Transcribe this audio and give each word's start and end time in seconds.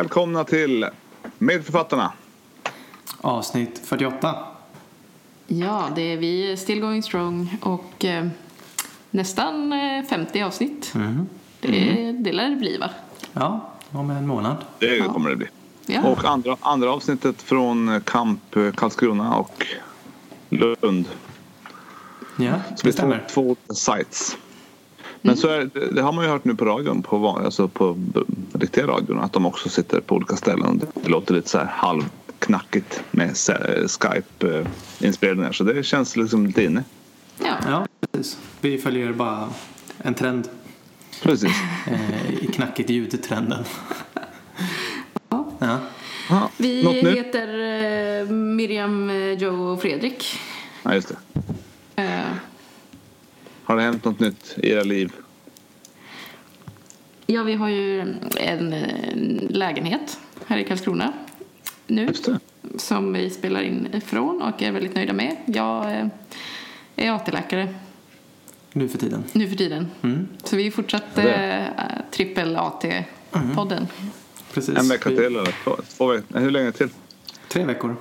Välkomna 0.00 0.44
till 0.44 0.86
Medförfattarna. 1.38 2.12
Avsnitt 3.20 3.80
48. 3.84 4.34
Ja, 5.46 5.88
det 5.94 6.02
är 6.12 6.16
vi 6.16 6.56
Still 6.56 6.80
Going 6.80 7.02
Strong 7.02 7.56
och 7.62 8.04
eh, 8.04 8.26
nästan 9.10 9.72
eh, 9.72 10.04
50 10.08 10.42
avsnitt. 10.42 10.92
Mm. 10.94 11.26
Det, 11.60 12.12
det 12.12 12.32
lär 12.32 12.48
det 12.50 12.56
bli 12.56 12.78
va? 12.78 12.90
Ja, 13.32 13.70
om 13.92 14.10
en 14.10 14.26
månad. 14.26 14.56
Det 14.78 14.96
Ja. 14.96 15.12
kommer 15.12 15.30
det 15.30 15.36
bli. 15.36 15.46
Ja. 15.86 16.02
Och 16.02 16.24
andra, 16.24 16.56
andra 16.60 16.92
avsnittet 16.92 17.42
från 17.42 18.00
Kamp 18.04 18.56
eh, 18.56 18.72
Karlskrona 18.72 19.34
och 19.36 19.66
Lund. 20.48 21.04
Ja, 22.36 22.52
Så 22.68 22.74
det 22.76 22.84
vi 22.84 22.92
stämmer. 22.92 23.26
två 23.30 23.40
olika 23.42 23.74
sites. 23.74 24.36
Men 25.22 25.36
så 25.36 25.48
är, 25.48 25.70
det- 25.74 25.90
det 25.94 26.02
har 26.02 26.12
man 26.12 26.24
ju 26.24 26.30
hört 26.30 26.44
nu 26.44 26.54
på 26.54 26.64
radion, 26.64 27.02
på, 27.02 27.28
alltså 27.28 27.68
på 27.68 27.98
riktiga 28.52 28.86
radion, 28.86 29.20
att 29.20 29.32
de 29.32 29.46
också 29.46 29.68
sitter 29.68 30.00
på 30.00 30.14
olika 30.14 30.36
ställen. 30.36 30.82
Det 31.02 31.08
låter 31.08 31.34
lite 31.34 31.48
så 31.48 31.58
här 31.58 31.66
halvknackigt 31.66 33.02
med 33.10 33.36
Skype-inspelningar. 33.36 35.52
Så 35.52 35.64
det 35.64 35.82
känns 35.82 36.16
liksom 36.16 36.46
lite 36.46 36.64
inne. 36.64 36.84
ja. 37.44 37.54
Ja, 37.68 37.86
precis. 38.12 38.38
Vi 38.60 38.78
följer 38.78 39.12
bara 39.12 39.48
en 39.98 40.14
trend 40.14 40.48
Precis. 41.22 41.52
eh, 41.86 42.34
i 42.34 42.46
knackigt 42.46 42.90
ljud-trenden. 42.90 43.64
Ja. 45.28 45.50
Ja. 45.58 45.78
Ja, 46.30 46.50
Vi 46.56 46.82
heter 47.16 47.48
eh, 48.22 48.26
Miriam, 48.30 49.10
eh, 49.10 49.32
Joe 49.32 49.72
och 49.72 49.82
Fredrik. 49.82 50.38
Ja, 50.82 50.94
just 50.94 51.08
det. 51.08 51.16
Eh, 53.70 53.74
Har 53.74 53.76
det 53.76 53.82
hänt 53.82 54.04
något 54.04 54.20
nytt 54.20 54.54
i 54.62 54.70
era 54.70 54.82
liv? 54.82 55.12
ja, 57.26 57.42
vi 57.42 57.54
har 57.54 57.68
ju 57.68 58.00
en, 58.36 58.72
eh, 58.72 59.50
lägenhet 59.50 60.18
här 60.46 60.58
i 60.58 60.64
Karlskrona 60.64 61.12
nu 61.86 62.08
som 62.78 63.12
vi 63.12 63.30
spelar 63.30 63.62
in 63.62 63.88
ifrån 63.94 64.42
och 64.42 64.62
är 64.62 64.72
väldigt 64.72 64.94
nöjda 64.94 65.12
med. 65.12 65.36
Jag 65.46 65.92
eh, 65.98 66.06
är 66.96 67.10
AT-läkare 67.12 67.74
Nu 68.72 68.88
för 68.88 68.98
tiden. 68.98 69.24
nu 69.32 69.48
för 69.48 69.56
tiden. 69.56 69.86
Mm. 70.02 70.28
Så 70.44 70.56
vi 70.56 70.70
fortsätter 70.70 71.22
Det. 71.22 71.72
äh, 71.78 72.10
trippel 72.10 72.56
AT-podden. 72.56 73.86
Precis. 74.52 74.78
En 74.78 74.88
vecka 74.88 75.08
till 75.08 75.18
eller 75.24 75.54
två, 75.64 75.76
två 75.96 76.06
veckor? 76.06 76.38
Hur 76.40 76.50
länge 76.50 76.72
till? 76.72 76.88
Tre 77.48 77.64
veckor. 77.64 77.96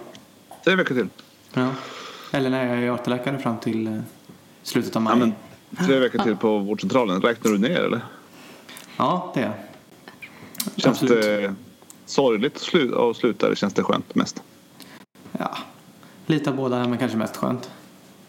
Tre 0.64 0.75
veckor 0.75 0.95
till? 0.95 1.08
Ja. 1.53 1.70
Eller 2.31 2.50
när 2.50 2.66
jag 2.75 2.84
är 2.84 2.92
AT-läkare 2.92 3.40
fram 3.40 3.59
till 3.59 3.88
eh, 3.88 4.00
slutet 4.64 4.95
av 4.95 5.02
maj. 5.02 5.14
Ja, 5.14 5.20
men 5.20 5.34
tre 5.78 6.00
veckor 6.00 6.20
till 6.23 6.36
på 6.36 6.58
vårdcentralen. 6.59 7.22
Räknar 7.22 7.52
du 7.52 7.58
ner 7.58 7.81
eller? 7.81 8.02
Ja, 8.98 9.31
det 9.36 9.42
är. 9.42 9.53
Känns 10.75 10.86
Absolut. 11.02 11.23
det 11.23 11.56
sorgligt 12.06 12.56
att 12.56 12.62
slu- 12.62 13.09
att 13.12 13.17
sluta 13.17 13.45
eller 13.45 13.56
känns 13.56 13.73
det 13.73 13.84
skönt 13.84 14.16
mest? 14.16 14.44
Ja. 15.31 15.58
Lite 16.25 16.50
av 16.50 16.56
båda, 16.56 16.88
men 16.88 16.97
kanske 16.97 17.17
mest 17.17 17.38
skönt. 17.38 17.70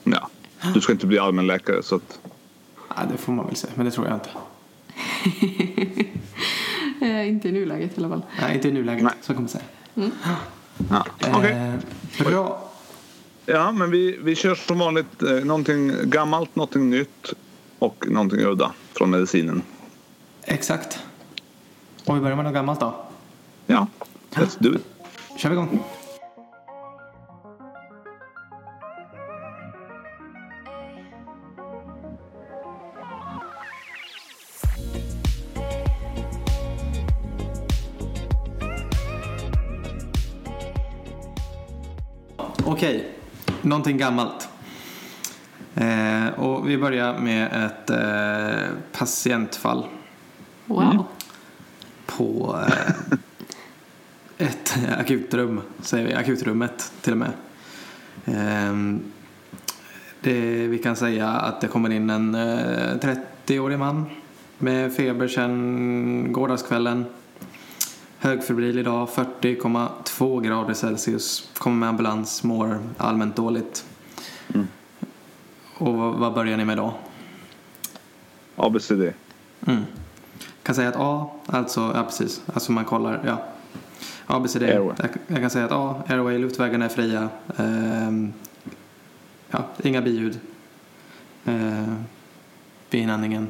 Ja. 0.05 0.29
Du 0.75 0.81
ska 0.81 0.93
inte 0.93 1.07
bli 1.07 1.19
allmänläkare 1.19 1.83
så 1.83 1.97
att... 1.97 2.19
Ja, 2.89 2.95
det 3.13 3.17
får 3.17 3.33
man 3.33 3.47
väl 3.47 3.57
säga, 3.57 3.73
men 3.77 3.85
det 3.87 3.93
tror 3.93 4.07
jag 4.07 4.17
inte. 4.17 4.31
Eh, 7.03 7.29
inte 7.29 7.49
i 7.49 7.53
nuläget 7.53 7.91
i 7.99 8.01
alla 8.01 8.09
fall. 8.09 8.23
Nej, 8.41 8.55
inte 8.55 8.69
i 8.69 8.73
nuläget, 8.73 9.03
Nej. 9.05 9.13
så 9.21 9.35
kommer 9.35 9.49
jag 9.49 9.51
säga. 9.51 10.11
Ja. 10.91 11.07
Okej. 11.35 11.51
Eh, 12.19 12.25
bra. 12.25 12.70
Ja, 13.47 13.73
men 13.73 13.91
vi, 13.91 14.19
vi 14.23 14.35
kör 14.35 14.55
som 14.55 14.79
vanligt 14.79 15.23
eh, 15.23 15.31
någonting 15.31 15.93
gammalt, 16.03 16.57
någonting 16.57 16.91
nytt 16.91 17.33
och 17.79 18.05
någonting 18.09 18.41
udda 18.41 18.73
från 18.93 19.11
medicinen. 19.11 19.63
Exakt. 20.45 20.99
Och 22.05 22.17
vi 22.17 22.21
börjar 22.21 22.37
med 22.37 22.45
något 22.45 22.55
gammalt 22.55 22.81
då. 22.81 22.95
Ja, 23.67 23.87
let's 24.31 24.57
do 24.59 24.75
it. 24.75 24.85
kör 25.37 25.49
vi 25.49 25.55
igång. 25.55 25.83
Någonting 43.81 43.99
gammalt. 43.99 44.49
Eh, 45.75 46.29
och 46.41 46.69
vi 46.69 46.79
börjar 46.79 47.19
med 47.19 47.65
ett 47.65 47.91
eh, 47.91 48.69
patientfall 48.93 49.87
Wow. 50.67 51.05
på 52.07 52.59
eh, 52.67 54.47
ett 54.49 54.79
akutrum, 54.99 55.61
säger 55.83 56.07
vi, 56.07 56.15
akutrummet 56.15 56.93
till 57.01 57.13
och 57.13 57.19
med. 57.19 57.33
Ehm, 58.25 59.03
det, 60.21 60.41
vi 60.67 60.79
kan 60.79 60.97
säga 60.97 61.29
att 61.29 61.61
det 61.61 61.69
kommer 61.69 61.91
in 61.91 62.11
en 62.11 62.35
eh, 62.35 63.15
30-årig 63.47 63.79
man 63.79 64.07
med 64.59 64.95
feber 64.95 65.29
sedan 65.29 66.33
gårdagskvällen. 66.33 67.05
Högfebril 68.23 68.79
idag, 68.79 69.09
40,2 69.09 70.41
grader 70.41 70.75
Celsius. 70.75 71.51
Kommer 71.59 71.77
med 71.77 71.89
ambulans, 71.89 72.43
mår 72.43 72.79
allmänt 72.97 73.37
dåligt. 73.37 73.85
Mm. 74.55 74.69
Och 75.75 75.95
vad, 75.95 76.15
vad 76.15 76.35
börjar 76.35 76.57
ni 76.57 76.65
med 76.65 76.77
då? 76.77 76.95
ABCD. 78.57 79.13
Mm. 79.67 79.83
Kan 80.63 80.75
säga 80.75 80.89
att 80.89 80.97
A, 80.99 81.31
alltså, 81.47 81.93
ja 81.95 82.05
precis, 82.05 82.43
alltså 82.55 82.73
man 82.73 82.85
kollar, 82.85 83.23
ja. 83.27 83.45
ABCD. 84.27 84.63
Airway. 84.63 84.95
Jag, 84.99 85.11
jag 85.27 85.41
kan 85.41 85.51
säga 85.51 85.65
att 85.65 85.73
A, 85.73 86.03
airway, 86.07 86.39
luftvägarna 86.39 86.85
är 86.85 86.89
fria. 86.89 87.29
Ehm, 87.57 88.33
ja, 89.51 89.65
inga 89.83 90.03
biljud. 90.03 90.41
Uh, 91.49 91.95
vid 92.91 93.03
inandningen. 93.03 93.49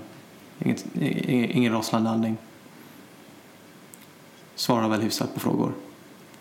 Inget, 0.58 0.86
ingen, 0.94 1.50
ingen 1.50 1.72
rosslande 1.72 2.10
andning. 2.10 2.36
Svarar 4.60 4.88
väl 4.88 5.00
hyfsat 5.00 5.34
på 5.34 5.40
frågor. 5.40 5.72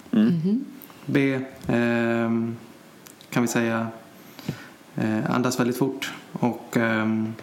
Mhm. 0.10 0.66
B, 1.06 1.40
ehm, 1.68 2.58
kan 3.30 3.42
vi 3.44 3.48
säga, 3.48 3.88
eh, 4.96 5.32
andas 5.32 5.60
väldigt 5.60 5.78
fort 5.78 6.14
och 6.32 6.78
ehm, 6.78 7.34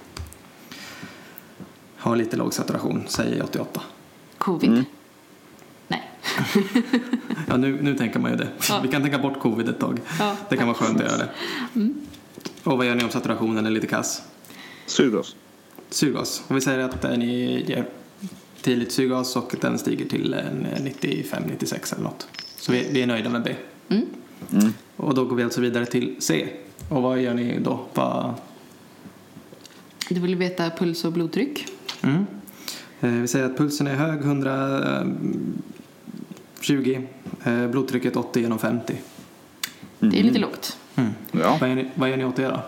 har 1.97 2.17
lite 2.17 2.37
låg 2.37 2.55
saturation, 2.55 3.05
säger 3.09 3.43
88. 3.45 3.81
Covid. 4.39 4.71
Mm. 4.71 4.85
Nej. 5.89 6.11
Ja, 7.49 7.57
nu, 7.57 7.83
nu 7.83 7.95
tänker 7.95 8.19
man 8.19 8.31
ju 8.31 8.37
det. 8.37 8.49
Ja. 8.69 8.81
Vi 8.83 8.89
kan 8.89 9.03
tänka 9.03 9.19
bort 9.19 9.41
covid 9.41 9.69
ett 9.69 9.81
tag. 9.81 10.01
Ja. 10.19 10.37
Det 10.49 10.57
kan 10.57 10.67
vara 10.67 10.77
skönt 10.77 11.01
att 11.01 11.07
göra 11.07 11.19
det. 11.19 11.31
Och 12.65 12.79
vad 12.79 12.87
gör 12.87 12.95
ni 12.95 13.05
om 13.05 13.11
saturationen 13.11 13.67
är 13.67 13.71
lite 13.71 13.87
kass? 13.87 14.23
Syrgas. 14.87 15.37
Syrgas. 15.91 16.43
Och 16.49 16.57
vi 16.57 16.61
säger 16.61 16.79
att 16.79 17.05
eh, 17.05 17.17
ni 17.17 17.65
ger 17.69 17.87
tidigt 18.67 18.93
syrgas 18.93 19.37
och 19.37 19.55
den 19.61 19.79
stiger 19.79 20.09
till 20.09 20.35
en 20.35 20.67
95-96 20.67 21.95
eller 21.95 22.05
något. 22.05 22.29
Så 22.57 22.73
vi, 22.73 22.89
vi 22.93 23.03
är 23.03 23.07
nöjda 23.07 23.31
med 23.31 23.43
B. 23.43 23.55
Mm. 23.89 24.07
Mm. 24.53 24.73
Och 24.97 25.15
då 25.15 25.25
går 25.25 25.37
vi 25.37 25.43
alltså 25.43 25.61
vidare 25.61 25.87
till 25.87 26.17
C. 26.19 26.49
Och 26.89 27.03
vad 27.03 27.21
gör 27.21 27.35
ni 27.35 27.59
då? 27.61 27.81
Vad, 27.95 28.35
Du 30.09 30.21
vill 30.21 30.37
veta 30.37 30.71
puls 30.71 31.05
och 31.05 31.13
blodtryck? 31.13 31.67
mm. 32.03 32.27
eh, 33.01 33.11
vi 33.11 33.29
säger 33.29 33.47
att 33.47 33.57
pulsen 33.57 33.87
är 33.87 33.95
hög, 33.95 34.21
120. 34.21 37.07
Eh, 37.45 37.67
blodtrycket 37.67 38.17
80 38.17 38.41
genom 38.41 38.59
50. 38.59 38.95
Det 39.99 40.21
är 40.21 40.23
lite 40.23 40.39
lågt. 40.39 40.79
Mm. 40.95 41.11
Ja. 41.33 41.57
Vad, 41.61 41.69
gör 41.69 41.77
ni, 41.77 41.91
vad 41.95 42.11
gör 42.11 42.17
ni 42.17 42.25
åt 42.25 42.37
det 42.37 42.49
då? 42.49 42.61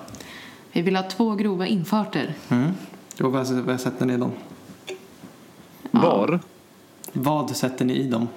Vi 0.73 0.83
vill 0.83 0.97
ha 0.97 1.11
två 1.11 1.35
grova 1.35 1.67
infarter. 1.67 2.35
Mm. 2.49 2.71
Och 3.21 3.33
vad, 3.33 3.49
vad 3.49 3.81
sätter 3.81 4.07
ni 4.07 4.17
dem? 4.17 4.33
Var? 5.91 6.41
Vad 7.13 7.57
sätter 7.57 7.85
ni 7.85 7.95
i 7.95 8.09
dem? 8.09 8.29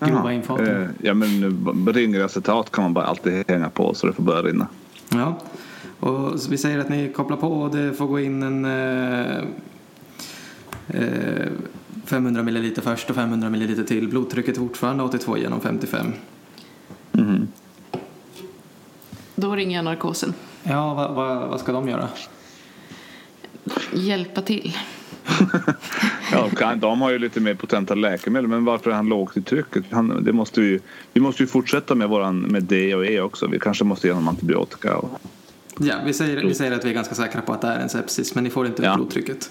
Grova 0.00 0.32
infarter. 0.32 0.82
Eh, 0.82 1.06
ja, 1.06 1.14
men 1.14 1.40
nu, 1.40 1.92
ringeracetat 1.92 2.70
kan 2.70 2.84
man 2.84 2.94
bara 2.94 3.04
alltid 3.04 3.44
hänga 3.48 3.70
på 3.70 3.94
så 3.94 4.06
det 4.06 4.12
får 4.12 4.22
börja 4.22 4.42
rinna. 4.42 4.66
Ja. 5.08 5.38
Och 6.00 6.34
vi 6.50 6.58
säger 6.58 6.78
att 6.78 6.88
ni 6.88 7.12
kopplar 7.12 7.36
på 7.36 7.48
och 7.48 7.76
det 7.76 7.92
får 7.92 8.06
gå 8.06 8.20
in 8.20 8.42
en 8.42 8.64
eh, 8.64 9.44
eh, 10.88 11.48
500 12.04 12.42
ml 12.42 12.74
först 12.82 13.10
och 13.10 13.16
500 13.16 13.48
ml 13.48 13.86
till. 13.86 14.08
Blodtrycket 14.08 14.56
är 14.56 14.60
fortfarande 14.60 15.04
82 15.04 15.36
genom 15.36 15.60
55. 15.60 16.12
Mhm. 17.12 17.48
Då 19.34 19.56
ringer 19.56 19.76
jag 19.76 19.84
narkosen. 19.84 20.34
Ja, 20.62 20.94
vad, 20.94 21.14
vad, 21.14 21.48
vad 21.48 21.60
ska 21.60 21.72
de 21.72 21.88
göra? 21.88 22.08
Hjälpa 23.92 24.42
till. 24.42 24.76
Ja, 26.60 26.74
de 26.76 27.00
har 27.00 27.10
ju 27.10 27.18
lite 27.18 27.40
mer 27.40 27.54
potenta 27.54 27.94
läkemedel 27.94 28.48
men 28.48 28.64
varför 28.64 28.90
är 28.90 28.94
han 28.94 29.08
lågt 29.08 29.36
i 29.36 29.42
trycket? 29.42 29.84
Han, 29.90 30.24
det 30.24 30.32
måste 30.32 30.60
vi, 30.60 30.80
vi 31.12 31.20
måste 31.20 31.42
ju 31.42 31.46
fortsätta 31.46 31.94
med, 31.94 32.08
våran, 32.08 32.38
med 32.40 32.62
D 32.62 32.94
och 32.94 33.06
E 33.06 33.20
också. 33.20 33.46
Vi 33.46 33.58
kanske 33.58 33.84
måste 33.84 34.06
ge 34.06 34.12
honom 34.12 34.28
antibiotika. 34.28 34.96
Och, 34.96 35.20
Ja, 35.80 35.94
vi 36.06 36.12
säger, 36.12 36.44
vi 36.44 36.54
säger 36.54 36.72
att 36.72 36.84
vi 36.84 36.90
är 36.90 36.94
ganska 36.94 37.14
säkra 37.14 37.40
på 37.40 37.52
att 37.52 37.60
det 37.60 37.68
är 37.68 37.80
en 37.80 37.88
sepsis, 37.88 38.34
men 38.34 38.44
ni 38.44 38.50
får 38.50 38.66
inte 38.66 38.82
upp 38.82 38.86
Ja. 38.86 38.94
blodtrycket. 38.96 39.50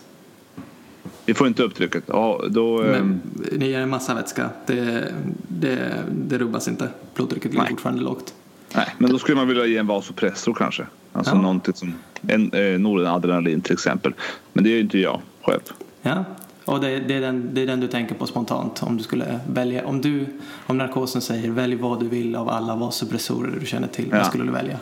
Vi 1.26 1.34
får 1.34 1.48
inte 1.48 1.64
upp 1.64 1.76
trycket. 1.76 2.04
Ja, 2.08 2.42
då, 2.50 2.78
Men 2.82 2.96
ehm, 2.96 3.20
ni 3.52 3.70
ger 3.70 3.80
en 3.80 3.90
massa 3.90 4.14
vätska. 4.14 4.50
Det, 4.66 5.14
det, 5.48 5.94
det 6.12 6.38
rubbas 6.38 6.68
inte. 6.68 6.90
Blodtrycket 7.16 7.52
ligger 7.52 7.62
Nej. 7.64 7.70
fortfarande 7.72 8.02
lågt. 8.02 8.34
nej, 8.76 8.88
men 8.98 9.12
då 9.12 9.20
skulle 9.20 9.36
man 9.38 9.48
vilja 9.48 9.66
ge 9.66 9.78
en 9.78 9.88
vasopressor 9.88 10.54
kanske. 10.54 10.86
Alltså 11.14 11.36
Ja. 11.36 11.42
någonting 11.42 11.74
som 11.74 11.94
en, 12.28 12.54
eh, 12.54 12.80
Noradrenalin 12.80 13.62
till 13.62 13.74
exempel. 13.74 14.14
Men 14.54 14.64
det 14.64 14.70
är 14.70 14.74
ju 14.74 14.80
inte 14.80 15.00
jag 15.00 15.22
själv. 15.48 15.62
Ja, 16.02 16.24
och 16.66 16.82
det, 16.82 17.00
det, 17.00 17.14
är 17.14 17.22
den, 17.22 17.50
det 17.54 17.62
är 17.62 17.68
den 17.68 17.80
du 17.80 17.88
tänker 17.88 18.16
på 18.16 18.28
spontant 18.28 18.84
om 18.84 18.98
du 18.98 19.04
skulle 19.04 19.40
välja. 19.48 19.88
Om, 19.88 20.02
du, 20.02 20.26
om 20.66 20.78
narkosen 20.78 21.22
säger 21.22 21.52
välj 21.52 21.76
vad 21.76 22.00
du 22.00 22.08
vill 22.08 22.36
av 22.36 22.50
alla 22.50 22.76
vasopressorer 22.76 23.60
du 23.60 23.66
känner 23.66 23.88
till. 23.88 24.08
Ja. 24.12 24.18
Vad 24.18 24.26
skulle 24.26 24.44
du 24.44 24.52
välja? 24.52 24.80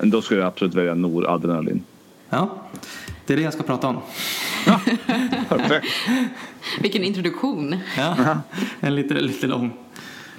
Då 0.00 0.22
skulle 0.22 0.40
jag 0.40 0.46
absolut 0.46 0.74
välja 0.74 0.94
Noradrenalin. 0.94 1.84
Ja, 2.28 2.48
det 3.26 3.32
är 3.32 3.36
det 3.36 3.42
jag 3.42 3.52
ska 3.52 3.62
prata 3.62 3.88
om. 3.88 3.96
Perfekt. 5.48 5.86
Vilken 6.80 7.02
introduktion. 7.02 7.76
Ja, 7.96 8.36
en 8.80 8.94
lite, 8.94 9.14
lite 9.14 9.46
lång, 9.46 9.72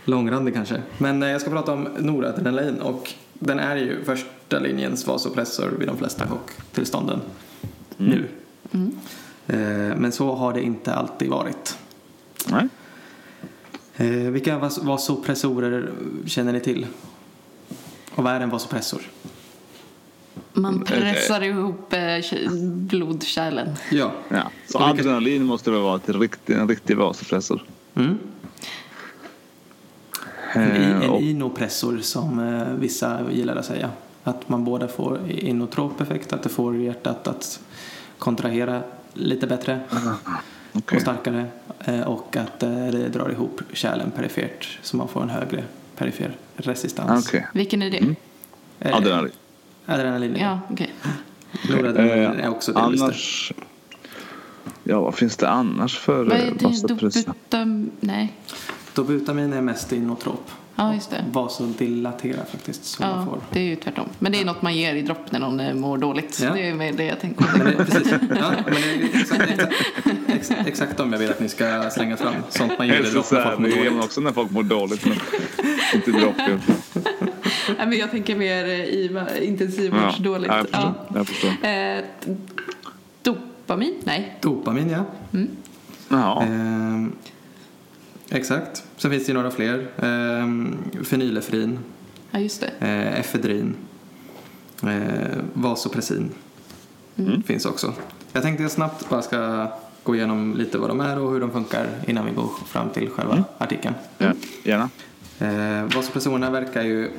långrandig 0.05 0.53
kanske. 0.53 0.81
Men 0.97 1.23
eh, 1.23 1.29
jag 1.29 1.41
ska 1.41 1.49
prata 1.49 1.73
om 1.73 1.87
noradrenalin 1.99 2.81
och 2.81 3.13
den 3.33 3.59
är 3.59 3.75
ju 3.75 4.03
första 4.03 4.59
linjens 4.59 5.07
vasopressor 5.07 5.69
vid 5.79 5.87
de 5.87 5.97
flesta 5.97 6.27
chocktillstånden 6.27 7.21
nu. 7.97 8.25
Eh, 8.71 8.79
Men 9.45 10.11
så 10.11 10.35
har 10.35 10.53
det 10.53 10.61
inte 10.61 10.93
alltid 10.93 11.29
varit. 11.29 11.77
Nej. 12.47 12.67
Eh, 13.95 14.07
Vilka 14.31 14.57
vas- 14.57 14.83
vasopressorer 14.83 15.91
känner 16.25 16.53
ni 16.53 16.59
till? 16.59 16.87
Och 18.15 18.23
vad 18.23 18.33
är 18.33 18.39
en 18.39 18.49
vasopressor? 18.49 19.01
Man 20.53 20.83
pressar 20.83 21.41
ihop 21.43 21.93
eh, 21.93 22.51
blodkärlen. 22.63 23.69
Ja. 23.91 24.11
Ja. 24.29 24.43
Så 24.67 24.77
vilka- 24.77 24.89
adrenalin 24.91 25.43
måste 25.43 25.71
väl 25.71 25.81
vara 25.81 25.95
ett 25.95 26.09
riktig, 26.09 26.53
en 26.55 26.67
riktig 26.67 26.97
vasopressor. 26.97 27.63
Mm. 27.95 28.17
En, 30.53 30.71
Eh, 30.71 31.03
en 31.03 31.09
och- 31.09 31.21
inopressor 31.21 31.97
som 32.01 32.39
eh, 32.39 32.73
vissa 32.79 33.31
gillar 33.31 33.55
att 33.55 33.65
säga. 33.65 33.89
Att 34.23 34.49
man 34.49 34.63
både 34.65 34.87
får 34.87 35.29
inotrop 35.29 36.01
effekt, 36.01 36.33
att 36.33 36.43
det 36.43 36.49
får 36.49 36.75
hjärtat 36.75 37.27
att 37.27 37.59
kontrahera 38.17 38.83
lite 39.13 39.47
bättre 39.47 39.79
okej. 40.73 40.95
och 40.95 41.01
starkare 41.01 41.45
eh, 41.85 42.01
och 42.01 42.37
att 42.37 42.63
eh, 42.63 42.69
det 42.69 43.09
drar 43.09 43.29
ihop 43.31 43.61
kärlen 43.73 44.11
perifert 44.11 44.79
så 44.81 44.97
man 44.97 45.07
får 45.07 45.21
en 45.23 45.29
högre 45.29 45.63
perifer 45.95 46.35
resistans. 46.55 47.27
Okej. 47.27 47.47
Vilken 47.53 47.81
är 47.81 47.89
det? 47.91 48.15
Eh, 48.79 48.95
Adrenalin. 48.95 49.31
Adrenalin. 49.85 50.35
Ja, 50.39 50.59
okej. 50.69 50.93
Noradrenalin 51.69 52.23
Eh, 52.39 52.45
är 52.45 52.49
också 52.49 52.71
det. 52.73 52.79
annars... 52.79 53.51
Ja, 54.83 55.01
vad 55.01 55.15
finns 55.15 55.37
det 55.37 55.49
annars 55.49 55.97
för 55.97 56.23
Vad 56.25 56.37
är 56.37 56.51
det? 56.59 56.87
Dobutam... 56.87 57.91
Nej. 57.99 58.33
Dobutamin 58.93 59.53
är 59.53 59.61
mest 59.61 59.91
inotrop. 59.91 60.51
Ja, 60.75 60.93
just 60.93 61.09
det. 61.09 61.25
Vasodilatera 61.31 62.45
faktiskt. 62.51 62.85
Så 62.85 63.01
man 63.03 63.11
Ja, 63.19 63.25
får. 63.25 63.39
det 63.51 63.59
är 63.59 63.63
ju 63.63 63.75
tvärtom. 63.75 64.05
Men 64.19 64.31
det 64.31 64.39
är 64.41 64.45
något 64.45 64.61
man 64.61 64.75
ger 64.75 64.95
i 64.95 65.01
dropp 65.01 65.31
när 65.31 65.39
någon 65.39 65.59
eh, 65.59 65.73
mår 65.73 65.97
dåligt. 65.97 66.39
Ja. 66.43 66.53
Det 66.53 66.67
är 66.69 66.73
mer 66.73 66.93
det 66.93 67.03
jag 67.05 67.19
tänker 67.19 67.45
Men 67.57 67.59
på. 67.59 67.63
det, 67.69 67.85
precis. 67.85 68.11
Ja, 68.11 68.51
men 68.65 68.73
det 68.73 68.79
är 68.79 69.19
exakt, 69.21 69.49
exakt, 69.49 69.71
ex, 70.27 70.51
exakt 70.67 70.99
om 70.99 71.11
jag 71.11 71.19
vill 71.19 71.29
att 71.29 71.39
ni 71.39 71.49
ska 71.49 71.89
slänga 71.89 72.17
fram. 72.17 72.33
Sånt 72.49 72.77
man 72.77 72.87
ger 72.87 72.99
i 72.99 73.09
dropp 73.09 73.31
när 73.31 73.41
folk 73.43 73.59
mår 73.59 73.67
det 73.67 73.75
ger 73.75 73.85
dåligt. 73.89 74.03
också 74.03 74.21
när 74.21 74.31
folk 74.31 74.51
mår 74.51 74.63
dåligt. 74.63 75.05
Men 75.05 75.17
inte 75.93 76.11
dropp. 76.11 76.35
ju. 76.47 76.59
Nej, 77.77 77.87
men 77.87 77.97
jag 77.97 78.11
tänker 78.11 78.35
mer 78.35 78.65
eh, 78.65 78.71
i 78.71 79.19
intensivvårdsdåligt. 79.41 80.53
Ja, 80.53 80.57
jag 80.57 80.67
förstår. 80.67 80.93
Jag 81.15 81.27
förstår. 81.27 81.67
Eh, 81.69 82.03
dopamin? 83.21 83.93
Nej. 84.03 84.37
Dopamin, 84.41 84.89
ja. 84.89 85.05
Jaha. 86.09 86.43
Ehm, 86.43 87.11
exakt. 88.37 88.83
Sen 88.97 89.11
finns 89.11 89.25
det 89.25 89.27
ju 89.31 89.33
några 89.33 89.51
fler. 89.51 89.87
Ehm, 89.97 90.77
fenylefrin, 91.03 91.79
Ja, 92.31 92.39
just 92.39 92.61
det. 92.61 92.67
eh, 92.87 93.19
efedrin, 93.19 93.75
eh, 94.83 95.37
vasopressin 95.53 96.31
finns 97.45 97.65
också. 97.65 97.93
Jag 98.33 98.43
tänkte 98.43 98.63
jag 98.63 98.71
snabbt 98.71 99.09
bara 99.09 99.21
ska 99.21 99.67
gå 100.03 100.15
igenom 100.15 100.55
lite 100.57 100.77
vad 100.77 100.89
de 100.89 101.01
är 101.01 101.19
och 101.19 101.31
hur 101.31 101.39
de 101.39 101.51
funkar 101.51 101.87
innan 102.07 102.25
vi 102.25 102.31
går 102.31 102.49
fram 102.65 102.89
till 102.89 103.09
själva 103.09 103.43
artikeln. 103.57 103.95
Ja, 104.17 104.31
gärna. 104.63 104.89
Eh, 105.39 105.95
vasopressorerna 105.95 106.49
verkar 106.49 106.83
ju 106.83 107.11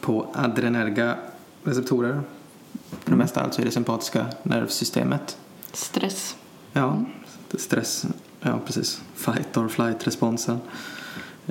på 0.00 0.26
adrenerga 0.34 1.14
receptorer. 1.64 2.20
För 3.02 3.10
det 3.10 3.16
mesta 3.16 3.40
alltså 3.40 3.62
i 3.62 3.64
det 3.64 3.70
sympatiska 3.70 4.26
nervsystemet. 4.42 5.38
Stress. 5.72 6.36
Ja, 6.72 7.04
stress. 7.58 8.06
Ja, 8.40 8.60
precis. 8.66 9.02
Fight 9.14 9.56
or 9.56 9.68
flight-responsen. 9.68 10.60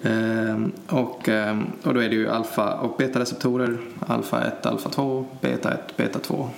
Ehm, 0.03 0.71
och, 0.87 1.29
ehm, 1.29 1.67
och 1.83 1.93
då 1.93 1.99
är 1.99 2.09
det 2.09 2.15
ju 2.15 2.29
alfa 2.29 2.73
och 2.73 2.97
beta-receptorer. 2.97 3.77
Alfa 3.99 4.43
1, 4.43 4.65
alfa 4.65 4.89
2, 4.89 5.25
beta 5.41 5.73
1, 5.73 5.97
beta 5.97 6.19
2. 6.19 6.49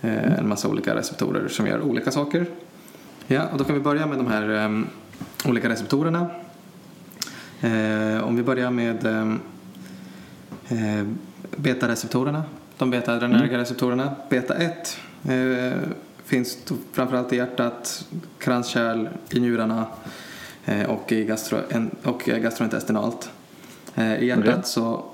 Eh, 0.00 0.38
en 0.38 0.48
massa 0.48 0.68
olika 0.68 0.94
receptorer 0.94 1.48
som 1.48 1.66
gör 1.66 1.82
olika 1.82 2.10
saker. 2.10 2.46
Ja, 3.26 3.46
och 3.52 3.58
då 3.58 3.64
kan 3.64 3.74
vi 3.74 3.80
börja 3.80 4.06
med 4.06 4.18
de 4.18 4.26
här 4.26 4.48
ehm, 4.48 4.86
olika 5.44 5.68
receptorerna. 5.68 6.26
Eh, 7.60 8.24
om 8.24 8.36
vi 8.36 8.42
börjar 8.42 8.70
med 8.70 9.06
ehm, 9.06 9.40
eh, 10.68 11.06
beta-receptorerna. 11.56 12.42
De 12.78 12.90
beta-adrenerga 12.90 13.58
receptorerna. 13.58 14.14
Beta 14.30 14.54
1 14.54 14.98
eh, 15.24 15.72
finns 16.24 16.58
framförallt 16.92 17.32
i 17.32 17.36
hjärtat, 17.36 18.08
kranskärl, 18.38 19.08
i 19.30 19.40
njurarna 19.40 19.86
eh, 20.64 20.90
och, 20.90 21.12
i 21.12 21.24
gastro, 21.24 21.58
och 22.02 22.22
gastrointestinalt. 22.24 23.30
Eh, 23.94 24.14
I 24.14 24.26
hjärtat 24.26 24.48
Okej. 24.48 24.62
så 24.64 25.04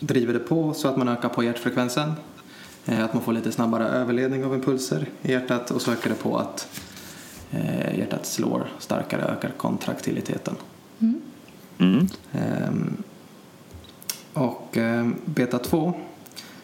driver 0.00 0.32
det 0.32 0.38
på 0.38 0.74
så 0.74 0.88
att 0.88 0.96
man 0.96 1.08
ökar 1.08 1.28
på 1.28 1.44
hjärtfrekvensen. 1.44 2.12
Eh, 2.86 3.04
att 3.04 3.14
man 3.14 3.22
får 3.22 3.32
lite 3.32 3.52
snabbare 3.52 3.88
överledning 3.88 4.44
av 4.44 4.54
impulser 4.54 5.08
i 5.22 5.32
hjärtat 5.32 5.70
och 5.70 5.82
så 5.82 5.92
ökar 5.92 6.10
det 6.10 6.16
på 6.16 6.38
att 6.38 6.80
hjärtat 7.94 8.26
slår 8.26 8.68
starkare, 8.78 9.22
ökar 9.22 9.50
kontraktiliteten. 9.56 10.54
Mm. 11.78 12.08
Ehm, 12.32 13.02
och 14.32 14.76
ehm, 14.76 15.16
beta 15.24 15.58
2 15.58 15.94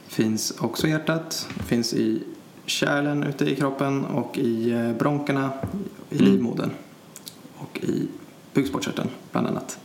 finns 0.07 0.51
också 0.51 0.87
i 0.87 0.91
hjärtat, 0.91 1.49
finns 1.67 1.95
i 1.95 2.23
kärlen 2.67 3.23
ute 3.23 3.45
i 3.45 3.57
kroppen 3.57 4.05
och 4.05 4.39
i 4.39 4.71
eh, 4.73 4.93
bronkerna, 4.93 5.51
i 6.11 6.19
livmodern 6.19 6.71
och 7.57 7.79
i 7.83 8.09
bukspottkörteln 8.55 9.09
bland 9.33 9.47
annat. 9.47 9.79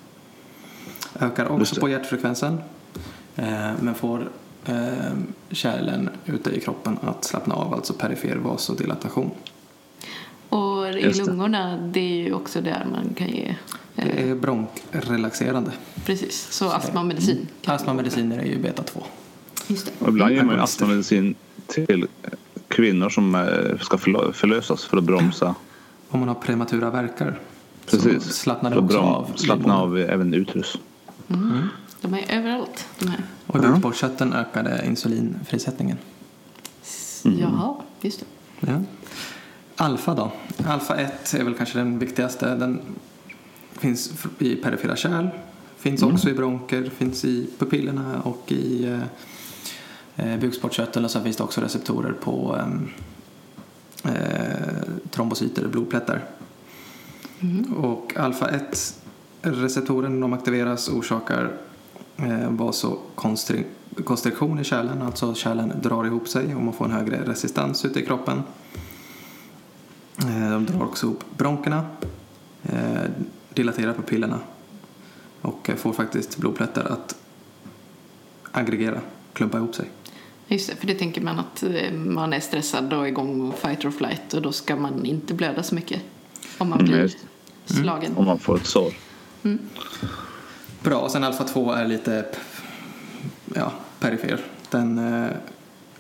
Ökar 1.19 1.45
också 1.51 1.79
på 1.79 1.89
hjärtfrekvensen 1.89 2.57
eh, 3.35 3.71
men 3.81 3.95
får 3.95 4.29
ehm, 4.65 5.27
kärlen 5.51 6.09
ute 6.25 6.49
i 6.49 6.59
kroppen 6.59 6.97
att 7.01 7.23
slappna 7.23 7.55
av, 7.55 7.73
alltså 7.73 7.93
perifer 7.93 8.35
vasodilatation. 8.35 9.31
Och 10.49 10.87
i 10.89 11.13
lungorna, 11.13 11.77
det 11.77 11.99
är 11.99 12.23
ju 12.25 12.33
också 12.33 12.61
där 12.61 12.87
man 12.91 13.13
kan 13.13 13.27
ge... 13.27 13.55
Eh, 13.95 14.05
Det 14.15 14.29
är 14.29 14.35
bronkrelaxerande. 14.35 15.71
precis, 16.05 16.47
så 16.51 16.69
astmamedicin. 16.69 17.47
kan- 17.61 17.75
Astmamediciner 17.75 18.39
är 18.39 18.45
ju 18.45 18.57
beta 18.59 18.83
2. 18.83 19.03
Just 19.67 19.85
det. 19.85 19.91
Och 20.05 20.09
ibland 20.09 20.31
ger 20.31 20.43
man 20.43 20.59
astmamedicin 20.59 21.35
till 21.67 22.07
kvinnor 22.71 23.09
som 23.09 23.35
eh, 23.35 23.79
ska 23.79 23.97
förlö- 23.97 24.31
förlösas 24.31 24.85
för 24.85 24.97
att 24.97 25.03
bromsa. 25.03 25.55
Om 26.09 26.19
man 26.19 26.27
har 26.29 26.35
prematura 26.35 26.89
verkar 26.89 27.39
Precis. 27.89 28.23
så 28.23 28.33
slappnar 28.33 28.77
också 28.77 28.97
av. 28.97 29.31
Slappna 29.35 29.83
livmodern. 29.83 30.05
av 30.07 30.13
även 30.13 30.33
utrus. 30.33 30.77
De 32.01 32.13
är 32.13 32.25
överallt, 32.37 32.87
de 32.99 33.07
här. 33.07 33.23
Och 33.47 33.57
Ja. 33.57 33.61
bukspottkörteln 33.69 34.33
ökade 34.33 34.83
insulinfrisättningen. 34.87 35.97
Jaha, 37.23 37.75
just 38.01 38.19
det. 38.19 38.25
Ja. 38.71 38.81
Alfa 39.75 40.13
då? 40.15 40.31
Alfa 40.67 40.95
1 40.95 41.33
är 41.33 41.43
väl 41.43 41.53
kanske 41.53 41.77
den 41.77 41.99
viktigaste. 41.99 42.55
Den 42.55 42.81
finns 43.71 44.11
i 44.39 44.55
perifera 44.55 44.95
kärl, 44.95 45.27
finns 45.77 46.03
också 46.03 46.29
i 46.29 46.33
bronker, 46.33 46.89
finns 46.97 47.25
i 47.25 47.49
pupillerna 47.59 48.21
och 48.21 48.51
i 48.51 48.99
eh, 50.21 50.39
bukspottkörteln 50.39 51.05
och 51.05 51.11
sen 51.11 51.23
finns 51.23 51.37
det 51.37 51.43
också 51.43 51.61
receptorer 51.61 52.11
på 52.11 52.57
ehm, 52.59 52.89
eh, 54.03 54.83
trombocyter, 55.11 55.67
blodplättar. 55.67 56.25
Och 57.75 58.17
alfa 58.17 58.49
1 58.49 58.95
receptoren 59.41 60.19
de 60.19 60.33
aktiveras 60.33 60.89
orsakar 60.89 61.51
eh, 62.17 62.49
vasokonstriktion 62.49 64.59
i 64.59 64.63
kärlen, 64.63 65.01
alltså 65.01 65.33
kärlen 65.33 65.73
drar 65.83 66.05
ihop 66.05 66.27
sig 66.27 66.55
och 66.55 66.61
man 66.61 66.73
får 66.73 66.85
en 66.85 66.91
högre 66.91 67.23
resistans 67.25 67.85
ute 67.85 67.99
i 67.99 68.05
kroppen. 68.05 68.41
Eh, 70.17 70.51
de 70.51 70.65
drar 70.65 70.83
också 70.83 71.05
ihop 71.05 71.23
bronkerna, 71.37 71.85
eh, 72.63 73.03
dilaterar 73.53 73.93
pupillerna 73.93 74.39
och 75.41 75.69
eh, 75.69 75.75
får 75.75 75.93
faktiskt 75.93 76.37
blodplättar 76.37 76.85
att 76.85 77.15
aggregera, 78.51 79.01
klumpa 79.33 79.57
ihop 79.57 79.75
sig. 79.75 79.89
Just 80.51 80.69
det, 80.69 80.75
för 80.75 80.87
det 80.87 80.93
tänker 80.93 81.21
man 81.21 81.39
att 81.39 81.63
eh, 81.63 81.93
man 81.93 82.33
är 82.33 82.39
stressad 82.39 82.93
och 82.93 83.07
igång 83.07 83.53
fight 83.53 83.85
or 83.85 83.91
flight 83.91 84.33
och 84.33 84.41
då 84.41 84.51
ska 84.51 84.75
man 84.75 85.05
inte 85.05 85.33
blöda 85.33 85.63
så 85.63 85.75
mycket 85.75 86.01
om 86.57 86.69
man 86.69 86.79
Mm, 86.79 86.91
blir 86.91 87.01
just 87.01 87.17
slagen. 87.65 88.17
Om 88.17 88.25
man 88.25 88.39
får 88.39 88.55
ett 88.55 88.65
sår. 88.65 88.93
Bra, 90.83 90.99
och 90.99 91.11
sen 91.11 91.23
alfa 91.23 91.43
2 91.43 91.71
är 91.71 91.87
lite 91.87 92.25
ja, 93.55 93.71
perifer. 93.99 94.41
Den 94.69 94.97
eh, 94.97 95.29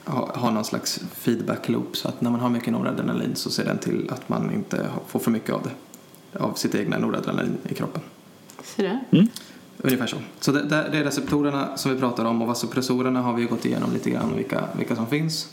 har, 0.03 0.51
någon 0.51 0.65
slags 0.65 0.99
feedback 1.13 1.69
loop 1.69 1.97
så 1.97 2.07
att 2.07 2.21
när 2.21 2.29
man 2.29 2.39
har 2.39 2.49
mycket 2.49 2.73
noradrenalin 2.73 3.35
så 3.35 3.49
ser 3.49 3.65
den 3.65 3.77
till 3.77 4.09
att 4.11 4.29
man 4.29 4.53
inte 4.53 4.89
får 5.07 5.19
för 5.19 5.31
mycket 5.31 5.55
av 5.55 5.63
det. 5.63 6.39
Av 6.39 6.53
sitt 6.53 6.75
egna 6.75 6.97
noradrenalin 6.97 7.57
i 7.69 7.73
kroppen. 7.73 8.01
Så 8.63 8.81
där. 8.81 8.99
Ungefär 9.77 10.07
så. 10.07 10.17
Så 10.39 10.51
det, 10.51 10.63
det 10.63 10.97
är 10.97 11.03
receptorerna 11.03 11.77
som 11.77 11.93
vi 11.93 11.99
pratar 11.99 12.25
om 12.25 12.41
och 12.41 12.47
vasopressorerna 12.47 13.21
har 13.21 13.33
vi 13.33 13.45
gått 13.45 13.65
igenom 13.65 13.93
lite 13.93 14.09
grann 14.09 14.35
vilka, 14.35 14.63
vilka 14.77 14.95
som 14.95 15.07
finns. 15.07 15.49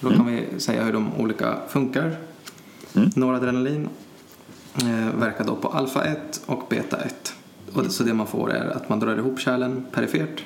Då 0.00 0.10
kan 0.10 0.26
vi 0.26 0.60
säga 0.60 0.84
hur 0.84 0.92
de 0.92 1.14
olika 1.16 1.56
funkar. 1.68 2.16
Mm. 2.94 3.10
Noradrenalin 3.14 3.88
eh, 4.74 5.18
verkar 5.18 5.44
då 5.44 5.56
på 5.56 5.68
alfa 5.68 6.04
1 6.04 6.40
och 6.46 6.66
beta 6.68 6.96
1. 6.96 7.34
Och 7.72 7.82
det, 7.82 7.90
så 7.90 8.04
det 8.04 8.14
man 8.14 8.26
får 8.26 8.52
är 8.52 8.70
att 8.76 8.88
man 8.88 9.00
drar 9.00 9.16
ihop 9.16 9.40
kärlen 9.40 9.86
perifert 9.92 10.44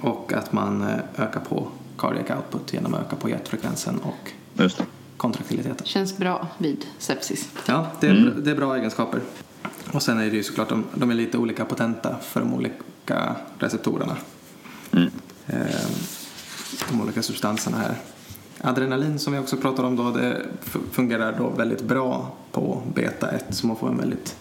och 0.00 0.32
att 0.32 0.52
man 0.52 0.82
eh, 0.82 0.96
ökar 1.16 1.40
på 1.40 1.68
cardiac 1.98 2.30
output 2.30 2.72
genom 2.72 2.94
att 2.94 3.00
öka 3.00 3.16
på 3.16 3.28
hjärtfrekvensen 3.28 3.98
och 3.98 4.32
kontraktiliteten. 5.16 5.86
Känns 5.86 6.16
bra 6.16 6.48
vid 6.58 6.86
sepsis. 6.98 7.50
Ja, 7.66 7.86
det 8.00 8.06
är, 8.06 8.34
det 8.44 8.50
är 8.50 8.54
bra 8.54 8.76
egenskaper. 8.76 9.20
Och 9.92 10.02
sen 10.02 10.18
är 10.18 10.30
det 10.30 10.36
ju 10.36 10.42
såklart, 10.42 10.68
de, 10.68 10.84
de 10.94 11.10
är 11.10 11.14
lite 11.14 11.38
olika 11.38 11.64
potenta 11.64 12.16
för 12.22 12.40
de 12.40 12.54
olika 12.54 13.36
receptorerna. 13.58 14.16
Mm. 14.92 15.10
Eh, 15.46 15.90
de 16.90 17.00
olika 17.00 17.22
substanserna 17.22 17.76
här. 17.76 17.96
Adrenalin 18.60 19.18
som 19.18 19.32
vi 19.32 19.38
också 19.38 19.56
pratar 19.56 19.84
om 19.84 19.96
då, 19.96 20.10
det 20.10 20.42
fungerar 20.92 21.38
då 21.38 21.48
väldigt 21.48 21.82
bra 21.82 22.32
på 22.52 22.82
beta 22.94 23.30
1 23.30 23.44
så 23.50 23.66
man 23.66 23.76
får 23.76 23.88
en 23.88 23.98
väldigt, 23.98 24.36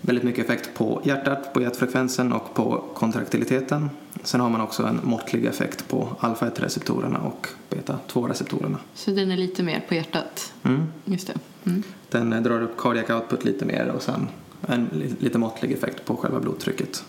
väldigt 0.00 0.24
mycket 0.24 0.44
effekt 0.44 0.70
på 0.74 1.00
hjärtat, 1.04 1.52
på 1.54 1.62
hjärtfrekvensen 1.62 2.32
och 2.32 2.54
på 2.54 2.84
kontraktiliteten. 2.94 3.90
Sen 4.22 4.40
har 4.40 4.50
man 4.50 4.60
också 4.60 4.82
en 4.86 5.00
måttlig 5.02 5.44
effekt 5.44 5.88
på 5.88 6.08
alfa 6.20 6.48
1-receptorerna 6.50 7.18
och 7.18 7.48
beta 7.70 7.98
2-receptorerna. 8.12 8.76
Så 8.94 9.10
den 9.10 9.30
är 9.30 9.36
lite 9.36 9.62
mer 9.62 9.84
på 9.88 9.94
hjärtat. 9.94 10.52
Mm. 10.62 10.86
Just 11.04 11.26
det. 11.26 11.34
Mm. 11.70 11.82
Den 12.10 12.32
eh, 12.32 12.42
drar 12.42 12.62
upp 12.62 12.76
cardiac 12.78 13.10
output 13.10 13.44
lite 13.44 13.64
mer 13.64 13.88
och 13.88 14.02
sen 14.02 14.28
en 14.66 14.88
li- 14.92 15.14
lite 15.18 15.38
måttlig 15.38 15.72
effekt 15.72 16.04
på 16.04 16.16
själva 16.16 16.40
blodtrycket. 16.40 17.04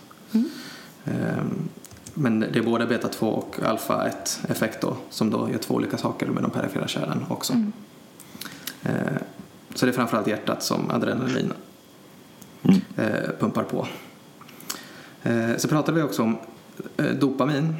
Ehm, 1.04 1.68
Men 2.14 2.40
det 2.40 2.56
är 2.58 2.62
både 2.62 2.86
beta 2.86 3.08
2 3.08 3.26
och 3.26 3.56
alfa 3.66 4.06
1 4.08 4.40
effekt 4.48 4.80
då 4.80 4.96
som 5.10 5.30
då 5.30 5.50
gör 5.50 5.58
två 5.58 5.74
olika 5.74 5.98
saker 5.98 6.26
med 6.26 6.42
de 6.42 6.50
perifera 6.50 6.88
kärlen 6.88 7.24
också. 7.28 7.52
Eh, 8.82 8.92
Så 9.74 9.86
det 9.86 9.92
är 9.92 9.94
framförallt 9.94 10.26
hjärtat 10.26 10.62
som 10.62 10.90
adrenalin 10.90 11.52
eh, 12.96 13.30
pumpar 13.40 13.62
på. 13.64 13.86
Eh, 15.22 15.56
Så 15.56 15.68
pratade 15.68 15.96
vi 15.96 16.02
också 16.02 16.22
om 16.22 16.38
eh, 16.96 17.04
dopamin 17.06 17.74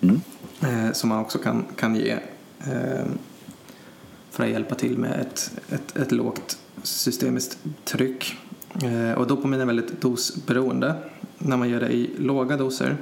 Mm. 0.00 0.94
som 0.94 1.08
man 1.08 1.18
också 1.20 1.38
kan, 1.38 1.64
kan 1.76 1.96
ge 1.96 2.18
för 4.30 4.44
att 4.44 4.50
hjälpa 4.50 4.74
till 4.74 4.98
med 4.98 5.20
ett, 5.20 5.50
ett, 5.68 5.96
ett 5.96 6.12
lågt 6.12 6.58
systemiskt 6.82 7.58
tryck. 7.84 8.36
Och 9.16 9.26
dopamin 9.26 9.60
är 9.60 9.64
väldigt 9.66 10.00
dosberoende. 10.00 10.94
När 11.38 11.56
man 11.56 11.68
gör 11.68 11.80
det 11.80 11.88
i 11.88 12.10
låga 12.18 12.56
doser 12.56 12.96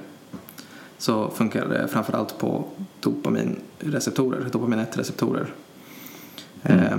så 0.98 1.30
funkar 1.30 1.68
det 1.68 1.88
framförallt 1.88 2.38
på 2.38 2.64
dopaminreceptorer, 3.00 4.48
dopamin 4.52 4.78
1-receptorer. 4.80 5.46
Eh, 6.62 6.98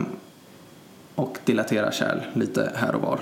och 1.16 1.38
dilaterar 1.46 1.92
kärl 1.92 2.20
lite 2.34 2.72
här 2.76 2.96
och 2.96 3.02
var. 3.02 3.20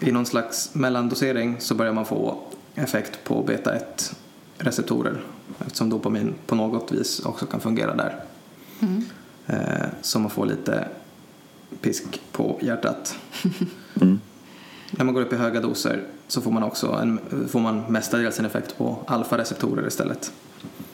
I 0.00 0.12
någon 0.12 0.26
slags 0.26 0.74
mellandosering 0.74 1.56
så 1.60 1.74
börjar 1.74 1.92
man 1.92 2.04
få 2.04 2.38
effekt 2.74 3.24
på 3.24 3.42
beta 3.42 3.74
1 3.74 4.16
receptorer 4.58 5.20
eftersom 5.58 5.90
dopamin 5.90 6.34
på 6.46 6.54
något 6.54 6.92
vis 6.92 7.20
också 7.20 7.46
kan 7.46 7.60
fungera 7.60 7.94
där. 7.94 8.24
Eh, 9.46 9.88
så 10.02 10.18
man 10.18 10.30
får 10.30 10.46
lite 10.46 10.88
pisk 11.80 12.20
på 12.32 12.58
hjärtat. 12.62 13.18
Mm. 14.00 14.20
När 14.90 15.04
man 15.04 15.14
går 15.14 15.22
upp 15.22 15.32
i 15.32 15.36
höga 15.36 15.60
doser 15.60 16.04
så 16.28 16.40
får 16.40 16.50
man 16.50 16.62
också 16.62 16.86
en, 16.86 17.20
får 17.48 17.60
man 17.60 17.80
mestadels 17.88 18.38
en 18.38 18.44
effekt 18.44 18.78
på 18.78 18.98
alfa-receptorer 19.06 19.86
istället. 19.88 20.32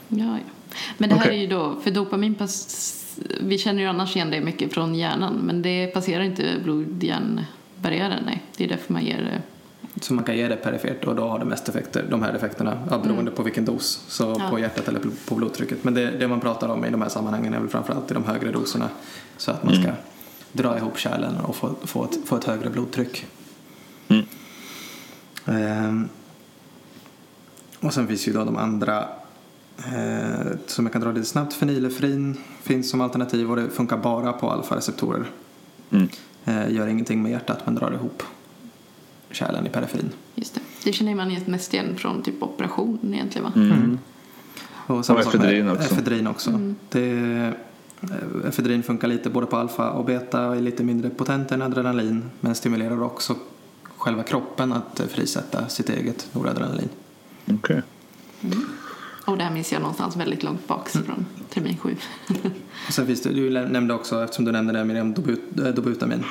Ja, 0.08 0.24
ja. 0.24 0.76
Men 0.98 1.08
det 1.08 1.14
här 1.14 1.26
Okej. 1.26 1.36
är 1.36 1.40
ju 1.40 1.46
då, 1.46 1.80
för 1.82 1.90
dopamin 1.90 2.34
pass, 2.34 3.16
vi 3.40 3.58
känner 3.58 3.82
ju 3.82 3.88
annars 3.88 4.16
igen 4.16 4.30
det 4.30 4.40
mycket 4.40 4.72
från 4.72 4.94
hjärnan 4.94 5.34
men 5.34 5.62
det 5.62 5.86
passerar 5.86 6.22
inte 6.22 6.42
blod-hjärnbarriären, 7.88 8.22
nej. 8.26 8.42
Det 8.56 8.64
är 8.64 8.68
därför 8.68 8.92
man 8.92 9.04
ger 9.04 9.18
det. 9.18 9.42
Så 10.00 10.14
man 10.14 10.24
kan 10.24 10.36
ge 10.36 10.48
det 10.48 10.56
perifert 10.56 11.04
och 11.04 11.14
då 11.16 11.28
har 11.28 11.38
det 11.38 11.44
mest 11.44 11.68
effekter, 11.68 12.06
de 12.10 12.22
här 12.22 12.32
effekterna 12.34 12.78
ja, 12.90 12.98
beroende 12.98 13.30
på 13.30 13.42
vilken 13.42 13.64
dos. 13.64 14.04
Så 14.08 14.36
Ja. 14.38 14.48
på 14.50 14.58
hjärtat 14.58 14.88
eller 14.88 15.00
på 15.28 15.34
blodtrycket. 15.34 15.84
Men 15.84 15.94
det, 15.94 16.10
det 16.10 16.28
man 16.28 16.40
pratar 16.40 16.68
om 16.68 16.84
i 16.84 16.90
de 16.90 17.02
här 17.02 17.08
sammanhangen 17.08 17.54
är 17.54 17.60
väl 17.60 17.68
framförallt 17.68 18.10
i 18.10 18.14
de 18.14 18.24
högre 18.24 18.52
doserna. 18.52 18.88
Så 19.36 19.50
att 19.50 19.64
man 19.64 19.74
ska 19.82 19.90
dra 20.52 20.76
ihop 20.78 20.98
kärlen 20.98 21.36
och 21.36 21.56
få, 21.56 21.74
få, 21.82 22.04
ett, 22.04 22.18
få 22.24 22.36
ett 22.36 22.44
högre 22.44 22.70
blodtryck. 22.70 23.26
Mm. 24.08 24.24
Ehm, 25.46 26.08
och 27.80 27.94
sen 27.94 28.08
finns 28.08 28.28
ju 28.28 28.32
då 28.32 28.44
de 28.44 28.56
andra 28.56 29.08
eh, 29.78 30.46
som 30.66 30.84
jag 30.86 30.92
kan 30.92 31.00
dra 31.02 31.12
lite 31.12 31.26
snabbt. 31.26 31.54
Fenylefrin 31.54 32.36
finns 32.62 32.90
som 32.90 33.00
alternativ 33.00 33.50
och 33.50 33.56
det 33.56 33.70
funkar 33.70 33.96
bara 33.96 34.32
på 34.32 34.50
alfa-receptorer. 34.50 35.24
Mm. 35.90 36.08
Eh, 36.44 36.72
gör 36.72 36.86
ingenting 36.86 37.22
med 37.22 37.32
hjärtat 37.32 37.58
men 37.64 37.74
drar 37.74 37.92
ihop 37.92 38.22
kärlen 39.30 39.66
i 39.66 39.70
periferin. 39.70 40.10
Just 40.34 40.54
det. 40.54 40.60
Det 40.84 40.92
känner 40.92 41.14
man 41.14 41.36
mest 41.46 41.74
igen 41.74 41.96
från 41.96 42.22
typ 42.22 42.42
operation 42.42 43.14
egentligen 43.14 43.44
va? 43.44 43.52
Mm. 43.56 43.98
Och, 44.86 45.06
samma 45.06 45.18
Och 45.18 45.24
sak 45.24 45.34
med 45.34 45.70
också. 45.70 45.94
Efedrin 45.94 46.26
också. 46.26 46.60
Det, 46.88 47.52
eh, 48.02 48.48
efedrin 48.48 48.82
funkar 48.82 49.08
lite 49.08 49.30
både 49.30 49.46
på 49.46 49.56
alfa 49.56 49.90
och 49.90 50.04
beta 50.04 50.48
och 50.48 50.56
är 50.56 50.60
lite 50.60 50.84
mindre 50.84 51.10
potent 51.10 51.52
än 51.52 51.62
adrenalin 51.62 52.30
men 52.40 52.54
stimulerar 52.54 53.02
också 53.02 53.34
själva 53.96 54.22
kroppen 54.22 54.72
att 54.72 55.00
frisätta 55.08 55.68
sitt 55.68 55.90
eget 55.90 56.28
noradrenalin. 56.32 56.88
Okej. 57.50 57.82
Och 59.24 59.38
det 59.38 59.44
här 59.44 59.50
minns 59.50 59.72
jag 59.72 59.80
någonstans 59.82 60.16
väldigt 60.16 60.42
långt 60.42 60.66
bak 60.68 60.94
Mm. 60.94 61.06
från 61.06 61.26
termin 61.50 61.76
sju. 61.76 61.96
Och 62.88 62.92
sen 62.94 63.06
finns 63.06 63.22
det, 63.22 63.32
du 63.32 63.50
nämnde 63.50 63.94
också, 63.94 64.24
eftersom 64.24 64.44
du 64.44 64.52
nämnde 64.52 64.72
det 64.72 64.84
Miriam, 64.84 65.14
dobut, 65.14 65.40
eh, 65.58 65.64
dobutamin 65.64 66.24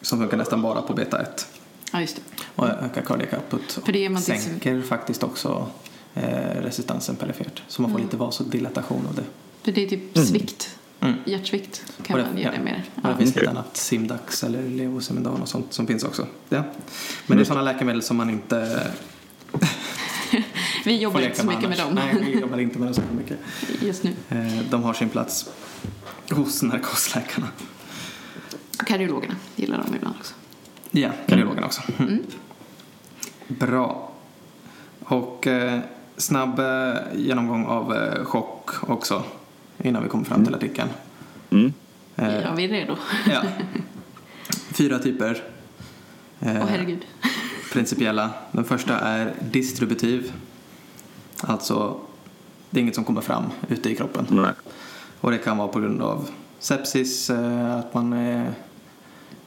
som 0.00 0.18
funkar 0.18 0.36
nästan 0.36 0.62
bara 0.62 0.82
på 0.82 0.92
beta 0.94 1.22
1 1.22 1.46
ja, 1.92 2.00
just 2.00 2.16
det. 2.16 2.22
och 2.54 2.68
ökar 2.68 3.02
cardiac 3.02 3.32
output. 3.32 3.78
För 3.84 3.92
det 3.92 4.04
är 4.04 4.08
man 4.10 4.22
Sänker 4.22 4.82
faktiskt 4.82 5.22
också 5.22 5.66
eh, 6.14 6.22
resistansen 6.62 7.16
perifert 7.16 7.62
så 7.68 7.82
man 7.82 7.90
får 7.90 7.98
Mm. 7.98 8.06
lite 8.06 8.16
vasodilatation 8.16 9.06
av 9.08 9.14
det. 9.14 9.24
För 9.62 9.72
det 9.72 9.84
är 9.84 9.88
typ 9.88 10.18
svikt, 10.18 10.76
Mm. 11.00 11.14
hjärtsvikt 11.26 11.82
kan 12.02 12.16
Och 12.16 12.22
det- 12.22 12.28
man 12.28 12.38
ge 12.38 12.44
ja. 12.44 12.50
det 12.52 12.60
mer. 12.64 12.84
Ja. 12.94 13.00
Det 13.02 13.08
Ja. 13.08 13.16
finns 13.16 13.34
lite 13.36 13.50
annat, 13.50 13.76
Simdax 13.76 14.44
eller 14.44 14.62
Levosimendan 14.62 15.42
och 15.42 15.48
sånt 15.48 15.72
som 15.72 15.86
finns 15.86 16.04
också. 16.04 16.26
Ja. 16.48 16.62
Men 17.26 17.36
det 17.36 17.42
är 17.42 17.44
sådana 17.44 17.62
läkemedel 17.72 18.02
som 18.02 18.16
man 18.16 18.30
inte 18.30 18.86
Vi 20.84 20.98
jobbar 21.00 21.20
inte 21.20 21.40
så 21.40 21.46
mycket 21.46 21.68
med 21.68 21.80
annars. 21.80 21.94
dem 21.94 21.94
Nej, 21.94 22.32
vi 22.32 22.40
jobbar 22.40 22.58
inte 22.58 22.78
med 22.78 22.86
dem 22.88 22.94
så 22.94 23.02
mycket. 23.18 23.38
just 23.82 24.02
nu. 24.04 24.10
Eh, 24.28 24.58
De 24.70 24.82
har 24.82 24.94
sin 24.94 25.08
plats 25.08 25.50
hos 26.30 26.62
narkosläkarna. 26.62 27.46
Kardiologerna 28.86 29.34
gillar 29.56 29.78
dem 29.78 29.94
ibland 29.96 30.16
också. 30.20 30.34
Ja, 30.90 31.10
kardiologerna 31.26 31.66
också. 31.66 31.82
Mm. 31.98 32.22
Bra. 33.48 34.12
Och 35.00 35.46
eh, 35.46 35.80
snabb 36.16 36.58
eh, 36.58 36.94
genomgång 37.16 37.66
av 37.66 37.94
eh, 37.94 38.24
chock 38.24 38.90
också 38.90 39.22
innan 39.82 40.02
vi 40.02 40.08
kommer 40.08 40.24
fram 40.24 40.44
till 40.44 40.54
artikeln. 40.54 40.88
Mm. 41.50 41.72
Eh, 42.16 42.34
Ja, 42.40 42.54
vi 42.54 42.64
är 42.64 42.68
redo. 42.68 42.96
ja. 43.30 43.42
Fyra 44.72 44.98
typer. 44.98 45.42
Eh, 46.40 46.56
Åh 46.62 46.66
herregud. 46.68 47.04
principiella. 47.72 48.30
Den 48.52 48.64
första 48.64 48.98
är 48.98 49.32
distributiv. 49.50 50.32
Alltså, 51.40 51.96
det 52.70 52.80
är 52.80 52.82
inget 52.82 52.94
som 52.94 53.04
kommer 53.04 53.20
fram 53.20 53.44
ute 53.68 53.90
i 53.90 53.96
kroppen. 53.96 54.26
Nej. 54.30 54.52
Och 55.20 55.30
det 55.30 55.38
kan 55.38 55.58
vara 55.58 55.68
på 55.68 55.80
grund 55.80 56.02
av 56.02 56.28
sepsis, 56.58 57.30
eh, 57.30 57.76
att 57.76 57.94
man 57.94 58.12
är 58.12 58.52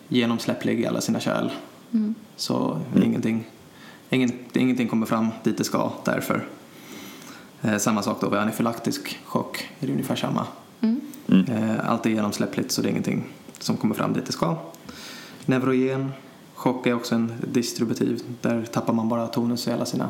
genomsläpplig 0.07 0.79
i 0.79 0.85
alla 0.85 1.01
sina 1.01 1.19
kärl. 1.19 1.49
Mm. 1.93 2.15
Så 2.35 2.81
ingenting, 3.03 3.47
ingen, 4.09 4.31
ingenting 4.53 4.87
kommer 4.87 5.05
fram 5.05 5.27
dit 5.43 5.57
det 5.57 5.63
ska 5.63 5.91
därför. 6.05 6.47
Eh, 7.61 7.77
samma 7.77 8.03
sak 8.03 8.21
då 8.21 8.29
vid 8.29 8.39
anafylaktisk 8.39 9.19
chock, 9.25 9.69
är 9.79 9.87
det 9.87 9.93
ungefär 9.93 10.15
samma. 10.15 10.47
Mm. 10.81 11.01
Eh, 11.47 11.89
allt 11.89 12.05
är 12.05 12.09
genomsläppligt 12.09 12.71
så 12.71 12.81
det 12.81 12.87
är 12.87 12.91
ingenting 12.91 13.23
som 13.59 13.77
kommer 13.77 13.95
fram 13.95 14.13
dit 14.13 14.25
det 14.25 14.31
ska. 14.31 14.55
Neurogen 15.45 16.11
chock 16.53 16.87
är 16.87 16.93
också 16.93 17.15
en 17.15 17.33
distributiv. 17.47 18.21
Där 18.41 18.65
tappar 18.65 18.93
man 18.93 19.09
bara 19.09 19.27
tonus 19.27 19.67
i 19.67 19.71
alla 19.71 19.85
sina 19.85 20.09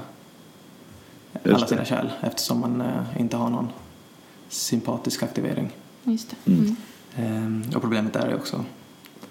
alla 1.43 1.67
sina 1.67 1.85
kärl 1.85 2.09
eftersom 2.21 2.59
man 2.59 2.81
eh, 2.81 3.21
inte 3.21 3.37
har 3.37 3.49
någon 3.49 3.69
sympatisk 4.49 5.23
aktivering. 5.23 5.69
Just 6.03 6.35
det. 6.45 6.51
Mm. 6.51 6.75
Ehm, 7.15 7.63
och 7.75 7.81
problemet 7.81 8.13
där 8.13 8.27
är 8.27 8.35
också 8.35 8.63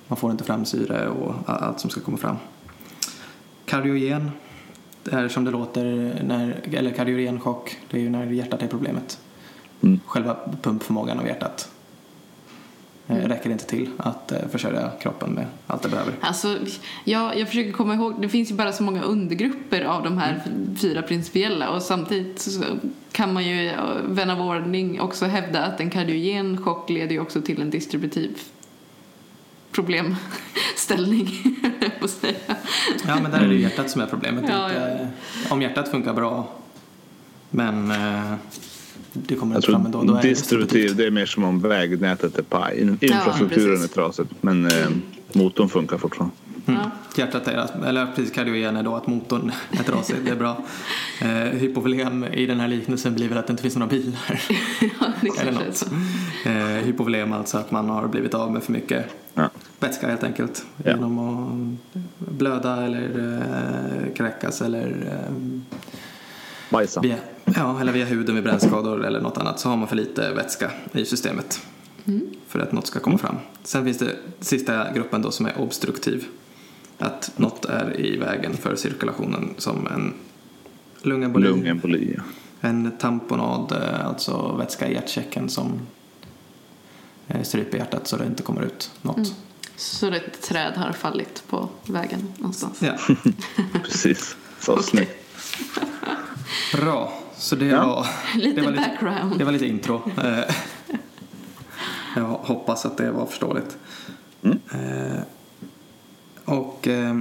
man 0.09 0.17
får 0.17 0.31
inte 0.31 0.45
fram 0.45 0.65
syre 0.65 1.09
och 1.09 1.35
allt 1.47 1.81
som 1.81 1.91
ska 1.91 2.01
komma 2.01 2.17
fram. 2.17 2.37
Kardiogen, 3.65 4.31
det 5.03 5.13
är 5.13 5.29
som 5.29 5.45
det 5.45 5.51
låter, 5.51 5.85
när, 6.25 6.61
eller 6.73 6.91
kardiogenchock, 6.91 7.77
det 7.91 7.97
är 7.97 8.01
ju 8.01 8.11
när 8.11 8.27
hjärtat 8.27 8.63
är 8.63 8.69
problemet. 8.69 9.19
Mm. 9.83 10.01
Själva 10.07 10.37
pumpförmågan 10.63 11.19
av 11.19 11.27
hjärtat 11.27 11.71
eh, 13.09 13.17
räcker 13.17 13.51
inte 13.51 13.65
till 13.65 13.91
att 13.97 14.33
eh, 14.33 14.39
försörja 14.51 14.91
kroppen 15.01 15.31
med 15.31 15.47
allt 15.67 15.83
det 15.83 15.89
behöver. 15.89 16.15
Alltså, 16.21 16.59
jag, 17.05 17.39
jag 17.39 17.49
försöker 17.49 17.73
komma 17.73 17.95
ihåg, 17.95 18.23
det 18.23 18.29
finns 18.29 18.51
ju 18.51 18.55
bara 18.55 18.73
så 18.73 18.83
många 18.83 19.03
undergrupper 19.03 19.85
av 19.85 20.03
de 20.03 20.19
här 20.19 20.43
fyra 20.77 21.03
principiella 21.03 21.69
och 21.69 21.83
samtidigt 21.83 22.41
så 22.41 22.65
kan 23.13 23.33
man 23.33 23.45
ju, 23.45 23.69
eh, 23.69 23.79
vän 24.05 24.31
av 24.31 24.41
ordning, 24.41 25.01
också 25.01 25.27
hävda 25.27 25.65
att 25.65 25.81
en 25.81 25.91
kardiogen 25.91 26.63
chock 26.63 26.91
leder 26.91 27.13
ju 27.13 27.21
också 27.21 27.43
till 27.43 27.63
en 27.63 27.71
distributiv 27.71 28.39
problemställning. 29.73 31.29
Ja, 33.07 33.19
men 33.23 33.31
där 33.31 33.41
är 33.41 33.49
det 33.49 33.55
hjärtat 33.55 33.91
som 33.91 34.01
är 34.01 34.07
problemet. 34.07 34.45
Ja, 34.49 34.69
inte, 34.69 35.09
Om 35.51 35.63
hjärtat 35.63 35.89
funkar 35.89 36.13
bra 36.13 36.49
men 37.51 37.93
det 39.27 39.35
kommer 39.35 39.57
inte 39.57 39.67
fram 39.71 39.83
tror 39.93 40.01
ändå. 40.01 40.13
Då 40.13 40.19
är 40.19 40.23
det 40.23 40.29
distributiv, 40.29 40.97
det 40.97 41.07
är 41.07 41.11
mer 41.11 41.27
som 41.27 41.45
om 41.45 41.61
vägnätet 41.61 42.39
är 42.39 42.43
paj. 42.43 42.81
In- 42.81 42.99
Infrastrukturen 43.01 43.83
är 43.83 43.87
trasigt 43.87 44.31
men 44.41 44.67
eh, 44.67 44.73
motorn 45.33 45.69
funkar 45.69 45.99
fortfarande. 45.99 46.35
Mm. 46.67 46.81
Ja. 46.81 46.91
Hjärtat 47.17 47.49
är, 47.49 47.85
eller 47.87 48.07
precis 48.07 48.31
kardiogen 48.33 48.77
är 48.77 48.83
då 48.83 48.95
att 48.97 49.07
motorn 49.07 49.53
är 49.71 49.83
trasig, 49.83 50.17
det 50.25 50.31
är 50.31 50.37
bra. 50.37 50.57
Eh, 51.21 51.29
hypovolem 51.59 52.25
i 52.25 52.47
den 52.47 52.61
här 52.61 52.69
liknelsen 52.69 53.15
blir 53.15 53.29
väl 53.29 53.39
att 53.39 53.47
det 53.47 53.51
inte 53.51 53.63
finns 53.63 53.77
några 53.77 53.91
bilar. 53.91 54.41
Ja, 55.01 55.07
det 55.21 55.41
eller 55.41 55.53
något. 55.53 55.87
Eh, 56.47 56.85
hypovolem 56.87 57.33
alltså 57.33 57.59
att 57.59 57.71
man 57.71 57.89
har 57.89 58.09
blivit 58.09 58.35
av 58.35 58.53
med 58.53 58.63
för 58.63 58.73
mycket 58.73 59.05
Ja. 59.35 59.51
vätska 59.81 60.09
helt 60.09 60.25
enkelt. 60.25 60.65
Ja. 60.85 60.91
Genom 60.91 61.19
att 61.19 62.03
blöda 62.19 62.85
eller 62.85 63.35
eh, 64.09 64.15
kräkas 64.15 64.63
eller 64.63 64.87
eh, 64.89 65.37
Bajsa. 66.71 67.03
Ja, 67.57 67.81
eller 67.81 67.93
via 67.93 68.05
huden 68.05 68.35
vid 68.35 68.45
brännskador 68.45 69.05
eller 69.05 69.21
något 69.21 69.39
annat 69.39 69.61
så 69.61 69.69
har 69.69 69.77
man 69.77 69.89
för 69.89 69.97
lite 69.97 70.33
vätska 70.35 70.71
i 70.93 71.05
systemet 71.05 71.61
för 72.47 72.59
att 72.59 72.73
något 72.73 72.87
ska 72.87 73.01
komma 73.01 73.19
fram. 73.19 73.37
Sen 73.63 73.85
finns 73.85 73.99
det 73.99 74.17
sista 74.41 74.93
gruppen 74.93 75.23
då 75.23 75.31
som 75.31 75.47
är 75.47 75.61
obstruktiv. 75.61 76.25
Att 76.99 77.33
något 77.37 77.65
är 77.65 78.01
i 78.01 78.17
vägen 78.17 78.57
för 78.57 78.77
cirkulationen 78.77 79.55
som 79.59 79.87
en 79.87 80.15
lungemboli, 81.03 81.49
Lungemboli. 81.49 82.15
ja. 82.17 82.23
en 82.69 82.93
tamponad, 82.99 83.73
eh, 83.73 84.07
alltså 84.07 84.57
vätska 84.59 84.89
i 84.89 84.95
hjärtsäcken 84.95 85.49
som 85.49 85.81
eh, 87.29 87.43
stryper 87.43 87.79
hjärtat 87.79 88.07
så 88.09 88.17
det 88.17 88.27
inte 88.27 88.43
kommer 88.43 88.63
ut 88.63 88.91
något. 89.03 89.35
Så 89.77 90.13
ett 90.13 90.43
träd 90.43 90.73
har 90.77 90.93
fallit 90.93 91.43
på 91.49 91.69
vägen 91.87 92.33
någonstans. 92.39 92.83
Ja, 92.83 92.95
Precis. 93.85 94.37
Så 94.61 94.83
snyggt. 94.83 95.13
bra. 96.73 97.13
Så 97.39 97.57
det 97.57 97.67
Ja. 97.67 97.87
var 97.87 98.07
Lite 98.39 98.61
det 98.61 98.65
var 98.67 98.73
lite, 98.73 98.83
background. 98.91 99.39
det 99.39 99.45
var 99.45 99.53
lite 99.53 99.67
intro. 99.67 100.03
Eh, 100.25 100.39
Jag 102.17 102.23
hoppas 102.25 102.87
att 102.87 102.97
det 102.97 103.11
var 103.11 103.27
förståeligt. 103.27 103.77
Mm. 104.43 104.59
Eh, 104.73 105.21
Och 106.45 106.89
eh, 106.89 107.19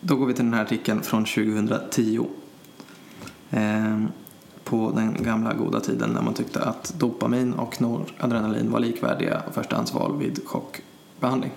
då 0.00 0.16
går 0.16 0.26
vi 0.26 0.34
till 0.34 0.44
den 0.44 0.54
här 0.54 0.62
artikeln 0.62 1.02
från 1.02 1.24
2010. 1.24 2.26
Eh, 3.50 3.98
På 4.64 4.92
den 4.96 5.22
gamla 5.22 5.54
goda 5.54 5.80
tiden 5.80 6.10
när 6.10 6.22
man 6.22 6.34
tyckte 6.34 6.60
att 6.64 6.94
dopamin 6.98 7.52
och 7.52 7.80
noradrenalin 7.80 8.70
var 8.70 8.80
likvärdiga 8.80 9.42
förstahandsval 9.52 10.18
vid 10.18 10.40
chockbehandling. 10.46 11.50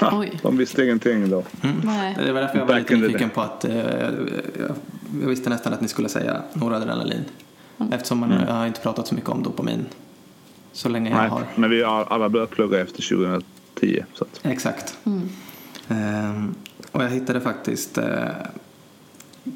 Ha, 0.00 0.24
de 0.42 0.56
visste 0.56 0.84
ingenting 0.84 1.30
då. 1.30 1.42
Nej. 1.84 2.16
Det 2.24 2.32
var 2.32 2.40
därför 2.40 2.58
jag 2.58 2.66
var 2.66 2.74
Back 2.74 2.90
lite 2.90 2.96
nyfiken 3.06 3.30
på 3.30 3.40
att 3.40 3.64
eh, 3.64 3.76
jag, 3.76 4.12
jag 5.20 5.28
visste 5.28 5.50
nästan 5.50 5.72
att 5.72 5.80
ni 5.80 5.88
skulle 5.88 6.08
säga 6.08 6.42
noradrenalin. 6.52 7.24
Eftersom 7.92 8.18
man 8.18 8.32
jag 8.32 8.54
har 8.54 8.66
inte 8.66 8.80
pratat 8.80 9.06
så 9.06 9.14
mycket 9.14 9.30
om 9.30 9.42
dopamin 9.42 9.86
så 10.72 10.88
länge 10.88 11.10
jag 11.10 11.18
Nej, 11.18 11.28
har. 11.28 11.42
men 11.54 11.70
vi 11.70 11.82
har 11.82 12.04
alla 12.04 12.28
börjat 12.28 12.50
plugga 12.50 12.80
efter 12.80 13.08
2010. 13.08 14.04
Så 14.14 14.24
att, 14.24 14.40
Exakt. 14.42 14.98
Mm. 15.04 15.28
Ehm, 15.88 16.54
och 16.92 17.04
jag 17.04 17.08
hittade 17.08 17.40
faktiskt 17.40 17.98
eh, 17.98 18.28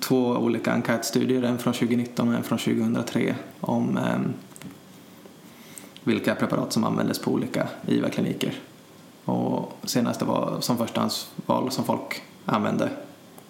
två 0.01 0.27
olika 0.27 0.73
enkätstudier, 0.73 1.43
en 1.43 1.59
från 1.59 1.73
2019 1.73 2.29
och 2.29 2.35
en 2.35 2.43
från 2.43 2.59
2003 2.59 3.35
om 3.61 3.97
ehm, 3.97 4.33
vilka 6.05 6.35
preparat 6.35 6.73
som 6.73 6.85
användes 6.85 7.19
på 7.19 7.31
olika 7.31 7.69
IVA-kliniker. 7.87 8.55
Och 9.25 9.79
senaste 9.85 10.25
var 10.25 10.57
som 10.61 10.79
förstahandsval 10.79 11.71
som 11.71 11.85
folk 11.85 12.23
använde. 12.45 12.91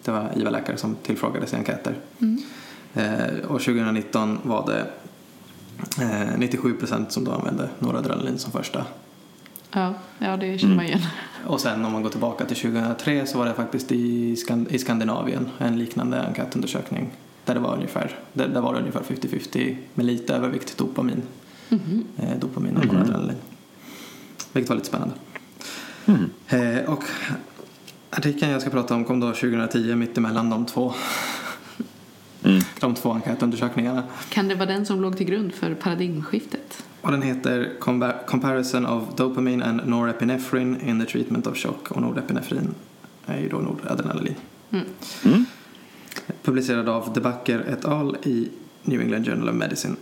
Det 0.05 0.11
var 0.11 0.31
IVA-läkare 0.37 0.77
som 0.77 0.95
tillfrågades 0.95 1.53
i 1.53 1.57
enkäter. 1.57 1.95
Eh, 2.95 3.45
och 3.49 3.61
2019 3.61 4.39
var 4.43 4.67
det 4.67 4.87
eh, 6.03 6.39
97 6.39 6.75
procent 6.75 7.13
som 7.13 7.25
då 7.25 7.33
använde 7.33 7.69
noradrenalin 7.79 8.39
som 8.39 8.53
första 8.53 8.85
Ja, 9.75 9.95
ja, 10.19 10.37
det 10.37 10.59
känner 10.59 10.77
man 10.77 10.85
igen. 10.85 11.01
och 11.47 11.61
sen 11.61 11.85
om 11.85 11.93
man 11.93 12.03
går 12.03 12.11
tillbaka 12.11 12.45
till 12.45 12.57
2003 12.57 13.27
så 13.27 13.39
var 13.39 13.47
det 13.47 13.55
faktiskt 13.55 13.93
i, 13.93 14.35
Skan- 14.37 14.67
i 14.71 14.79
Skandinavien 14.79 15.49
en 15.59 15.79
liknande 15.79 16.23
enkätundersökning 16.27 17.11
där 17.45 17.55
det 17.55 17.61
var 17.61 17.75
ungefär, 17.75 18.19
där, 18.33 18.49
där 18.49 18.61
var 18.61 18.73
det 18.75 18.79
ungefär 18.81 19.01
50-50 19.03 19.77
med 19.95 20.07
lite 20.07 20.35
övervikt 20.35 20.79
dopamin. 20.79 21.23
Eh, 22.17 22.39
dopamin 22.41 22.77
och 22.77 22.87
noradrenalin. 22.87 23.37
Vilket 24.53 24.69
var 24.69 24.77
lite 24.77 24.89
spännande. 24.89 25.15
Eh, 26.49 26.91
och 26.93 27.05
artikeln 28.13 28.53
jag 28.53 28.61
ska 28.61 28.71
prata 28.71 28.95
om 28.95 29.05
kom 29.05 29.21
då 29.21 29.27
2010 29.27 29.95
mitt 29.95 30.19
emellan 30.19 30.51
de 30.51 30.67
två, 30.67 30.95
mm. 32.45 32.63
de 32.81 32.95
två 32.95 33.11
enkätundersökningarna. 33.11 34.03
Kan 34.29 34.49
det 34.49 34.55
vara 34.55 34.67
den 34.67 34.87
som 34.87 35.01
låg 35.01 35.17
till 35.17 35.27
grund 35.27 35.55
för 35.55 35.75
paradigmskiftet? 35.75 36.85
Och 37.01 37.11
den 37.11 37.23
heter 37.23 37.73
Compa- 37.81 38.27
Comparison 38.27 38.87
of 38.87 39.17
Dopamine 39.17 39.65
and 39.65 39.87
Norepinephrine 39.87 40.81
in 40.81 41.01
the 41.01 41.07
Treatment 41.07 41.47
of 41.47 41.57
Shock. 41.57 41.91
Och 41.91 42.03
norepinefrin 42.03 42.75
är 43.27 43.39
ju 43.39 43.49
då 43.49 43.59
noradrenalin. 43.59 44.35
Mm. 44.71 45.47
Publicerad 46.43 46.89
av 46.89 47.13
Debacker 47.13 47.59
et 47.59 47.85
al. 47.85 48.17
i 48.23 48.49
New 48.83 49.01
England 49.01 49.27
Journal 49.27 49.49
of 49.49 49.55
Medicine. 49.55 49.97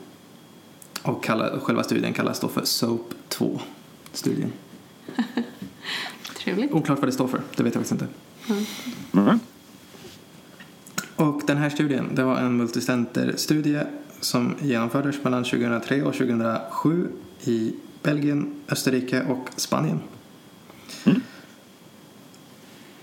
Och 1.02 1.24
kalla, 1.24 1.60
själva 1.60 1.82
studien 1.82 2.12
kallas 2.12 2.40
då 2.40 2.48
för 2.48 2.64
SOAP 2.64 3.14
2-studien. 3.28 4.52
Trevligt. 6.36 6.72
Oklart 6.72 6.98
vad 6.98 7.08
det 7.08 7.12
står 7.12 7.28
för, 7.28 7.40
det 7.56 7.62
vet 7.62 7.74
jag 7.74 7.86
faktiskt 7.86 8.02
inte. 8.02 8.06
Mm. 9.12 9.40
Och 11.16 11.42
den 11.46 11.56
här 11.56 11.70
studien, 11.70 12.14
det 12.14 12.24
var 12.24 12.36
en 12.36 12.56
multicenter-studie 12.56 13.80
som 14.20 14.54
genomfördes 14.60 15.24
mellan 15.24 15.44
2003 15.44 16.02
och 16.02 16.14
2007 16.14 17.08
i 17.44 17.74
Belgien, 18.02 18.54
Österrike 18.68 19.22
och 19.22 19.48
Spanien. 19.56 20.00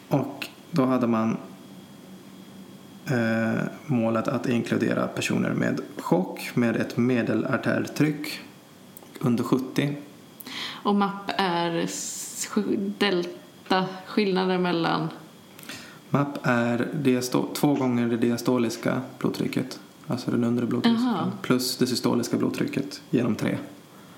Och 0.07 0.47
då 0.71 0.85
hade 0.85 1.07
man 1.07 1.37
eh, 3.05 3.63
målet 3.85 4.27
att 4.27 4.49
inkludera 4.49 5.07
personer 5.07 5.53
med 5.53 5.81
chock 5.97 6.51
med 6.53 6.75
ett 6.75 6.97
medelartärtryck 6.97 8.39
under 9.19 9.43
70 9.43 9.97
Och 10.83 10.95
MAP 10.95 11.31
är 11.37 11.87
delta, 12.97 13.85
skillnaden 14.05 14.61
mellan... 14.61 15.07
MAP 16.09 16.37
är 16.47 16.87
diasto- 16.93 17.53
två 17.53 17.73
gånger 17.73 18.07
det 18.07 18.17
diastoliska 18.17 19.01
blodtrycket, 19.19 19.79
alltså 20.07 20.31
den 20.31 20.43
undre 20.43 20.81
Aha. 20.89 21.31
plus 21.41 21.77
det 21.77 21.87
systoliska 21.87 22.37
blodtrycket 22.37 23.01
genom 23.09 23.35
tre. 23.35 23.57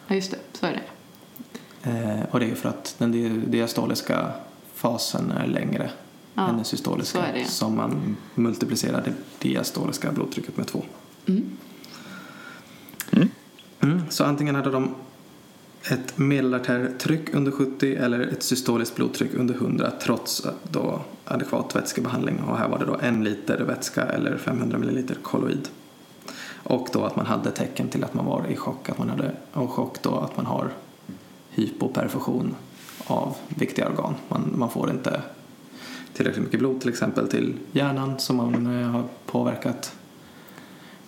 Ja, 0.08 0.15
just 0.15 0.32
det. 0.32 0.38
Så 0.53 0.65
är 0.65 0.71
det. 0.71 0.82
Eh, 1.91 2.25
och 2.32 2.39
det 2.39 2.45
är 2.51 2.55
för 2.55 2.69
att 2.69 2.95
den 2.97 3.12
di- 3.12 3.41
diastoliska 3.47 4.32
fasen 4.73 5.32
är 5.32 5.47
längre 5.47 5.89
Ja, 6.34 6.49
än 6.49 6.55
den 6.55 6.65
systoliska. 6.65 7.19
så. 7.45 7.51
Som 7.51 7.75
man 7.75 8.17
multiplicerar 8.36 9.03
det 9.05 9.13
diastoliska 9.47 10.12
blodtrycket 10.12 10.58
med 10.58 10.67
två. 10.67 10.84
Mm. 11.25 11.45
Mm, 13.82 14.01
så 14.10 14.23
antingen 14.23 14.55
hade 14.55 14.71
de 14.71 14.95
ett 15.84 16.18
medelartärtryck 16.18 17.34
under 17.34 17.52
70 17.52 17.96
eller 17.96 18.20
ett 18.20 18.44
systoliskt 18.44 18.96
blodtryck 18.96 19.34
under 19.34 19.56
100 19.56 19.92
trots 20.02 20.48
då 20.63 21.02
adekvat 21.26 21.76
vätskebehandling. 21.76 22.39
Och 22.39 22.58
här 22.58 22.70
var 22.70 22.80
det 22.80 22.86
då 22.86 22.98
en 23.02 23.24
liter 23.24 23.60
vätska 23.60 24.02
eller 24.02 24.38
500 24.38 24.78
milliliter 24.78 25.15
kolloid. 25.22 25.68
Och 26.63 26.89
då 26.94 27.04
att 27.04 27.15
man 27.15 27.26
hade 27.26 27.52
tecken 27.52 27.88
till 27.88 28.04
att 28.04 28.13
man 28.13 28.26
var 28.26 28.46
i 28.50 28.56
chock, 28.56 28.89
att 28.89 28.98
man 28.98 29.10
hade, 29.10 29.32
och 29.54 29.70
chock 29.70 30.02
då 30.02 30.15
att 30.15 30.38
man 30.38 30.46
har 30.46 30.72
hypoperfusion 31.50 32.56
av 33.08 33.36
viktiga 33.48 33.89
organ. 33.89 34.15
Man, 34.28 34.54
man 34.56 34.70
får 34.70 34.89
inte 34.89 35.22
tillräckligt 36.13 36.44
mycket 36.44 36.60
blod 36.60 36.82
till 36.82 36.89
exempel 36.89 37.28
till 37.28 37.58
hjärnan 37.72 38.20
som 38.20 38.36
man 38.36 38.82
eh, 38.82 38.88
har 38.88 39.04
påverkat 39.26 39.96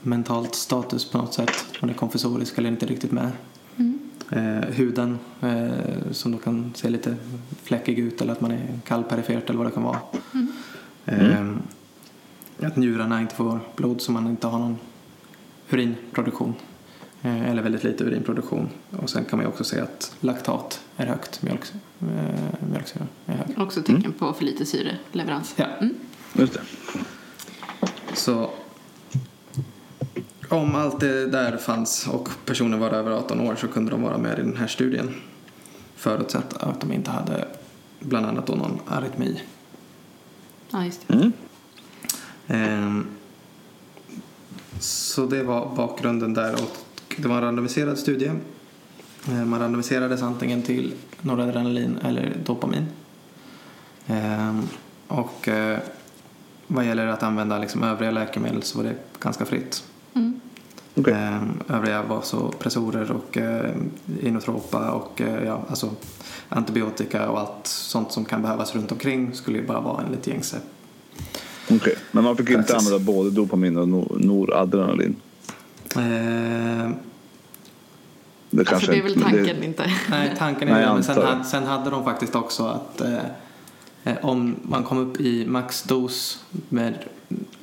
mentalt 0.02 0.56
status 0.56 1.12
på 1.12 1.18
något 1.18 1.34
sätt. 1.34 1.52
Om 1.82 1.88
det 1.88 1.94
är 1.94 1.98
konfessorisk 1.98 2.58
eller 2.58 2.70
inte 2.70 2.86
riktigt 2.86 3.12
med. 3.12 3.32
Eh, 4.32 4.70
huden 4.70 5.20
eh, 5.41 6.12
som 6.12 6.32
då 6.32 6.38
kan 6.38 6.74
se 6.76 6.89
lite 6.89 7.15
fläckig 7.63 8.00
ut 8.00 8.22
eller 8.22 8.34
att 8.34 8.41
man 8.41 8.52
är 8.52 8.80
kall 8.86 9.04
perifert 9.04 9.50
eller 9.50 9.58
vad 9.58 9.67
det 9.67 9.72
kan 9.72 9.84
vara. 9.84 10.00
Eh, 11.06 11.56
att 12.60 12.76
njurarna 12.76 13.22
inte 13.22 13.36
får 13.36 13.60
blod 13.76 14.02
så 14.02 14.12
man 14.12 14.28
inte 14.28 14.48
har 14.48 14.60
någon 14.60 14.78
urinproduktion. 15.70 16.54
Eh, 17.22 17.50
eller 17.50 17.62
väldigt 17.62 17.84
lite 17.84 18.04
urinproduktion. 18.04 18.70
Och 18.89 19.10
sen 19.10 19.26
kan 19.26 19.38
man 19.38 19.46
ju 19.46 19.50
också 19.50 19.63
se 19.63 19.80
att 19.80 20.15
laktat 20.20 20.82
är 20.98 21.06
högt, 21.06 21.41
mjölk, 21.41 21.62
eh, 22.00 22.67
mjölksyra 22.72 23.08
är 23.26 23.34
högt. 23.34 23.58
Också 23.58 23.82
tecken 23.82 24.13
på 24.13 24.34
för 24.34 24.46
lite 24.46 24.65
syreleverans. 24.65 25.54
Ja. 25.56 25.67
Just 26.34 26.54
det. 26.54 26.62
Så 28.13 28.50
om 30.52 30.76
allt 30.76 31.00
det 31.00 31.26
där 31.28 31.58
fanns 31.58 32.08
och 32.08 32.30
personen 32.46 32.80
var 32.80 32.90
över 32.90 33.12
18 33.12 33.40
år 33.42 33.56
så 33.56 33.68
kunde 33.68 33.92
de 33.92 34.02
vara 34.02 34.18
med 34.18 34.40
i 34.40 34.42
den 34.42 34.58
här 34.58 34.68
studien. 34.68 35.14
Förutsatt 35.96 36.54
att 36.54 36.80
de 36.82 36.92
inte 36.94 37.12
hade 37.12 37.48
bland 38.00 38.26
annat 38.26 38.48
då 38.48 38.54
någon 38.56 38.80
arytmi. 38.88 39.42
Ja, 40.70 40.86
just 40.86 41.08
det. 41.08 41.14
Mm. 41.14 41.32
Ehm, 42.48 43.08
så 44.80 45.26
det 45.26 45.44
var 45.44 45.76
bakgrunden 45.76 46.34
där 46.34 46.54
och 46.54 46.78
det 47.18 47.28
var 47.28 47.36
en 47.36 47.42
randomiserad 47.42 47.98
studie. 48.00 48.32
Ehm, 49.30 49.50
Man 49.50 49.60
randomiserades 49.60 50.22
antingen 50.22 50.62
till 50.64 50.94
noradrenalin 51.22 51.98
eller 52.04 52.34
dopamin. 52.46 52.86
Ehm, 54.08 54.68
Och 55.08 55.48
eh, 55.48 55.80
vad 56.68 56.86
gäller 56.86 57.08
att 57.08 57.24
använda 57.24 57.58
liksom 57.58 57.84
övriga 57.84 58.12
läkemedel 58.12 58.64
så 58.64 58.78
var 58.78 58.84
det 58.86 58.96
ganska 59.20 59.46
fritt. 59.46 59.84
Mm. 60.13 60.39
Okej. 60.95 61.13
Ehm, 61.13 61.60
Övriga 61.69 62.02
vasopressorer 62.04 63.12
och 63.12 63.38
eh, 63.38 63.71
inotropa 64.21 64.91
och 64.91 65.21
eh, 65.21 65.43
ja, 65.45 65.62
alltså 65.69 65.89
antibiotika 66.50 67.30
och 67.30 67.39
allt 67.39 67.67
sånt 67.67 68.12
som 68.12 68.26
kan 68.26 68.41
behövas 68.41 68.76
runt 68.76 68.91
omkring 68.91 69.34
skulle 69.34 69.58
ju 69.58 69.67
bara 69.67 69.80
vara 69.80 70.04
enligt 70.06 70.28
gängse. 70.28 70.58
Okej. 71.71 71.95
Men 72.12 72.24
man 72.24 72.38
fick 72.38 72.50
inte 72.50 72.63
Praxis. 72.63 72.76
använda 72.88 73.06
både 73.13 73.30
dopamin 73.32 73.78
och 73.78 73.88
no- 73.88 74.26
noradrenalin. 74.26 75.15
Ehm, 75.95 76.93
Det 78.50 78.60
Alltså 78.60 78.71
kanske 78.74 78.91
det 78.91 78.97
är 78.97 79.04
väl 79.04 79.12
inte- 79.13 79.24
tanken 79.30 79.63
inte. 79.63 79.91
Nej, 80.10 80.36
tanken 80.38 80.67
är 80.67 80.74
Nej, 80.74 80.86
det. 80.86 80.93
Men 80.93 81.04
sen, 81.04 81.15
det. 81.15 81.26
hade, 81.26 81.43
sen 81.43 81.63
hade 81.63 81.89
de 81.89 82.04
faktiskt 82.04 82.36
också 82.36 82.65
att 82.67 83.02
eh, 83.02 83.17
eh, 84.04 84.15
om 84.21 84.56
man 84.63 84.84
kom 84.84 84.97
upp 84.97 85.19
i 85.21 85.45
maxdos 85.47 86.43
med 86.69 86.93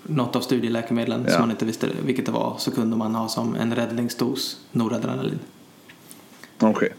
något 0.03 0.37
av 0.37 0.41
studieläkemedlen 0.41 1.25
Ja. 1.25 1.31
som 1.33 1.41
man 1.41 1.51
inte 1.51 1.65
visste 1.65 1.89
vilket 2.05 2.27
det 2.27 2.33
var 2.33 2.57
så 2.59 2.71
kunde 2.71 2.97
man 2.97 3.15
ha 3.15 3.29
som 3.29 3.55
en 3.55 3.75
räddningsdos 3.75 4.57
noradrenalin. 4.73 5.39
Okej. 6.59 6.93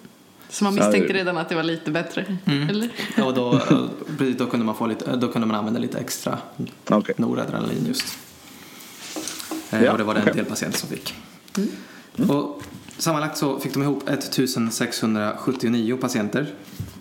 Så 0.50 0.64
man 0.64 0.76
misstänkte 0.76 1.14
redan 1.14 1.38
att 1.38 1.50
det 1.50 1.56
var 1.56 1.64
lite 1.64 1.92
bättre. 1.92 2.38
Mm. 2.46 2.70
Eller? 2.70 2.90
Och 3.24 3.34
då, 3.34 3.60
precis, 4.18 4.38
då, 4.38 4.46
kunde 4.46 4.66
man 4.66 4.76
få 4.76 4.88
lite, 4.88 5.16
då 5.16 5.28
kunde 5.28 5.48
man 5.48 5.58
använda 5.58 5.80
lite 5.80 5.98
extra 6.00 6.38
Okej. 6.90 7.16
noradrenalin 7.18 7.86
just. 7.88 8.18
Eh, 9.72 9.84
Ja, 9.84 9.92
och 9.92 9.98
det 9.98 10.04
var 10.04 10.14
det 10.14 10.20
en 10.20 10.24
okej. 10.30 10.36
del 10.36 10.46
patienter 10.46 10.80
som 10.80 10.90
fick. 10.90 11.14
Och 12.30 12.62
sammanlagt 12.98 13.38
så 13.38 13.60
fick 13.60 13.74
de 13.74 13.84
ihop 13.84 14.10
1679 14.10 15.98
patienter. 16.02 16.54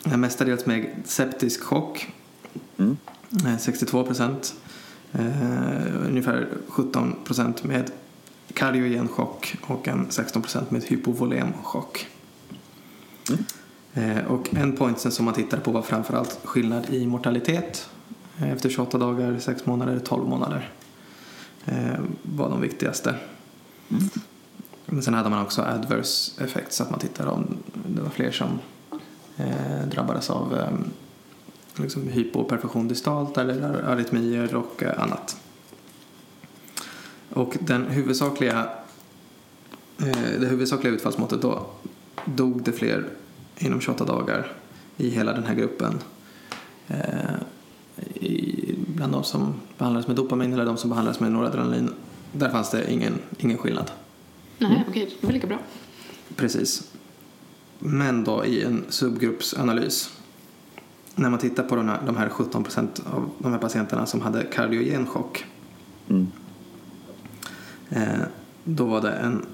Mestadels 0.04 0.66
med 0.66 0.90
septisk 1.04 1.62
chock, 1.62 2.08
Mm. 2.76 2.96
eh, 3.46 3.58
62 3.58 4.04
procent. 4.04 4.54
Eh, 5.12 6.06
ungefär 6.06 6.48
17 6.68 7.14
procent 7.24 7.64
med 7.64 7.90
kardiogen 8.54 9.08
chock 9.08 9.56
och 9.66 9.88
en 9.88 10.06
16 10.10 10.42
procent 10.42 10.70
med 10.70 10.84
hypovolemchock. 10.84 12.06
Eh, 13.94 14.24
och 14.26 14.54
endpointsen 14.54 15.12
som 15.12 15.24
man 15.24 15.34
tittade 15.34 15.62
på 15.62 15.70
var 15.70 15.82
framförallt 15.82 16.40
skillnad 16.44 16.90
i 16.90 17.06
mortalitet 17.06 17.90
eh, 18.38 18.52
efter 18.52 18.68
28 18.68 18.98
dagar, 18.98 19.38
6 19.38 19.66
månader, 19.66 19.98
12 19.98 20.28
månader. 20.28 20.72
Eh, 21.64 22.00
var 22.22 22.50
de 22.50 22.60
viktigaste. 22.60 23.14
Men 24.86 25.02
sen 25.02 25.14
hade 25.14 25.30
man 25.30 25.42
också 25.42 25.62
adverse 25.62 26.44
effects 26.44 26.76
så 26.76 26.82
att 26.82 26.90
man 26.90 27.00
tittade 27.00 27.30
om 27.30 27.56
det 27.86 28.02
var 28.02 28.10
fler 28.10 28.30
som 28.30 28.58
eh, 29.36 29.88
drabbades 29.90 30.30
av 30.30 30.56
eh, 30.56 30.70
liksom 31.82 32.08
hypoperfusion 32.08 32.88
distalt 32.88 33.38
eller 33.38 33.62
ar- 33.62 33.82
arytmier 33.92 34.54
och 34.54 34.82
eh, 34.82 35.02
annat. 35.02 35.36
Och 37.30 37.56
den 37.60 37.86
huvudsakliga, 37.86 38.68
eh, 40.00 40.40
det 40.40 40.46
huvudsakliga 40.46 40.94
utfallsmåttet 40.94 41.42
då 41.42 41.66
dog 42.24 42.62
det 42.62 42.72
fler 42.72 43.06
inom 43.58 43.80
28 43.80 44.04
dagar 44.04 44.52
i 44.96 45.08
hela 45.10 45.32
den 45.32 45.44
här 45.44 45.54
gruppen. 45.54 45.98
Eh, 46.88 47.34
i, 48.14 48.74
bland 48.86 49.12
de 49.12 49.24
som 49.24 49.54
behandlades 49.78 50.06
med 50.06 50.16
dopamin 50.16 50.52
eller 50.52 50.64
de 50.64 50.76
som 50.76 50.90
behandlades 50.90 51.20
med 51.20 51.32
noradrenalin. 51.32 51.90
Där 52.32 52.50
fanns 52.50 52.70
det 52.70 52.92
ingen, 52.92 53.14
ingen 53.38 53.58
skillnad. 53.58 53.90
Nej, 54.58 54.84
okej, 54.88 55.16
det 55.20 55.26
var 55.26 55.32
lika 55.34 55.46
bra. 55.46 55.58
Precis. 56.36 56.92
Men 57.78 58.24
då 58.24 58.44
i 58.44 58.62
en 58.64 58.84
subgruppsanalys. 58.88 60.17
När 61.18 61.30
man 61.30 61.38
tittar 61.38 61.62
på 61.62 61.76
de 61.76 61.88
här, 61.88 62.00
de 62.06 62.16
här 62.16 62.28
17 62.28 62.64
procent 62.64 63.02
av 63.12 63.30
de 63.38 63.52
här 63.52 63.58
patienterna 63.58 64.06
som 64.06 64.20
hade 64.20 64.44
kardiogen 64.44 65.06
chock. 65.06 65.44
Mm. 66.08 66.26
Eh, 67.88 68.20
då 68.64 68.84
var 68.84 69.00
det 69.00 69.12
en 69.12 69.46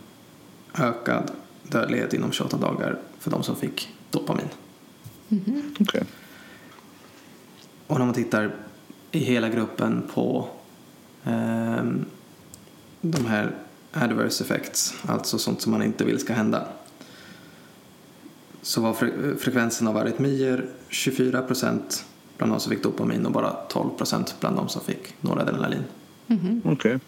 ökad 0.79 1.31
dödlighet 1.63 2.15
inom 2.15 2.33
28 2.33 2.57
dagar 2.57 2.99
för 3.19 3.31
de 3.31 3.43
som 3.43 3.57
fick 3.57 3.95
dopamin. 4.11 4.49
Okej. 5.81 6.05
Och 7.87 7.99
när 7.99 8.05
man 8.07 8.15
tittar 8.15 8.55
i 9.11 9.19
hela 9.19 9.49
gruppen 9.49 10.03
på 10.15 10.49
ehm, 11.25 12.05
de 13.01 13.27
här 13.27 13.55
adverse 13.93 14.45
effects, 14.45 14.95
alltså 15.07 15.39
sånt 15.39 15.61
som 15.61 15.73
man 15.73 15.83
inte 15.83 16.05
vill 16.05 16.19
ska 16.19 16.33
hända. 16.33 16.69
Så 18.65 18.81
var 18.81 18.93
fre- 18.93 19.37
frekvensen 19.37 19.89
av 19.89 19.97
arytmier 19.97 20.67
24 20.89 21.43
procent 21.43 22.05
bland 22.39 22.53
de 22.53 22.61
som 22.61 22.73
fick 22.73 22.83
dopamin 22.83 23.27
och 23.27 23.33
bara 23.33 23.51
12 23.69 23.91
procent 23.91 24.35
bland 24.41 24.57
de 24.57 24.69
som 24.69 24.83
fick 24.83 25.15
noradrenalin. 25.21 25.85
Okej. 26.65 26.99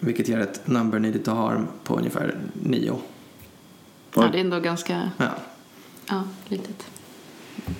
Vilket 0.00 0.28
ger 0.28 0.38
ett 0.40 0.66
number 0.66 0.98
needed 0.98 1.24
to 1.24 1.30
harm 1.34 1.66
på 1.84 1.96
ungefär 1.98 2.38
9. 2.62 2.98
Ja, 4.14 4.28
det 4.32 4.38
är 4.38 4.40
ändå 4.40 4.60
ganska 4.60 5.10
Ja, 5.18 5.28
ja, 6.08 6.22
litet. 6.48 6.86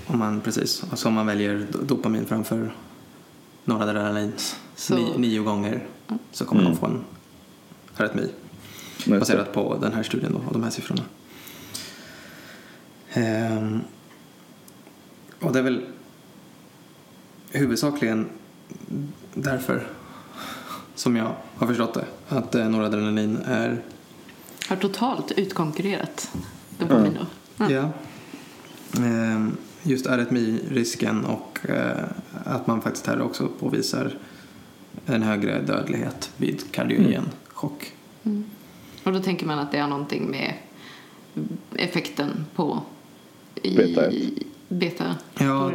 om 0.07 0.19
man, 0.19 0.41
precis. 0.41 0.85
Alltså 0.91 1.09
om 1.09 1.15
man 1.15 1.27
väljer 1.27 1.55
do- 1.73 1.85
dopamin 1.85 2.27
framför 2.27 2.75
noradrenalin 3.65 4.33
Så- 4.77 4.95
ni, 4.95 5.19
nio 5.19 5.41
gånger 5.43 5.87
så 6.33 6.45
kommer 6.45 6.61
Mm. 6.63 6.73
de 6.73 6.79
få 6.79 6.87
en 6.87 7.05
arytmi. 7.97 8.29
Baserat 9.07 9.53
på 9.53 9.79
den 9.81 9.93
här 9.93 10.03
studien 10.03 10.33
då, 10.33 10.39
och 10.47 10.53
de 10.53 10.63
här 10.63 10.71
siffrorna. 10.71 11.03
Ehm, 13.17 13.81
och 15.41 15.53
det 15.53 15.59
är 15.59 15.63
väl 15.63 15.87
huvudsakligen 17.51 18.29
därför 19.35 19.87
som 20.95 21.17
jag 21.17 21.33
har 21.57 21.67
förstått 21.67 21.95
det. 21.95 22.05
Att 22.29 22.55
eh, 22.55 22.69
noradrenalin 22.69 23.37
är 23.37 23.83
Har 24.69 24.77
totalt 24.77 25.33
utkonkurrerat 25.33 26.31
dopamin 26.79 27.19
då. 27.21 27.27
Ja. 27.65 27.71
Ja. 27.71 27.91
Ehm, 29.03 29.57
Just 29.83 30.07
arytmirisken 30.07 31.25
och 31.25 31.71
eh, 31.71 32.05
att 32.45 32.67
man 32.67 32.83
faktiskt 32.83 33.07
här 33.07 33.21
också 33.21 33.49
påvisar 33.59 34.19
en 35.07 35.23
högre 35.23 35.63
dödlighet 35.63 36.31
vid 36.37 36.73
kardiogen 36.73 37.25
chock. 37.49 37.93
Och 39.05 39.13
då 39.13 39.21
tänker 39.21 39.47
man 39.47 39.59
att 39.59 39.73
det 39.73 39.79
har 39.79 39.89
någonting 39.89 40.31
med 40.31 40.55
effekten 41.75 42.47
på 42.55 42.83
i 43.63 43.77
Beta 43.77 44.11
beta 44.69 45.17
Ja, 45.39 45.73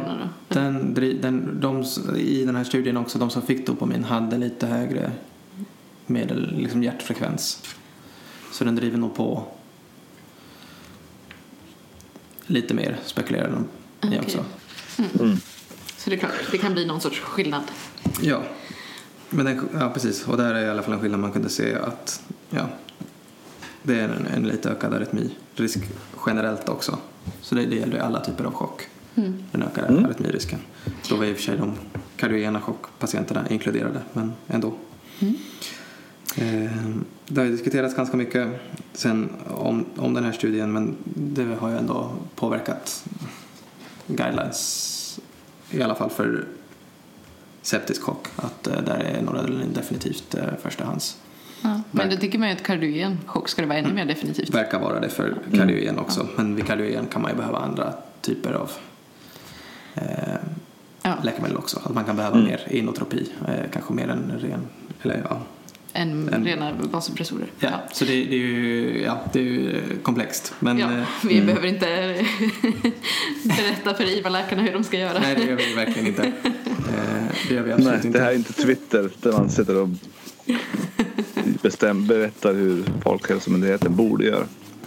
den, 0.48 0.94
den, 0.94 1.60
de, 1.60 1.84
I 2.16 2.44
den 2.44 2.56
här 2.56 2.64
studien 2.64 2.96
också, 2.96 3.18
de 3.18 3.30
som 3.30 3.42
fick 3.42 3.66
dopamin 3.66 4.04
hade 4.04 4.38
lite 4.38 4.66
högre 4.66 5.12
medel, 6.06 6.56
liksom 6.56 6.82
hjärtfrekvens. 6.82 7.62
Så 8.52 8.64
den 8.64 8.76
driver 8.76 8.98
nog 8.98 9.14
på 9.14 9.44
lite 12.46 12.74
mer, 12.74 12.96
spekulerar 13.04 13.50
de 13.50 13.64
i 14.08 14.08
Okej. 14.08 14.20
också. 14.20 14.44
Mm. 15.20 15.36
Så 15.96 16.10
det 16.10 16.16
är 16.16 16.18
klart, 16.18 16.32
det 16.50 16.58
kan 16.58 16.72
bli 16.72 16.86
någon 16.86 17.00
sorts 17.00 17.20
skillnad. 17.20 17.62
Ja, 18.20 18.42
men 19.30 19.46
den, 19.46 19.68
ja, 19.74 19.90
precis. 19.94 20.28
Och 20.28 20.36
där 20.36 20.54
är 20.54 20.66
i 20.66 20.70
alla 20.70 20.82
fall 20.82 20.94
en 20.94 21.00
skillnad 21.00 21.20
man 21.20 21.32
kunde 21.32 21.48
se 21.48 21.74
att 21.74 22.22
ja, 22.50 22.68
det 23.82 24.00
är 24.00 24.08
en, 24.08 24.26
en 24.26 24.42
lite 24.42 24.70
ökad 24.70 24.94
arytmirisk 24.94 25.78
generellt 26.26 26.68
också. 26.68 26.98
Så 27.40 27.54
det, 27.54 27.66
det 27.66 27.76
gäller 27.76 27.98
alla 27.98 28.20
typer 28.20 28.44
av 28.44 28.52
chock. 28.52 28.82
Den 29.52 29.62
ökar 29.62 29.88
Mm. 29.88 30.04
arytmirisken. 30.04 30.58
Då 31.08 31.16
var 31.16 31.24
i 31.24 31.32
och 31.32 31.36
för 31.36 31.42
sig 31.42 31.56
de 31.56 31.72
kardiogena 32.16 32.60
chockpatienterna 32.60 33.48
inkluderade, 33.48 34.00
men 34.12 34.32
ändå. 34.48 34.74
Eh, 36.36 36.70
Det 37.28 37.40
har 37.40 37.44
ju 37.44 37.52
diskuterats 37.52 37.94
ganska 37.96 38.16
mycket 38.16 38.48
sen 38.92 39.30
om, 39.48 39.84
om 39.96 40.14
den 40.14 40.24
här 40.24 40.32
studien 40.32 40.72
men 40.72 40.96
det 41.04 41.44
har 41.44 41.68
ju 41.70 41.76
ändå 41.78 42.10
påverkat 42.34 43.04
guidelines 44.06 45.20
i 45.70 45.82
alla 45.82 45.94
fall 45.94 46.10
för 46.10 46.44
septisk 47.62 48.02
chock 48.02 48.26
att 48.36 48.66
eh, 48.66 48.82
där 48.86 48.98
är 48.98 49.22
noradrenalin 49.22 49.72
definitivt 49.72 50.34
eh, 50.34 50.44
förstahands. 50.62 51.16
Ja. 51.62 51.80
Men 51.90 52.10
då 52.10 52.16
tycker 52.16 52.38
man 52.38 52.48
ju 52.48 52.54
att 52.54 52.62
kardiogen 52.62 53.18
chock 53.26 53.48
ska 53.48 53.62
det 53.62 53.68
vara 53.68 53.78
ännu 53.78 53.92
mer 53.94 54.04
definitivt. 54.04 54.50
Verkar 54.54 54.80
vara 54.80 55.00
det 55.00 55.08
för 55.08 55.34
kardiogen 55.54 55.98
också 55.98 56.26
men 56.36 56.56
vid 56.56 56.66
kardiogen 56.66 57.06
kan 57.06 57.22
man 57.22 57.30
ju 57.30 57.36
behöva 57.36 57.58
andra 57.58 57.94
typer 58.20 58.52
av 58.52 58.70
eh, 59.94 60.02
Ja. 61.02 61.14
läkemedel 61.22 61.56
också. 61.56 61.80
Att 61.84 61.94
man 61.94 62.04
kan 62.04 62.16
behöva 62.16 62.36
mer 62.36 62.60
inotropi, 62.70 63.30
eh, 63.48 63.54
kanske 63.72 63.92
mer 63.92 64.08
än 64.08 64.32
ren, 64.40 64.60
eller 65.02 65.26
ja, 65.30 65.40
Än 65.94 66.28
En- 66.28 66.44
rena 66.44 66.72
vasopressorer. 66.80 67.46
Ja, 67.58 67.70
så 67.92 68.04
det, 68.04 68.10
det 68.12 68.34
är 68.34 68.38
ju 68.38 69.02
ja, 69.02 69.20
det 69.32 69.38
är 69.38 69.42
ju 69.42 69.76
eh, 69.76 69.82
komplext. 70.02 70.54
Men 70.58 70.78
Ja, 70.78 70.92
eh, 70.92 71.04
vi 71.28 71.40
behöver 71.42 71.66
inte 71.66 71.86
berätta 73.44 73.94
för 73.94 74.04
IVA-läkarna 74.18 74.62
hur 74.62 74.72
de 74.72 74.84
ska 74.84 74.98
göra. 74.98 75.18
nej, 75.20 75.34
det 75.36 75.44
gör 75.44 75.56
vi 75.56 75.68
ju 75.70 75.74
verkligen 75.76 76.06
inte. 76.08 76.32
Eh, 76.88 77.24
det 77.48 77.54
gör 77.54 77.62
vi 77.62 77.72
absolut 77.72 77.92
Nej, 77.92 78.06
inte. 78.06 78.18
det 78.18 78.24
här 78.24 78.30
är 78.32 78.36
inte 78.36 78.52
Twitter 78.52 79.10
där 79.20 79.32
man 79.32 79.50
sitter 79.50 79.76
och 79.76 79.88
bestäm, 81.62 82.06
berättar 82.06 82.54
hur 82.54 82.84
Folkhälsomyndigheten 83.02 83.96
borde 83.96 84.24
göra. 84.24 84.46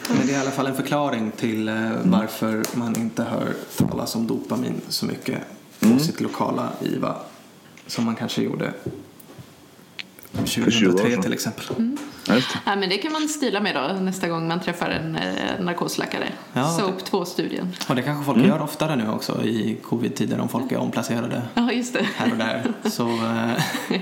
Men 0.10 0.28
det 0.28 0.34
är 0.34 0.38
i 0.38 0.42
alla 0.42 0.52
fall 0.52 0.68
en 0.68 0.76
förklaring 0.76 1.32
till 1.38 1.68
eh, 1.68 1.76
varför 2.04 2.64
man 2.74 2.96
inte 3.00 3.24
hör 3.24 3.54
talas 3.78 4.16
om 4.16 4.28
dopamin 4.28 4.82
så 4.90 5.06
mycket 5.06 5.40
på 5.80 5.86
Mm. 5.86 6.00
sitt 6.00 6.22
lokala 6.22 6.70
IVA 6.82 7.16
som 7.88 8.06
man 8.06 8.16
kanske 8.16 8.42
gjorde 8.42 8.74
20 10.46 10.62
år 10.62 10.72
2003 10.72 11.10
sedan. 11.12 11.22
till 11.22 11.34
exempel. 11.34 11.66
Det. 12.26 12.44
Ja, 12.66 12.76
men 12.76 12.90
det 12.90 12.98
kan 12.98 13.12
man 13.12 13.28
stila 13.28 13.62
med 13.62 13.76
då 13.76 14.00
nästa 14.02 14.28
gång 14.28 14.48
man 14.48 14.60
träffar 14.60 14.90
en 14.90 15.16
eh, 15.16 15.60
narkosläkare. 15.60 16.28
Ja, 16.54 16.70
SOAP 16.80 17.10
2-studien. 17.12 17.68
Och 17.90 17.96
det 17.96 18.02
kanske 18.02 18.26
folk 18.26 18.46
gör 18.46 18.62
oftare 18.62 18.96
nu 18.96 19.10
också 19.10 19.44
i 19.44 19.78
covid-tider 19.84 20.40
om 20.40 20.50
folk 20.50 20.72
är 20.72 20.78
omplacerade 20.78 21.42
Ja, 21.54 21.72
just 21.72 21.94
det. 21.94 22.08
här 22.16 22.32
och 22.32 22.38
där. 22.38 22.74
Så 22.90 23.08
eh, 23.08 24.00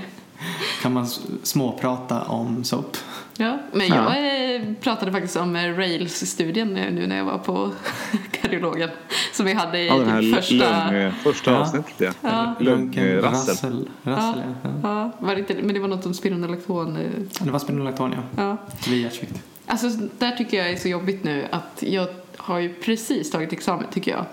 kan 0.82 0.92
man 0.92 1.06
småprata 1.42 2.22
om 2.22 2.64
SOP. 2.64 2.96
Ja, 3.36 3.58
men 3.72 3.86
Ja. 3.88 4.16
jag 4.16 4.54
eh, 4.54 4.62
pratade 4.80 5.12
faktiskt 5.12 5.36
om 5.36 5.56
eh, 5.56 5.76
Rails-studien 5.76 6.68
nu, 6.74 6.90
nu 6.90 7.06
när 7.06 7.16
jag 7.16 7.24
var 7.24 7.38
på 7.38 7.70
kardiologen. 8.42 8.90
Som 9.32 9.46
vi 9.46 9.52
hade 9.52 9.78
i 9.78 9.86
Ja, 9.86 9.94
den 9.98 10.08
här 10.08 10.20
typ 10.20 10.34
första... 10.34 10.90
lung, 10.90 11.12
första 11.22 11.50
Ja. 11.50 11.58
avsnittet. 11.58 12.16
Ja. 12.20 12.28
Ja. 12.30 12.54
Lungrassel. 12.64 13.22
Rassel. 13.22 13.88
Rassel 14.02 14.42
ja. 14.62 14.70
Ja. 14.82 15.00
Ja, 15.02 15.10
var 15.26 15.34
det 15.34 15.40
inte, 15.40 15.54
men 15.54 15.74
det 15.74 15.80
var 15.80 15.88
något 15.88 16.06
om 16.06 16.14
spironolakton. 16.14 16.96
eh, 16.96 17.02
Det 17.44 17.50
var 17.50 17.58
spironolakton 17.58 18.12
ja. 18.36 18.42
Ja. 18.42 18.56
Vid 18.90 19.02
hjärtsvikt. 19.02 19.42
Alltså, 19.66 19.88
där 20.18 20.30
tycker 20.30 20.56
jag 20.56 20.70
är 20.70 20.76
så 20.76 20.88
jobbigt 20.88 21.24
nu 21.24 21.46
att 21.50 21.82
jag 21.86 22.08
har 22.36 22.58
ju 22.58 22.74
precis 22.74 23.30
tagit 23.30 23.52
examen 23.52 23.84
tycker 23.92 24.10
jag. 24.10 24.24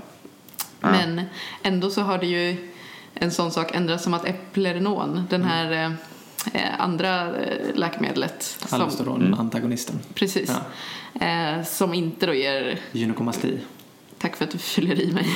Ja. 0.82 0.92
Men 0.92 1.22
ändå 1.64 1.90
så 1.90 2.02
har 2.02 2.18
det 2.18 2.26
ju 2.28 2.71
en 3.14 3.32
sån 3.32 3.52
sak 3.52 3.76
ändrats 3.76 4.04
som 4.04 4.14
att 4.14 4.26
Eplerenon, 4.26 5.24
den 5.30 5.44
här 5.44 5.72
eh, 5.72 5.92
eh, 6.54 6.82
andra 6.82 7.42
eh, 7.42 7.76
läkemedlet. 7.76 8.44
Som, 8.44 8.82
Aldosteron-antagonisten. 8.82 10.00
precis. 10.14 10.52
Eh, 11.22 11.64
som 11.64 11.94
inte 11.94 12.26
då 12.26 12.34
ger 12.34 12.80
Gynekomasti. 12.92 13.60
Tack 14.18 14.36
för 14.36 14.46
att 14.46 14.52
du 14.52 14.58
fyller 14.58 15.02
i 15.02 15.12
mig. 15.12 15.28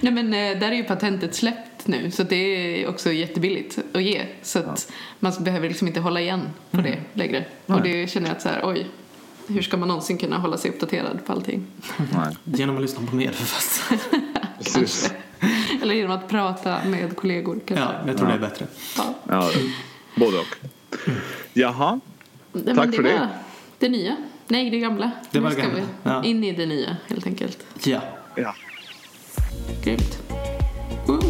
Nej 0.00 0.12
men 0.12 0.30
där 0.30 0.62
är 0.62 0.72
ju 0.72 0.84
patentet 0.84 1.34
släppt 1.34 1.86
nu 1.86 2.10
så 2.10 2.22
det 2.22 2.36
är 2.82 2.88
också 2.88 3.12
jättebilligt 3.12 3.78
att 3.92 4.02
ge. 4.02 4.26
Så 4.42 4.58
att 4.58 4.92
man 5.20 5.32
behöver 5.40 5.68
liksom 5.68 5.88
inte 5.88 6.00
hålla 6.00 6.20
igen 6.20 6.42
på 6.70 6.80
det 6.80 6.98
längre. 7.12 7.44
Och 7.66 7.82
det 7.82 8.10
känner 8.10 8.28
jag 8.28 8.36
att 8.36 8.42
så 8.42 8.48
här, 8.48 8.60
oj, 8.64 8.86
hur 9.48 9.62
ska 9.62 9.76
man 9.76 9.88
någonsin 9.88 10.18
kunna 10.18 10.38
hålla 10.38 10.58
sig 10.58 10.70
uppdaterad 10.70 11.26
på 11.26 11.32
allting? 11.32 11.66
Nej, 12.12 12.36
Genom 12.44 12.76
att 12.76 12.82
lyssna 12.82 13.06
på 13.06 13.16
medförfattare. 13.16 14.20
precis. 14.64 15.12
Eller 15.82 15.94
genom 15.94 16.10
att 16.10 16.28
prata 16.28 16.84
med 16.84 17.16
kollegor 17.16 17.60
kanske. 17.66 17.84
Ja, 17.84 17.94
jag 18.06 18.16
tror 18.18 18.28
det 18.28 18.34
är 18.34 18.38
bättre. 18.38 18.66
Ja. 18.96 19.14
Ja, 19.28 19.50
både 20.14 20.38
och. 20.38 20.56
Jaha. 21.52 22.00
Nej, 22.52 22.62
men 22.64 22.76
Tack 22.76 22.94
för 22.94 23.02
var 23.02 23.10
det. 23.10 23.28
Det 23.78 23.88
nya. 23.88 24.16
Nej, 24.48 24.70
det 24.70 24.78
gamla. 24.78 25.10
Det 25.30 25.40
var 25.40 25.50
Nu 25.50 25.56
det 25.56 25.62
ska 25.62 25.70
gamla, 25.70 25.86
vi 26.04 26.10
ja. 26.10 26.24
in 26.24 26.44
i 26.44 26.52
det 26.52 26.66
nya 26.66 26.96
helt 27.08 27.26
enkelt. 27.26 27.58
Ja. 27.84 28.00
Ja. 28.36 28.54
Grymt. 29.84 30.18
Woo. 31.06 31.20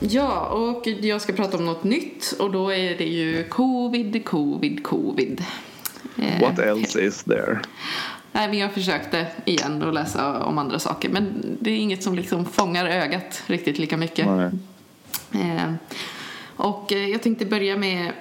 Ja, 0.00 0.46
och 0.46 0.86
jag 0.86 1.20
ska 1.20 1.32
prata 1.32 1.56
om 1.56 1.66
något 1.66 1.84
nytt 1.84 2.34
och 2.38 2.50
då 2.52 2.72
är 2.72 2.98
det 2.98 3.04
ju 3.04 3.44
covid, 3.44 4.24
covid, 4.24 4.84
covid. 4.84 5.44
Eh, 6.18 6.40
What 6.40 6.58
else 6.58 7.00
is 7.00 7.24
there? 7.24 7.60
Nej, 8.32 8.48
men 8.48 8.58
jag 8.58 8.72
försökte 8.72 9.26
igen 9.44 9.82
att 9.82 9.94
läsa 9.94 10.44
om 10.44 10.58
andra 10.58 10.78
saker 10.78 11.08
men 11.08 11.56
det 11.60 11.70
är 11.70 11.76
inget 11.76 12.02
som 12.02 12.14
liksom 12.14 12.44
fångar 12.44 12.86
ögat 12.86 13.42
riktigt 13.46 13.78
lika 13.78 13.96
mycket. 13.96 14.26
Nej. 14.26 14.50
Eh, 15.32 15.72
och 16.56 16.92
jag 16.92 17.22
tänkte 17.22 17.46
börja 17.46 17.76
med 17.76 18.12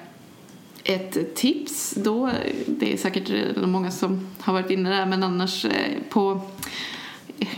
ett 0.83 1.35
tips 1.35 1.93
då. 1.97 2.29
Det 2.67 2.93
är 2.93 2.97
säkert 2.97 3.57
många 3.57 3.91
som 3.91 4.27
har 4.39 4.53
varit 4.53 4.71
inne 4.71 4.89
där 4.89 5.05
men 5.05 5.23
annars 5.23 5.65
eh, 5.65 5.71
på 6.09 6.41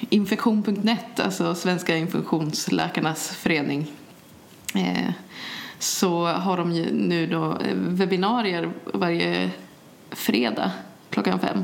infektion.net, 0.10 1.20
alltså 1.20 1.56
Svenska 1.56 1.98
infektionsläkarnas 1.98 3.30
förening 3.30 3.92
eh, 4.76 5.12
så 5.80 6.26
har 6.26 6.58
de 6.58 6.72
nu 6.92 7.28
då 7.28 7.52
eh, 7.52 7.76
webbinarier 7.76 8.72
varje 8.94 9.50
fredag 10.12 10.72
klockan 11.12 11.40
fem. 11.40 11.64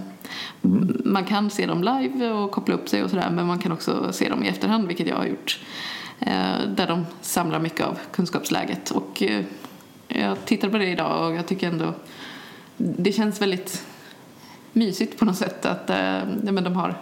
Man 1.05 1.25
kan 1.25 1.49
se 1.49 1.65
dem 1.65 1.83
live 1.83 2.29
och 2.31 2.51
koppla 2.51 2.75
upp 2.75 2.89
sig 2.89 3.03
och 3.03 3.09
sådär 3.09 3.29
men 3.29 3.47
man 3.47 3.59
kan 3.59 3.71
också 3.71 4.13
se 4.13 4.29
dem 4.29 4.43
i 4.43 4.47
efterhand 4.47 4.87
vilket 4.87 5.07
jag 5.07 5.15
har 5.15 5.25
gjort. 5.25 5.59
Eh, 6.19 6.59
Där 6.75 6.87
de 6.87 7.05
samlar 7.21 7.59
mycket 7.59 7.85
av 7.85 7.99
kunskapsläget 8.11 8.91
och 8.91 9.23
eh, 9.23 9.45
jag 10.07 10.45
tittade 10.45 10.71
på 10.71 10.77
det 10.77 10.89
idag 10.89 11.27
och 11.29 11.35
jag 11.35 11.47
tycker 11.47 11.67
ändå 11.67 11.93
det 12.77 13.11
känns 13.11 13.41
väldigt 13.41 13.85
mysigt 14.73 15.19
på 15.19 15.25
något 15.25 15.35
sätt 15.37 15.65
att 15.65 15.89
eh, 15.89 16.19
men 16.43 16.63
de 16.63 16.75
har 16.75 16.95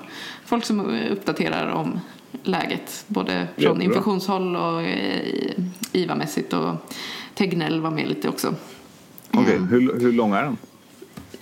folk 0.46 0.66
som 0.66 0.80
uppdaterar 1.12 1.68
om 1.72 2.00
läget 2.44 3.04
både 3.08 3.48
från 3.58 3.82
infektionshåll 3.82 4.56
och 4.56 4.82
IVA-mässigt 5.92 6.54
och 6.54 6.76
Tegnell 7.34 7.82
var 7.82 7.92
med 7.92 8.08
lite 8.08 8.30
också. 8.30 8.56
Okej, 9.32 9.56
Eh, 9.56 9.62
hur, 9.62 10.00
hur 10.00 10.12
lång 10.14 10.34
är 10.34 10.44
den? 10.44 10.58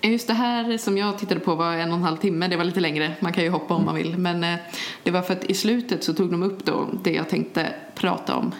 Just 0.06 0.28
det 0.28 0.34
här 0.34 0.78
som 0.78 0.98
jag 0.98 1.18
tittade 1.18 1.39
på 1.39 1.56
var 1.56 1.74
en 1.74 1.89
och 1.92 1.98
en 1.98 2.04
halv 2.04 2.18
timme, 2.18 2.48
det 2.48 2.58
var 2.58 2.63
lite 2.63 2.80
längre, 2.80 3.16
man 3.20 3.34
kan 3.34 3.44
ju 3.44 3.50
hoppa 3.50 3.74
om 3.74 3.86
man 3.86 3.96
vill. 3.96 4.18
Men 4.18 4.44
eh, 4.44 4.56
det 5.04 5.12
var 5.12 5.22
för 5.22 5.34
att 5.34 5.44
i 5.44 5.54
slutet 5.54 6.04
så 6.04 6.13
tog 6.13 6.32
de 6.32 6.44
upp 6.44 6.66
då 6.66 6.89
det 7.04 7.12
jag 7.12 7.30
tänkte 7.30 7.74
prata 7.96 8.36
om 8.36 8.52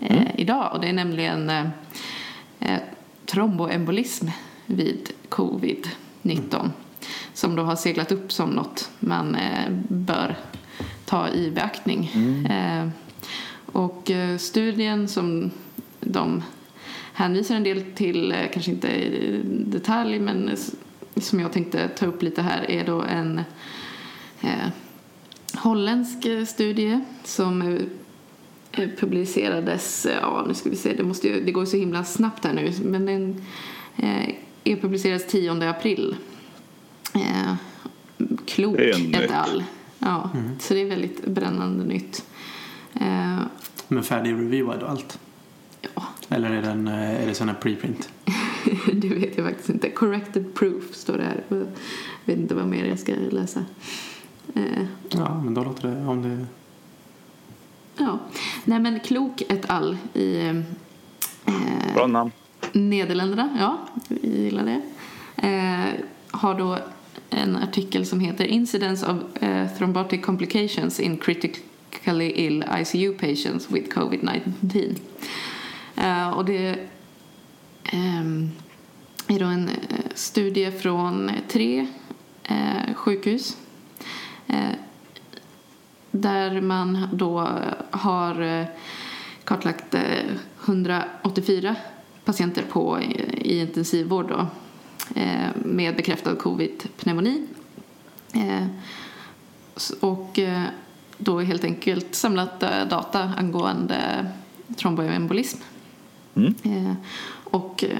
eh, 0.00 0.40
idag. 0.40 0.70
Och 0.72 0.80
det 0.80 0.88
är 0.88 0.92
nämligen 0.92 1.50
eh, 2.60 2.78
tromboembolism 3.26 4.28
vid 4.66 5.10
covid-19 5.28 6.70
som 7.32 7.56
då 7.56 7.62
har 7.62 7.76
seglat 7.76 8.12
upp 8.12 8.32
som 8.32 8.50
något 8.50 8.90
man 9.00 9.36
bör 9.88 10.36
ta 11.04 11.28
i 11.28 11.50
beaktning. 11.50 12.10
Eh, 12.50 12.88
och 13.72 14.10
studien 14.38 15.08
som 15.08 15.50
de 16.00 16.42
hänvisar 17.12 17.54
en 17.54 17.62
del 17.62 17.82
till, 17.94 18.34
kanske 18.52 18.70
inte 18.70 18.88
i 18.88 19.40
detalj, 19.44 20.18
men 20.20 20.56
som 21.16 21.40
jag 21.40 21.52
tänkte 21.52 21.88
ta 21.88 22.06
upp 22.06 22.22
lite 22.22 22.42
här 22.42 22.70
är 22.70 22.84
då 22.86 23.02
en 23.02 23.40
eh, 24.42 24.68
holländsk 25.54 26.24
eh, 26.26 26.44
studie 26.44 27.00
som 27.24 27.62
eh, 27.62 27.82
eh, 28.82 28.88
publicerades, 28.98 30.06
eh, 30.06 30.18
ja 30.20 30.44
nu 30.48 30.54
ska 30.54 30.70
vi 30.70 30.76
se, 30.76 30.94
det, 30.94 31.02
måste 31.02 31.28
ju, 31.28 31.44
det 31.44 31.52
går 31.52 31.62
ju 31.62 31.66
så 31.70 31.76
himla 31.76 32.04
snabbt 32.04 32.44
här 32.44 32.52
nu, 32.52 32.72
men 32.84 33.06
den 33.06 33.44
eh, 33.96 34.28
är 34.64 34.76
publicerades 34.76 35.26
10 35.26 35.70
april. 35.70 36.16
Eh, 37.14 37.54
klok 38.46 38.76
Det 38.76 38.90
är 38.90 38.98
nytt. 38.98 39.16
et 39.16 39.30
al. 39.30 39.64
Ja, 39.98 40.30
så 40.60 40.74
det 40.74 40.80
är 40.80 40.86
väldigt 40.86 41.26
brännande 41.26 41.84
nytt. 41.84 42.24
Eh, 42.94 43.38
Men 43.88 44.02
färdig 44.02 44.32
reviewad 44.32 44.82
och 44.82 44.90
allt? 44.90 45.18
ja, 45.94 46.02
Eller 46.28 46.50
är, 46.50 46.62
den, 46.62 46.88
är 46.88 47.26
det 47.26 47.34
sån 47.34 47.48
här 47.48 47.56
preprint? 47.56 48.08
det 48.92 49.08
vet 49.08 49.36
jag 49.36 49.46
faktiskt 49.46 49.68
inte. 49.68 49.90
Corrected 49.90 50.54
proof 50.54 50.94
står 50.94 51.16
det 51.16 51.24
här. 51.24 51.44
Jag 51.48 51.66
vet 52.24 52.38
inte 52.38 52.54
vad 52.54 52.66
mer 52.66 52.84
jag 52.84 52.98
ska 52.98 53.12
läsa. 53.30 53.64
Eh, 54.54 54.62
Ja, 55.08 55.42
men 55.44 55.54
då 55.54 55.64
låter 55.64 55.88
det... 55.88 56.06
Om 56.06 56.22
det... 56.22 56.46
ja. 57.98 58.18
Nej 58.64 58.80
men 58.80 59.00
Klok 59.00 59.42
et 59.48 59.70
al. 59.70 59.96
i 60.14 60.46
eh, 60.46 60.54
Bra 61.94 62.06
namn. 62.06 62.30
Nederländerna. 62.72 63.56
Ja, 63.58 63.78
vi 64.08 64.42
gillar 64.42 64.64
det. 64.64 64.80
Eh, 65.48 66.00
har 66.30 66.54
då 66.58 66.78
en 67.30 67.56
artikel 67.56 68.06
som 68.06 68.20
heter 68.20 68.44
Incidence 68.44 69.06
of 69.06 69.42
eh, 69.42 69.68
thrombotic 69.78 70.24
complications 70.24 71.00
in 71.00 71.18
critic 71.18 71.56
critically 72.06 72.32
ill 72.46 72.64
ICU 72.80 73.12
patients 73.12 73.70
with 73.70 73.88
covid-19. 73.90 74.98
Eh, 75.96 76.28
och 76.28 76.44
det 76.44 76.78
är 79.28 79.38
då 79.38 79.46
en 79.46 79.68
eh, 79.68 79.74
studie 80.14 80.70
från 80.70 81.30
tre 81.48 81.86
eh, 82.42 82.94
sjukhus 82.94 83.56
eh, 84.46 84.70
där 86.10 86.60
man 86.60 87.08
då 87.12 87.48
har 87.90 88.66
kartlagt 89.44 89.94
eh, 89.94 90.02
184 90.64 91.76
patienter 92.24 92.62
på 92.62 93.00
i, 93.00 93.60
intensivvård 93.60 94.28
då, 94.28 94.46
med 95.54 95.96
bekräftad 95.96 96.34
covid-pneumoni. 96.34 97.46
Och 100.00 100.38
då 101.18 101.40
helt 101.40 101.64
enkelt 101.64 102.14
samlat 102.14 102.60
data 102.90 103.32
angående 103.36 104.26
tromboembolism. 104.76 105.58
Mm. 106.34 106.54
Eh, 107.56 107.62
och 107.62 107.84
eh, 107.84 107.98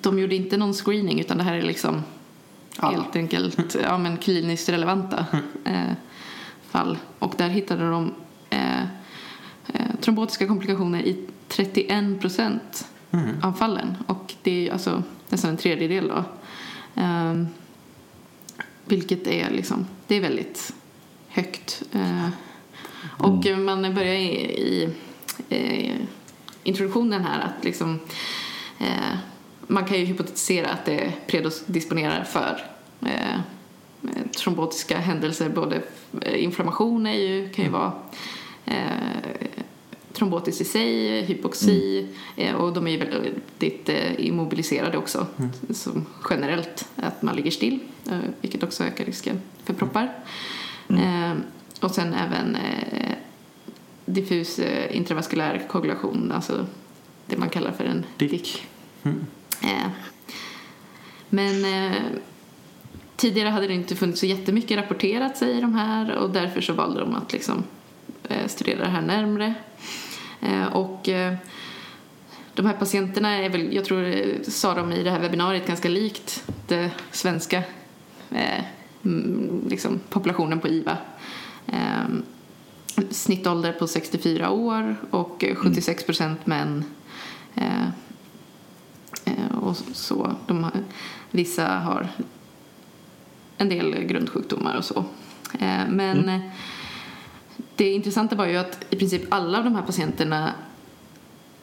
de 0.00 0.18
gjorde 0.18 0.34
inte 0.34 0.56
någon 0.56 0.74
screening 0.74 1.20
utan 1.20 1.38
det 1.38 1.44
här 1.44 1.54
är 1.54 1.62
liksom 1.62 2.02
Alla. 2.76 2.96
helt 2.96 3.16
enkelt 3.16 3.76
ja, 3.82 3.98
men 3.98 4.16
kliniskt 4.16 4.68
relevanta 4.68 5.26
eh, 5.64 5.92
fall. 6.70 6.98
Och 7.18 7.34
där 7.36 7.48
hittade 7.48 7.90
de 7.90 8.14
eh, 8.50 8.82
eh, 9.66 9.94
trombotiska 10.00 10.46
komplikationer 10.46 11.02
i 11.02 11.26
31 11.48 12.20
procent 12.20 12.86
Mm. 13.10 13.36
av 13.42 13.52
fallen. 13.52 13.96
Och 14.06 14.34
det 14.42 14.68
är 14.68 14.72
alltså 14.72 15.02
nästan 15.28 15.50
en 15.50 15.56
tredjedel 15.56 16.08
då. 16.08 16.24
Ehm, 16.94 17.46
vilket 18.84 19.26
är 19.26 19.50
liksom, 19.50 19.86
det 20.06 20.14
är 20.14 20.20
väldigt 20.20 20.74
högt. 21.28 21.82
Eh, 21.92 22.28
och 23.00 23.46
man 23.58 23.94
börjar 23.94 24.14
i, 24.14 24.28
i 24.62 24.88
eh, 25.48 25.96
introduktionen 26.62 27.24
här 27.24 27.40
att 27.40 27.64
liksom 27.64 27.98
eh, 28.78 29.16
man 29.66 29.84
kan 29.84 29.98
ju 29.98 30.04
hypotetisera 30.04 30.70
att 30.70 30.84
det 30.84 31.12
predisponerar 31.26 32.24
för 32.24 32.64
eh, 33.06 33.34
eh, 33.34 34.30
trombotiska 34.38 34.98
händelser. 34.98 35.48
Både 35.48 35.82
eh, 36.20 36.44
inflammation 36.44 37.06
är 37.06 37.12
ju, 37.12 37.48
kan 37.48 37.64
ju 37.64 37.70
vara 37.70 37.92
eh, 38.64 38.76
trombotiskt 40.12 40.60
i 40.60 40.64
sig, 40.64 41.22
hypoxi 41.22 42.08
eh, 42.36 42.54
och 42.54 42.72
de 42.72 42.86
är 42.86 42.90
ju 42.90 42.98
väldigt 42.98 43.88
eh, 43.88 44.26
immobiliserade 44.26 44.98
också. 44.98 45.26
Som 45.70 46.06
generellt, 46.30 46.88
att 46.96 47.22
man 47.22 47.36
ligger 47.36 47.50
still, 47.50 47.78
eh, 48.10 48.18
vilket 48.40 48.62
också 48.62 48.84
ökar 48.84 49.04
risken 49.04 49.40
för 49.64 49.74
proppar. 49.74 50.14
Eh, 50.88 51.32
och 51.80 51.90
sen 51.90 52.14
även 52.14 52.56
eh, 52.56 53.12
diffus 54.04 54.58
eh, 54.58 54.96
intravaskulär 54.96 55.66
koagulation, 55.68 56.32
alltså 56.32 56.66
det 57.28 57.36
man 57.36 57.48
kallar 57.48 57.72
för 57.72 57.84
en 57.84 58.04
DIC. 58.16 58.30
DIC. 58.30 58.62
Mm. 59.02 59.26
Eh, 59.62 59.90
men 61.28 61.64
eh, 61.64 61.96
tidigare 63.16 63.48
hade 63.48 63.66
det 63.66 63.74
inte 63.74 63.96
funnits 63.96 64.20
så 64.20 64.26
jättemycket 64.26 64.78
rapporterat 64.78 65.36
säger 65.36 65.62
de 65.62 65.74
här 65.74 66.16
och 66.16 66.30
därför 66.30 66.60
så 66.60 66.72
valde 66.72 67.00
de 67.00 67.14
att 67.14 67.32
liksom, 67.32 67.64
eh, 68.28 68.46
studera 68.46 68.84
det 68.84 68.90
här 68.90 69.02
närmre. 69.02 69.54
Och 70.72 71.08
de 72.54 72.66
här 72.66 72.72
patienterna 72.72 73.36
är 73.36 73.48
väl, 73.48 73.74
jag 73.74 73.84
tror 73.84 74.34
sa 74.50 74.74
de 74.74 74.92
i 74.92 75.02
det 75.02 75.10
här 75.10 75.20
webbinariet, 75.20 75.66
ganska 75.66 75.88
likt 75.88 76.44
det 76.66 76.90
svenska 77.10 77.62
mm, 79.04 79.64
liksom 79.68 80.00
populationen 80.08 80.60
på 80.60 80.68
IVA. 80.68 80.96
Snittålder 83.10 83.72
på 83.72 83.86
64 83.86 84.50
år 84.50 84.96
och 85.10 85.44
eh, 85.44 85.54
76 85.54 86.04
procent 86.04 86.46
män. 86.46 86.84
Eh, 87.60 87.88
eh, 89.24 89.58
och 89.60 89.76
så. 89.76 90.34
De 90.46 90.64
har, 90.64 90.72
vissa 91.30 91.68
har 91.68 92.08
en 93.56 93.68
del 93.68 94.04
grundsjukdomar 94.04 94.76
och 94.76 94.84
så. 94.84 95.04
Eh, 95.58 95.88
men 95.88 96.28
eh, 96.28 96.40
det 97.76 97.92
intressanta 97.92 98.36
var 98.36 98.46
ju 98.46 98.56
att 98.56 98.84
i 98.90 98.96
princip 98.96 99.22
alla 99.28 99.58
av 99.58 99.64
de 99.64 99.74
här 99.74 99.82
patienterna 99.82 100.52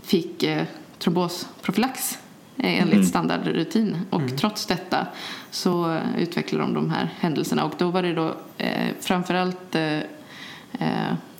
fick 0.01 0.43
eh, 0.43 0.65
trombosprofylax 0.99 2.17
eh, 2.57 2.81
enligt 2.81 3.07
standardrutin. 3.07 3.97
Och 4.09 4.37
trots 4.37 4.65
detta 4.65 5.07
så 5.51 5.99
utvecklade 6.17 6.63
de 6.63 6.73
de 6.73 6.89
här 6.89 7.13
händelserna. 7.19 7.65
Och 7.65 7.73
då 7.77 7.89
var 7.89 8.01
det 8.01 8.13
då 8.13 8.35
eh, 8.57 8.93
framförallt 9.01 9.75
eh, 9.75 9.99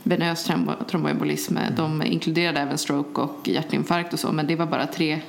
venös 0.08 0.50
trombo- 0.50 0.86
tromboembolism. 0.90 1.58
De 1.78 2.04
inkluderade 2.04 2.60
även 2.60 2.78
stroke 2.78 3.22
och 3.22 3.40
hjärtinfarkt 3.48 4.14
och 4.14 4.20
så 4.20 4.32
men 4.32 4.48
det 4.48 4.56
var 4.56 4.66
bara 4.66 4.88
3 4.88 5.22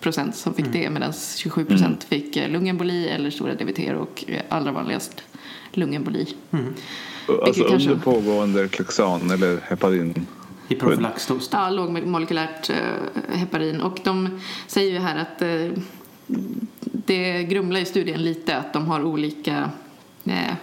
procent 0.00 0.36
som 0.36 0.54
fick 0.54 0.66
det 0.72 0.90
medan 0.90 1.12
27 1.36 1.64
procent 1.64 2.04
fick 2.04 2.36
eh, 2.36 2.48
lungemboli 2.50 3.08
eller 3.08 3.30
stora 3.30 3.54
DVT 3.54 3.78
och 4.00 4.24
allra 4.48 4.72
vanligast 4.72 5.22
lungemboli. 5.72 6.26
Alltså 7.46 7.64
kanske- 7.64 7.90
under 7.90 8.04
pågående 8.04 8.68
Klexan 8.68 9.30
eller 9.30 9.60
heparin. 9.68 10.26
I 10.68 10.74
profylaxdos. 10.74 11.48
Ja, 11.52 11.70
lågmolekylärt 11.70 12.70
eh, 12.70 12.76
heparin. 13.38 13.80
Och 13.80 13.98
de 14.04 14.40
säger 14.66 14.92
ju 14.92 14.98
här 14.98 15.16
att 15.16 15.42
eh, 15.42 15.82
det 17.06 17.42
grumlar 17.44 17.80
i 17.80 17.84
studien 17.84 18.22
lite 18.22 18.56
att 18.56 18.72
de 18.72 18.86
har 18.86 19.02
olika 19.04 19.70
eh, 20.24 20.54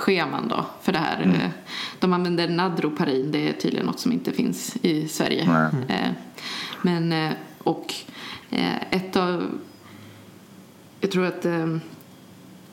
standardscheman 0.00 0.48
då 0.48 0.66
för 0.82 0.92
det 0.92 0.98
här. 0.98 1.22
Eh, 1.22 1.50
De 1.98 2.12
använder 2.12 2.48
Nadroparin, 2.48 3.32
det 3.32 3.48
är 3.48 3.52
tydligen 3.52 3.86
något 3.86 4.00
som 4.00 4.12
inte 4.12 4.32
finns 4.32 4.76
i 4.82 5.08
Sverige. 5.08 5.44
Eh, 5.88 6.10
Men, 6.82 7.12
eh, 7.12 7.32
och 7.58 7.94
ett 8.90 9.16
av, 9.16 9.46
jag 11.00 11.10
tror 11.10 11.26
att 11.26 11.46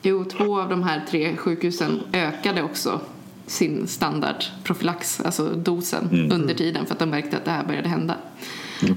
Jo, 0.02 0.24
två 0.24 0.60
av 0.60 0.68
de 0.68 0.82
här 0.82 1.04
tre 1.10 1.36
sjukhusen 1.36 2.00
ökade 2.12 2.62
också 2.62 3.00
sin 3.46 3.86
standardprofylax, 3.88 5.20
alltså 5.20 5.48
dosen, 5.48 6.08
under 6.32 6.54
tiden 6.54 6.86
för 6.86 6.92
att 6.92 6.98
de 6.98 7.10
märkte 7.10 7.36
att 7.36 7.44
det 7.44 7.50
här 7.50 7.64
började 7.64 7.88
hända. 7.88 8.16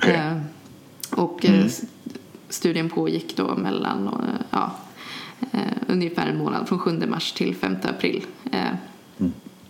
Eh, 0.08 0.38
och 1.12 1.46
s- 1.66 1.82
studien 2.50 2.90
pågick 2.90 3.38
då 3.38 3.56
mellan 3.56 4.10
ja, 4.52 4.72
ungefär 5.88 6.28
en 6.28 6.38
månad, 6.38 6.68
från 6.68 6.80
7 6.80 7.06
mars 7.08 7.32
till 7.32 7.56
5 7.56 7.76
april. 7.84 8.26
Eh, 8.52 8.74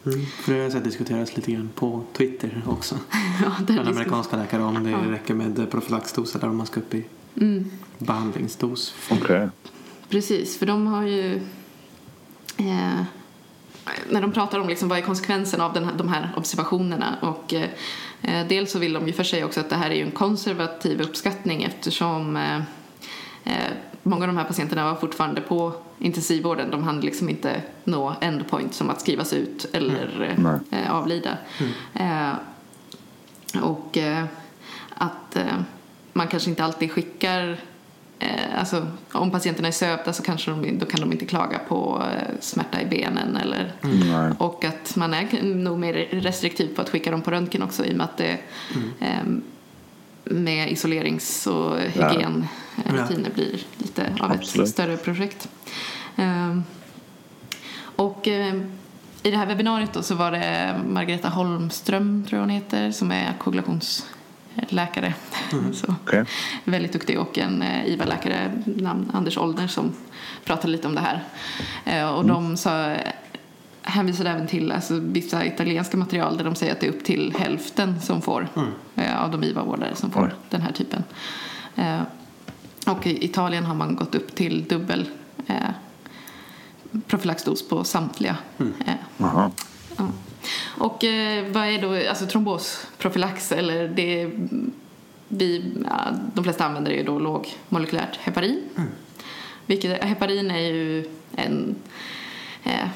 Mm. 0.05 0.25
För 0.25 0.51
det 0.51 0.57
har 0.57 0.63
jag 0.63 0.71
sett 0.71 0.83
diskuteras 0.83 1.35
lite 1.35 1.51
grann 1.51 1.69
på 1.75 2.03
Twitter 2.13 2.61
också. 2.67 2.95
ja, 3.43 3.51
Bland 3.59 3.89
amerikanska 3.89 4.37
läkare 4.37 4.63
om 4.63 4.83
det 4.83 4.89
Ja. 4.89 4.97
räcker 4.97 5.33
med 5.33 5.71
profylaxdos 5.71 6.35
eller 6.35 6.49
om 6.49 6.57
man 6.57 6.67
ska 6.67 6.79
upp 6.79 6.93
i 6.93 7.05
mm. 7.37 7.71
behandlingsdos. 7.97 8.95
Okej. 9.11 9.49
Precis, 10.09 10.57
för 10.57 10.65
de 10.65 10.87
har 10.87 11.03
ju... 11.03 11.35
Eh, 12.57 13.01
när 14.09 14.21
de 14.21 14.31
pratar 14.31 14.59
om 14.59 14.69
liksom 14.69 14.89
vad 14.89 14.97
är 14.97 15.01
konsekvensen 15.01 15.61
av 15.61 15.73
den 15.73 15.85
här, 15.85 15.93
de 15.97 16.09
här 16.09 16.29
observationerna 16.37 17.15
och 17.21 17.53
eh, 17.53 17.69
eh, 18.21 18.47
dels 18.47 18.71
så 18.71 18.79
vill 18.79 18.93
de 18.93 19.07
ju 19.07 19.13
för 19.13 19.23
sig 19.23 19.43
också 19.43 19.59
att 19.59 19.69
det 19.69 19.75
här 19.75 19.89
är 19.89 19.95
ju 19.95 20.01
en 20.01 20.11
konservativ 20.11 21.01
uppskattning 21.01 21.63
eftersom 21.63 22.35
eh, 22.35 22.55
eh, 23.43 23.71
många 24.03 24.23
av 24.23 24.27
de 24.27 24.37
här 24.37 24.45
patienterna 24.45 24.85
var 24.85 24.95
fortfarande 24.95 25.41
på 25.41 25.73
intensivvården. 25.99 26.71
De 26.71 26.83
hann 26.83 27.01
liksom 27.01 27.29
inte 27.29 27.61
nå 27.83 28.15
endpoint 28.21 28.73
som 28.73 28.89
att 28.89 29.01
skrivas 29.01 29.33
ut 29.33 29.65
eller 29.73 30.35
Nej. 30.37 30.59
eh, 30.71 30.95
avlida. 30.95 31.37
Eh, 31.93 32.33
och 33.61 33.97
eh, 33.97 34.23
att 34.89 35.35
eh, 35.35 35.43
man 36.13 36.27
kanske 36.27 36.49
inte 36.49 36.63
alltid 36.63 36.91
skickar 36.91 37.57
eh, 38.19 38.59
alltså, 38.59 38.87
om 39.11 39.31
patienterna 39.31 39.67
är 39.67 39.71
sövda 39.71 40.13
så 40.13 40.23
kanske 40.23 40.51
de, 40.51 40.79
då 40.79 40.85
kan 40.85 40.99
de 40.99 41.11
inte 41.11 41.25
klaga 41.25 41.59
på 41.59 42.03
eh, 42.11 42.39
smärta 42.39 42.81
i 42.81 42.85
benen 42.85 43.37
eller 43.37 43.73
Nej. 43.81 44.33
och 44.37 44.65
att 44.65 44.95
man 44.95 45.13
är 45.13 45.43
nog 45.43 45.79
mer 45.79 45.93
restriktiv 46.11 46.75
på 46.75 46.81
att 46.81 46.89
skicka 46.89 47.11
dem 47.11 47.21
på 47.21 47.31
röntgen 47.31 47.63
också 47.63 47.85
i 47.85 47.91
och 47.91 47.97
med 47.97 48.03
att 48.03 48.17
det 48.17 48.37
eh, 48.99 49.23
med 50.23 50.71
isolerings 50.71 51.47
och 51.47 51.79
hygienrutiner 51.79 53.29
blir 53.33 53.59
lite 53.77 54.15
av 54.19 54.31
Absolut. 54.31 54.67
ett 54.67 54.73
större 54.73 54.97
projekt. 54.97 55.47
Eh, 56.15 56.59
och 57.95 58.27
eh, 58.27 58.55
i 59.23 59.31
det 59.31 59.37
här 59.37 59.45
webbinariet 59.45 59.93
då 59.93 60.03
så 60.03 60.15
var 60.15 60.31
det 60.31 60.75
Margareta 60.87 61.29
Holmström, 61.29 62.25
tror 62.29 62.37
jag 62.37 62.43
hon 62.43 62.49
heter, 62.49 62.91
som 62.91 63.11
är 63.11 63.33
koagulationsläkare. 63.39 65.13
så, 65.73 65.95
Okej. 66.03 66.25
väldigt 66.63 66.93
duktig 66.93 67.19
och 67.19 67.37
en 67.37 67.61
eh, 67.61 67.85
IVA-läkare, 67.85 68.63
namn 68.65 69.11
Anders 69.13 69.37
Ollner, 69.37 69.67
som 69.67 69.93
pratade 70.45 70.71
lite 70.71 70.87
om 70.87 70.95
det 70.95 71.01
här. 71.01 71.23
Eh, 71.85 72.09
och 72.09 72.25
de 72.25 72.57
sa, 72.57 72.95
hänvisade 73.81 74.29
även 74.29 74.47
till 74.47 74.71
alltså, 74.71 74.99
vissa 74.99 75.45
italienska 75.45 75.97
material 75.97 76.37
där 76.37 76.43
de 76.43 76.55
säger 76.55 76.73
att 76.73 76.79
det 76.79 76.87
är 76.87 76.91
upp 76.91 77.03
till 77.03 77.33
hälften 77.37 78.01
som 78.01 78.21
får, 78.21 78.47
eh, 78.95 79.23
av 79.23 79.31
de 79.31 79.43
IVA-vårdare 79.43 79.95
som 79.95 80.11
får 80.11 80.23
Oj. 80.23 80.49
den 80.49 80.61
här 80.61 80.71
typen. 80.71 81.03
Eh, 81.75 82.01
och 82.87 83.07
i 83.07 83.25
Italien 83.25 83.65
har 83.65 83.75
man 83.75 83.95
gått 83.95 84.15
upp 84.15 84.35
till 84.35 84.63
dubbel 84.63 85.09
eh, 85.47 85.55
profylaxdos 87.07 87.67
på 87.67 87.83
samtliga. 87.83 88.37
Eh, 88.59 88.93
Jaha. 89.17 89.51
Ja. 89.97 90.07
Och 90.77 91.03
eh, 91.03 91.51
vad 91.51 91.67
är 91.67 91.81
då 91.81 92.09
alltså 92.09 92.25
trombosprofylax? 92.25 93.51
Eller 93.51 93.87
det 93.87 94.31
vi, 95.27 95.73
ja, 95.89 96.15
de 96.33 96.43
flesta 96.43 96.65
använder 96.65 96.91
ju 96.91 97.03
då 97.03 97.19
lågmolekylärt 97.19 98.17
heparin. 98.17 98.61
Mm. 98.77 98.89
Vilket, 99.65 100.03
heparin 100.03 100.51
är 100.51 100.59
ju 100.59 101.05
en 101.35 101.75
eh, 102.63 102.87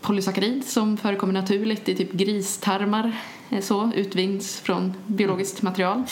polysackarid 0.00 0.64
som 0.66 0.96
förekommer 0.96 1.32
naturligt 1.32 1.88
i 1.88 1.94
typ 1.96 2.12
gristarmar. 2.12 3.12
eh, 3.50 3.60
Så, 3.60 3.92
utvinns 3.94 4.60
från 4.60 4.94
biologiskt 5.06 5.62
material. 5.62 6.02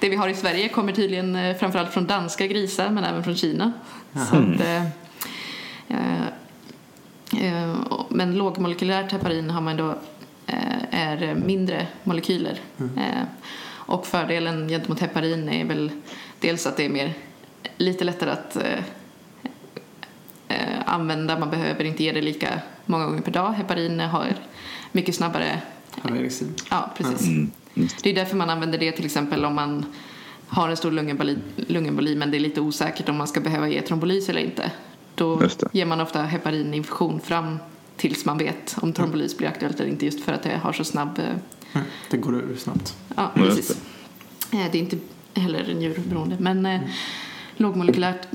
Det 0.00 0.08
vi 0.08 0.16
har 0.16 0.28
i 0.28 0.34
Sverige 0.34 0.68
kommer 0.68 0.92
tydligen 0.92 1.36
eh, 1.36 1.56
framförallt 1.56 1.92
från 1.92 2.06
danska 2.06 2.46
grisar 2.46 2.90
men 2.90 3.04
även 3.04 3.24
från 3.24 3.36
Kina. 3.36 3.72
Så 4.12 4.36
att, 4.36 4.60
eh, 4.60 4.84
eh, 5.88 6.26
eh, 7.64 7.74
men 8.08 8.34
lågmolekylärt 8.34 9.12
heparin 9.12 9.50
har 9.50 9.60
man 9.60 9.76
då 9.76 9.90
eh, 10.46 10.82
är 10.90 11.34
mindre 11.34 11.86
molekyler. 12.04 12.58
Eh, 12.78 13.22
och 13.70 14.06
fördelen 14.06 14.68
gentemot 14.68 15.00
heparin 15.00 15.48
är 15.48 15.64
väl 15.64 15.90
dels 16.40 16.66
att 16.66 16.76
det 16.76 16.84
är 16.84 16.88
mer, 16.88 17.14
lite 17.76 18.04
lättare 18.04 18.30
att 18.30 18.56
använda. 20.90 21.38
Man 21.38 21.50
behöver 21.50 21.84
inte 21.84 22.02
ge 22.04 22.12
det 22.12 22.20
lika 22.22 22.60
många 22.86 23.06
gånger 23.06 23.20
per 23.22 23.32
dag. 23.32 23.52
Heparin 23.52 24.00
har 24.00 24.34
mycket 24.92 25.14
snabbare 25.14 25.62
Halveringstid. 26.02 26.62
Ja, 26.70 26.90
precis. 26.96 27.28
Det 28.02 28.10
är 28.10 28.14
därför 28.14 28.36
man 28.36 28.50
använder 28.50 28.78
det 28.78 28.92
till 28.92 29.04
exempel 29.04 29.44
om 29.44 29.54
man 29.54 29.86
har 30.48 30.68
en 30.68 30.76
stor 30.76 30.90
lungemboli, 30.90 31.38
lungemboli 31.56 32.14
men 32.16 32.30
det 32.30 32.36
är 32.36 32.40
lite 32.40 32.60
osäkert 32.60 33.08
om 33.08 33.16
man 33.16 33.28
ska 33.28 33.40
behöva 33.40 33.68
ge 33.68 33.82
trombolys 33.82 34.28
eller 34.28 34.40
inte. 34.40 34.70
Då 35.14 35.36
det. 35.36 35.64
ger 35.72 35.86
man 35.86 36.00
ofta 36.00 36.22
heparininfusion 36.22 37.20
fram 37.20 37.58
tills 37.96 38.24
man 38.24 38.38
vet 38.38 38.76
om 38.80 38.92
trombolys 38.92 39.36
blir 39.38 39.48
aktuellt 39.48 39.80
eller 39.80 39.90
inte 39.90 40.04
just 40.04 40.24
för 40.24 40.32
att 40.32 40.42
det 40.42 40.56
har 40.62 40.72
så 40.72 40.84
snabb... 40.84 41.18
eh, 41.18 41.24
Mm. 41.72 41.86
Det 42.10 42.16
går 42.16 42.34
ur 42.34 42.56
snabbt. 42.56 42.96
Ja, 43.16 43.30
precis. 43.34 43.70
Eh, 44.52 44.66
Det 44.72 44.78
är 44.78 44.82
inte 44.82 44.98
heller 45.34 45.74
njurberoende 45.74 46.36
men 46.38 46.66
eh, 46.66 46.80
lågmolekylärt 47.56 48.26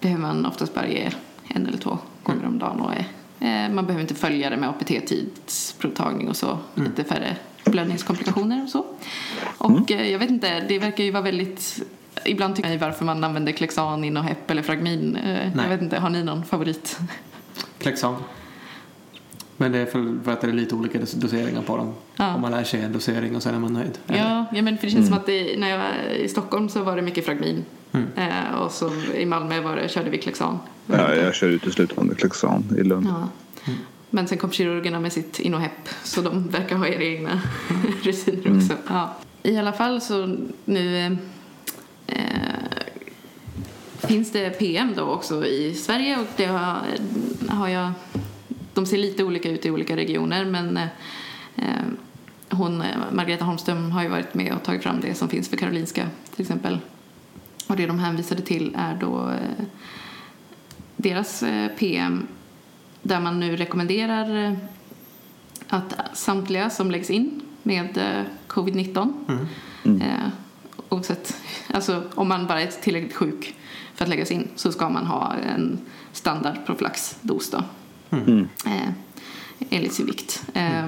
behöver 0.00 0.22
man 0.22 0.46
oftast 0.46 0.74
bara 0.74 0.88
ge 0.88 1.10
en 1.48 1.66
eller 1.66 1.78
två 1.78 1.98
gånger 2.22 2.46
om 2.46 2.58
dagen 2.58 2.80
och 2.80 2.92
är, 2.92 3.06
eh, 3.66 3.70
man 3.74 3.86
behöver 3.86 4.00
inte 4.02 4.14
följa 4.14 4.50
det 4.50 4.56
med 4.56 4.68
APT-tidsprovtagning 4.68 6.28
och 6.28 6.36
så. 6.36 6.58
Lite 6.74 7.04
färre 7.04 7.36
blödningskomplikationer 7.64 8.62
och 8.62 8.68
så. 8.68 8.84
Och 9.58 9.90
eh, 9.92 10.10
jag 10.10 10.18
vet 10.18 10.30
inte, 10.30 10.60
det 10.68 10.78
verkar 10.78 11.04
ju 11.04 11.10
vara 11.10 11.22
väldigt 11.22 11.82
Ibland 12.24 12.56
tycker 12.56 12.70
jag 12.70 12.78
varför 12.78 13.04
man 13.04 13.24
använder 13.24 13.52
Clexan, 13.52 14.04
Inohep 14.04 14.50
eller 14.50 14.62
Fragmin. 14.62 15.16
Eh, 15.16 15.44
Jag 15.44 15.56
Nej. 15.56 15.68
vet 15.68 15.82
inte, 15.82 15.98
har 15.98 16.10
ni 16.10 16.22
någon 16.24 16.44
favorit? 16.44 16.98
Klexan. 17.78 18.16
Men 19.56 19.72
det 19.72 19.78
är 19.78 19.86
för, 19.86 20.24
för 20.24 20.32
att 20.32 20.40
det 20.40 20.46
är 20.48 20.52
lite 20.52 20.74
olika 20.74 20.98
dos- 20.98 21.12
doseringar 21.12 21.62
på 21.62 21.76
dem. 21.76 21.94
Ja. 22.16 22.34
Om 22.34 22.40
man 22.40 22.50
lär 22.50 22.64
sig 22.64 22.80
en 22.82 22.92
dosering 22.92 23.36
och 23.36 23.42
sen 23.42 23.54
är 23.54 23.58
man 23.58 23.72
nöjd. 23.72 23.98
Eller? 24.08 24.18
Ja, 24.18 24.44
ja 24.52 24.62
men 24.62 24.78
för 24.78 24.86
det 24.86 24.90
känns 24.92 25.06
som 25.08 25.16
att 25.16 25.26
det, 25.26 25.58
när 25.58 25.70
jag 25.70 25.78
var 25.78 25.92
i 26.16 26.28
Stockholm 26.28 26.68
så 26.68 26.82
var 26.82 26.96
det 26.96 27.02
mycket 27.02 27.24
Fragmin. 27.26 27.64
Eh, 28.16 28.54
och 28.54 28.72
så 28.72 28.90
i 29.14 29.26
Malmö 29.26 29.60
var 29.60 29.76
det, 29.76 29.88
körde 29.88 30.10
vi 30.10 30.18
Clexan. 30.18 30.58
Ja, 30.86 31.14
jag 31.14 31.34
kör 31.34 31.48
uteslutande 31.48 32.14
Klexan 32.14 32.64
i 32.78 32.82
Lund. 32.82 33.06
Ja. 33.06 33.28
Men 34.10 34.28
sen 34.28 34.38
kom 34.38 34.50
kirurgerna 34.50 35.00
med 35.00 35.12
sitt 35.12 35.40
Inohep 35.40 35.88
så 36.02 36.20
de 36.20 36.48
verkar 36.48 36.76
ha 36.76 36.86
era 36.86 37.02
egna 37.02 37.40
rutiner 38.02 38.56
också. 38.56 38.74
Ja. 38.88 39.14
I 39.42 39.56
alla 39.56 39.72
fall 39.72 40.00
så 40.00 40.36
nu 40.64 41.06
eh, 42.06 42.16
finns 43.98 44.32
det 44.32 44.50
PM 44.50 44.92
då 44.96 45.02
också 45.02 45.46
i 45.46 45.74
Sverige 45.74 46.18
och 46.18 46.26
det 46.36 46.46
har, 46.46 46.78
har 47.48 47.68
jag 47.68 47.92
de 48.74 48.86
ser 48.86 48.98
lite 48.98 49.24
olika 49.24 49.50
ut 49.50 49.66
i 49.66 49.70
olika 49.70 49.96
regioner 49.96 50.44
men 50.44 50.76
eh, 51.56 51.64
hon, 52.50 52.82
Margareta 53.12 53.44
Holmström 53.44 53.90
har 53.90 54.02
ju 54.02 54.08
varit 54.08 54.34
med 54.34 54.52
och 54.52 54.62
tagit 54.62 54.82
fram 54.82 55.00
det 55.00 55.14
som 55.14 55.28
finns 55.28 55.48
för 55.48 55.56
Karolinska 55.56 56.06
till 56.34 56.42
exempel. 56.42 56.78
Och 57.66 57.76
det 57.76 57.86
de 57.86 57.98
hänvisade 57.98 58.42
till 58.42 58.74
är 58.78 58.94
då 58.94 59.30
eh, 59.30 59.64
deras 60.96 61.42
eh, 61.42 61.68
PM 61.68 62.26
där 63.02 63.20
man 63.20 63.40
nu 63.40 63.56
rekommenderar 63.56 64.44
eh, 64.44 64.52
att 65.68 65.94
samtliga 66.12 66.70
som 66.70 66.90
läggs 66.90 67.10
in 67.10 67.40
med 67.62 67.98
eh, 67.98 68.24
covid-19 68.48 69.12
eh, 69.84 70.28
oavsett, 70.88 71.36
alltså 71.68 72.02
om 72.14 72.28
man 72.28 72.46
bara 72.46 72.60
är 72.60 72.66
tillräckligt 72.66 73.14
sjuk 73.14 73.54
för 73.94 74.04
att 74.04 74.08
läggas 74.08 74.30
in 74.30 74.48
så 74.56 74.72
ska 74.72 74.88
man 74.88 75.06
ha 75.06 75.34
en 75.34 75.78
standard 76.12 76.56
profylaxdos 76.66 77.50
då. 77.50 77.62
Eh, 78.66 78.88
enligt 79.70 79.92
sin 79.92 80.06
vikt. 80.06 80.44
Eh, 80.54 80.86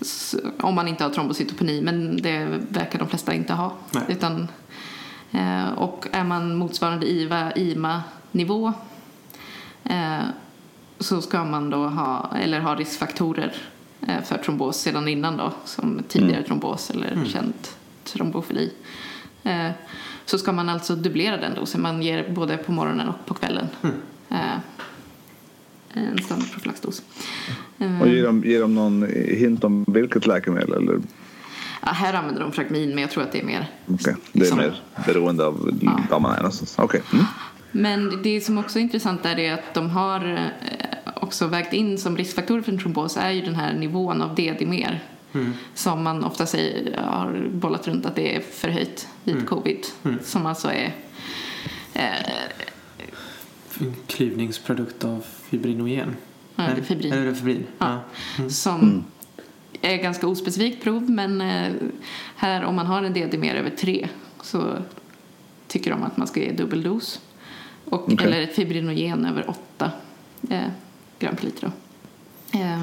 så, 0.00 0.38
om 0.60 0.74
man 0.74 0.88
inte 0.88 1.04
har 1.04 1.10
trombocytopeni, 1.10 1.80
men 1.80 2.22
det 2.22 2.60
verkar 2.68 2.98
de 2.98 3.08
flesta 3.08 3.34
inte 3.34 3.52
ha. 3.52 3.72
Nej. 3.92 4.02
Utan, 4.08 4.48
och 5.76 6.06
är 6.12 6.24
man 6.24 6.56
motsvarande 6.56 7.06
IVA, 7.10 7.52
IMA-nivå 7.52 8.72
eh, 9.84 10.22
så 10.98 11.22
ska 11.22 11.44
man 11.44 11.70
då 11.70 11.86
ha, 11.86 12.30
eller 12.40 12.60
ha 12.60 12.74
riskfaktorer 12.74 13.54
eh, 14.08 14.22
för 14.22 14.38
trombos 14.38 14.76
sedan 14.80 15.08
innan 15.08 15.36
då, 15.36 15.52
som 15.64 16.02
tidigare 16.08 16.42
trombos 16.42 16.90
eller 16.90 17.24
känd 17.24 17.52
trombofili. 18.04 18.72
Eh, 19.42 19.70
så 20.24 20.38
ska 20.38 20.52
man 20.52 20.68
alltså 20.68 20.96
dubblera 20.96 21.36
den 21.36 21.54
dosen. 21.54 21.82
Man 21.82 22.02
ger 22.02 22.30
både 22.32 22.56
på 22.56 22.72
morgonen 22.72 23.08
och 23.08 23.26
på 23.26 23.34
kvällen. 23.34 23.66
Eh, 24.30 24.56
en 25.94 26.18
standardprofylaxdos. 26.18 27.02
Eh, 27.78 28.00
Och 28.00 28.08
ger 28.08 28.24
de, 28.24 28.44
ger 28.44 28.60
de 28.60 28.74
någon 28.74 29.06
hint 29.12 29.64
om 29.64 29.84
vilket 29.88 30.26
läkemedel? 30.26 30.72
Eller? 30.72 31.00
Ja, 31.86 31.92
här 31.92 32.14
använder 32.14 32.42
de 32.42 32.52
Fragmin, 32.52 32.88
men 32.90 32.98
jag 32.98 33.10
tror 33.10 33.22
att 33.22 33.32
det 33.32 33.40
är 33.40 33.44
mer 33.44 33.66
Okej, 33.86 34.16
Det 34.32 34.40
är 34.40 34.44
Som- 34.48 34.58
mer 34.58 34.80
beroende 35.06 35.46
av 35.46 35.78
Ja. 35.82 36.00
var 36.10 36.20
man 36.20 36.32
är 36.32 36.36
någonstans. 36.36 36.74
Okej. 36.78 37.02
Mm. 37.12 37.24
Men 37.72 38.22
det 38.22 38.40
som 38.40 38.58
också 38.58 38.78
är 38.78 38.82
intressant 38.82 39.22
där 39.22 39.38
är 39.38 39.52
att 39.54 39.74
de 39.74 39.90
har 39.90 40.32
eh, 40.34 41.12
också 41.22 41.46
vägt 41.46 41.72
in 41.72 41.98
som 41.98 42.16
riskfaktor 42.16 42.62
för 42.62 42.72
en 42.72 42.78
trombos 42.78 43.16
är 43.16 43.30
ju 43.30 43.40
den 43.40 43.54
här 43.54 43.74
nivån 43.74 44.22
av 44.22 44.34
D-dimer 44.34 45.04
som 45.74 46.02
man 46.02 46.24
ofta 46.24 46.46
säger 46.46 46.96
har 47.02 47.48
bollat 47.52 47.88
runt 47.88 48.06
att 48.06 48.14
det 48.16 48.36
är 48.36 48.40
förhöjt 48.40 49.08
vid 49.24 49.46
covid 49.48 49.84
som 50.24 50.46
alltså 50.46 50.68
är 50.68 50.94
eh, 51.92 52.02
En 53.80 53.94
klyvningsprodukt 54.06 55.04
av 55.04 55.24
fibrinogen. 55.50 56.16
Ja, 56.56 56.62
det 56.62 56.70
är 56.70 56.74
Nej, 56.74 56.84
fibrin. 56.84 57.12
Eller 57.12 57.22
är 57.22 57.26
det 57.26 57.34
fibrin? 57.34 57.66
Ja. 57.78 58.00
Ja. 58.38 58.48
som 58.48 59.04
är 59.82 59.96
ganska 59.96 60.26
ospecifikt 60.26 60.82
prov 60.82 61.10
men 61.10 61.40
eh, 61.40 61.72
här 62.36 62.64
om 62.64 62.76
man 62.76 62.86
har 62.86 63.02
en 63.02 63.12
D-dimer 63.12 63.54
över 63.54 63.70
3 63.70 64.08
så 64.42 64.78
tycker 65.68 65.90
de 65.90 66.02
att 66.02 66.16
man 66.16 66.26
ska 66.26 66.40
ge 66.40 66.52
dubbeldos 66.52 67.20
och, 67.84 68.12
Okej. 68.12 68.26
eller 68.26 68.42
ett 68.42 68.54
fibrinogen 68.54 69.24
över 69.24 69.50
8 69.50 69.90
eh, 70.50 70.60
gram 71.18 71.36
per 71.36 71.44
liter. 71.44 71.70
Eh, 72.52 72.82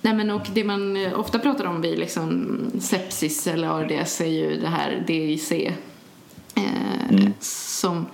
nej 0.00 0.14
men 0.14 0.30
och 0.30 0.46
det 0.54 0.64
man 0.64 0.96
eh, 0.96 1.20
ofta 1.20 1.38
pratar 1.38 1.64
om 1.64 1.80
vid 1.80 1.98
liksom 1.98 2.58
sepsis 2.80 3.46
eller 3.46 3.68
ARDS 3.68 4.20
är 4.20 4.26
ju 4.26 4.60
det 4.60 4.68
här 4.68 5.04
DIC 5.06 5.52
eh, 5.52 7.30
som 7.40 8.06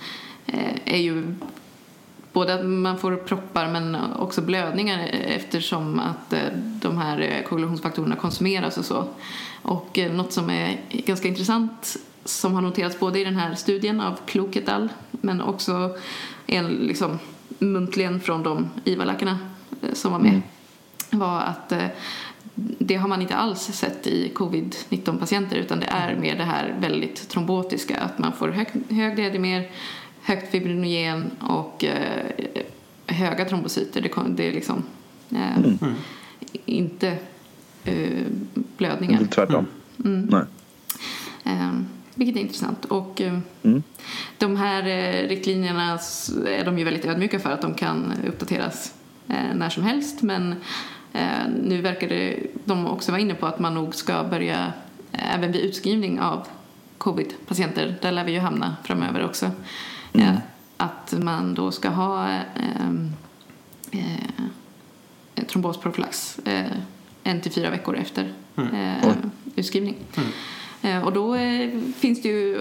eh, 0.47 0.75
är 0.85 0.99
ju 0.99 1.35
både 2.37 2.55
att 2.55 2.67
man 2.67 2.99
får 2.99 3.17
proppar 3.17 3.69
men 3.69 3.97
också 4.13 4.43
blödningar 4.43 5.09
eftersom 5.13 6.01
att 6.01 6.33
eh, 6.33 6.41
de 6.55 6.99
här 6.99 7.21
eh, 7.21 7.49
koagulationsfaktorerna 7.49 8.17
konsumeras 8.17 8.79
och 8.79 8.85
så. 8.85 9.05
Och 9.63 9.99
eh, 9.99 10.13
något 10.13 10.33
som 10.33 10.51
är 10.51 10.81
ganska 10.91 11.29
intressant 11.29 11.97
som 12.25 12.55
har 12.55 12.63
noterats 12.63 12.99
både 12.99 13.21
i 13.21 13.25
den 13.25 13.37
här 13.37 13.55
studien 13.55 14.01
av 14.01 14.19
Klok 14.27 14.57
et 14.57 14.69
al 14.69 14.89
men 15.11 15.41
också 15.41 15.97
en, 16.47 16.67
liksom, 16.67 17.19
muntligen 17.59 18.21
från 18.21 18.43
de 18.43 18.71
IVA-läkarna 18.85 19.39
som 19.93 20.13
var 20.13 20.19
med 20.19 20.43
var 21.11 21.41
att 21.41 21.73
det 22.79 22.97
har 22.97 23.09
man 23.09 23.23
inte 23.23 23.37
alls 23.37 23.61
sett 23.61 24.07
i 24.07 24.33
covid-19 24.35 25.19
patienter 25.19 25.57
utan 25.57 25.81
det 25.81 25.87
är 25.87 26.17
mer 26.17 26.37
det 26.37 26.45
här 26.45 26.75
väldigt 26.81 27.29
trombotiska 27.29 28.01
att 28.01 28.19
man 28.19 28.33
får 28.33 28.49
hög, 28.49 28.69
hög 28.91 29.17
D-dimer, 29.17 29.71
högt 30.27 30.51
fibrinogen 30.51 31.31
och 31.41 31.85
eh, 31.85 32.27
höga 33.07 33.45
trombocyter. 33.45 34.01
Det, 34.01 34.11
det 34.29 34.49
är 34.49 34.53
liksom 34.53 34.83
eh, 35.31 35.89
inte 36.65 37.19
eh, 37.85 38.23
blödningar. 38.77 39.21
Inte 39.21 39.35
tvärtom. 39.35 39.67
Nej. 39.97 40.43
Eh, 41.45 41.73
vilket 42.15 42.37
är 42.37 42.41
intressant. 42.41 42.85
Och 42.85 43.21
eh, 43.21 43.39
Mm. 43.63 43.83
de 44.39 44.57
här 44.57 44.87
eh, 44.87 45.29
riktlinjerna 45.29 45.99
är 46.47 46.65
de 46.65 46.79
ju 46.79 46.85
väldigt 46.85 47.05
ödmjuka 47.05 47.39
för 47.39 47.51
att 47.51 47.63
de 47.63 47.75
kan 47.75 48.13
uppdateras 48.27 48.95
eh, 49.29 49.55
när 49.55 49.71
som 49.71 49.83
helst. 49.83 50.23
Men 50.23 50.55
eh, 51.13 51.47
nu 51.63 51.81
verkar 51.81 52.09
det, 52.09 52.37
de 52.65 52.87
också 52.87 53.13
vara 53.13 53.21
inne 53.21 53.35
på 53.35 53.47
att 53.47 53.59
man 53.59 53.75
nog 53.75 53.95
ska 53.95 54.25
börja 54.25 54.73
eh, 55.13 55.35
även 55.35 55.53
vid 55.53 55.61
utskrivning 55.61 56.21
av 56.21 56.47
covid-patienter, 56.99 57.95
där 58.03 58.13
lär 58.13 58.25
vi 58.25 58.33
ju 58.33 58.39
hamna 58.39 58.77
framöver 58.85 59.25
också, 59.25 59.51
eh, 60.21 60.35
att 60.77 61.15
man 61.23 61.55
då 61.55 61.73
ska 61.73 61.89
ha 61.89 62.29
eh, 62.31 62.91
eh, 63.93 65.45
trombosprofylax 65.49 66.39
eh, 66.45 66.65
en 67.23 67.41
till 67.41 67.53
fyra 67.53 67.71
veckor 67.71 67.97
efter 67.97 68.33
Mm. 68.59 68.75
eh, 68.75 69.15
utskrivning. 69.57 69.97
Eh, 70.83 71.03
och 71.05 71.13
då 71.13 71.35
eh, 71.35 71.71
finns 71.97 72.23
det 72.23 72.29
ju 72.29 72.59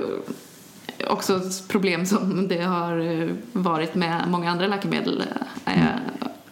också 1.10 1.41
problem 1.70 2.06
som 2.06 2.47
det 2.47 2.62
har 2.62 2.99
eh, 2.99 3.30
varit 3.51 3.95
med 3.95 4.24
många 4.28 4.51
andra 4.51 4.68
läkemedel. 4.68 5.24
Eh, 5.66 5.84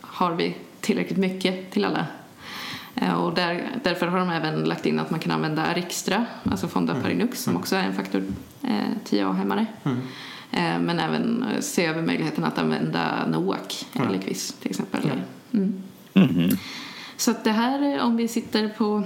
har 0.02 0.32
vi 0.36 0.58
tillräckligt 0.82 1.18
mycket 1.20 1.72
till 1.72 1.86
alla? 1.86 2.06
Och 3.18 3.34
där, 3.34 3.70
därför 3.84 4.08
har 4.08 4.20
de 4.20 4.30
även 4.30 4.64
lagt 4.64 4.86
in 4.86 5.00
att 5.00 5.10
man 5.12 5.20
kan 5.20 5.32
använda 5.32 5.66
Arixtra, 5.66 6.26
alltså 6.52 6.68
Fondaparinux 6.68 7.44
som 7.44 7.58
också 7.58 7.76
är 7.76 7.84
en 7.84 7.94
faktor 7.96 8.24
eh, 8.64 8.70
10A-hämmare. 9.10 9.66
Mm. 10.54 10.76
Eh, 10.76 10.82
men 10.82 11.00
även 11.00 11.44
eh, 11.44 11.60
se 11.62 11.86
över 11.86 12.02
möjligheten 12.02 12.44
att 12.44 12.58
använda 12.58 13.28
NOAC, 13.28 13.86
Ja. 13.94 14.06
Eliquis 14.06 14.54
till 14.62 14.70
exempel. 14.70 15.02
Ja. 15.04 15.14
Mm. 15.58 15.84
Mhm. 16.14 16.58
Så 17.18 17.32
att 17.32 17.44
det 17.44 17.52
här, 17.52 17.96
eh, 17.96 18.06
om 18.06 18.18
vi 18.18 18.28
sitter 18.28 18.68
på 18.70 19.04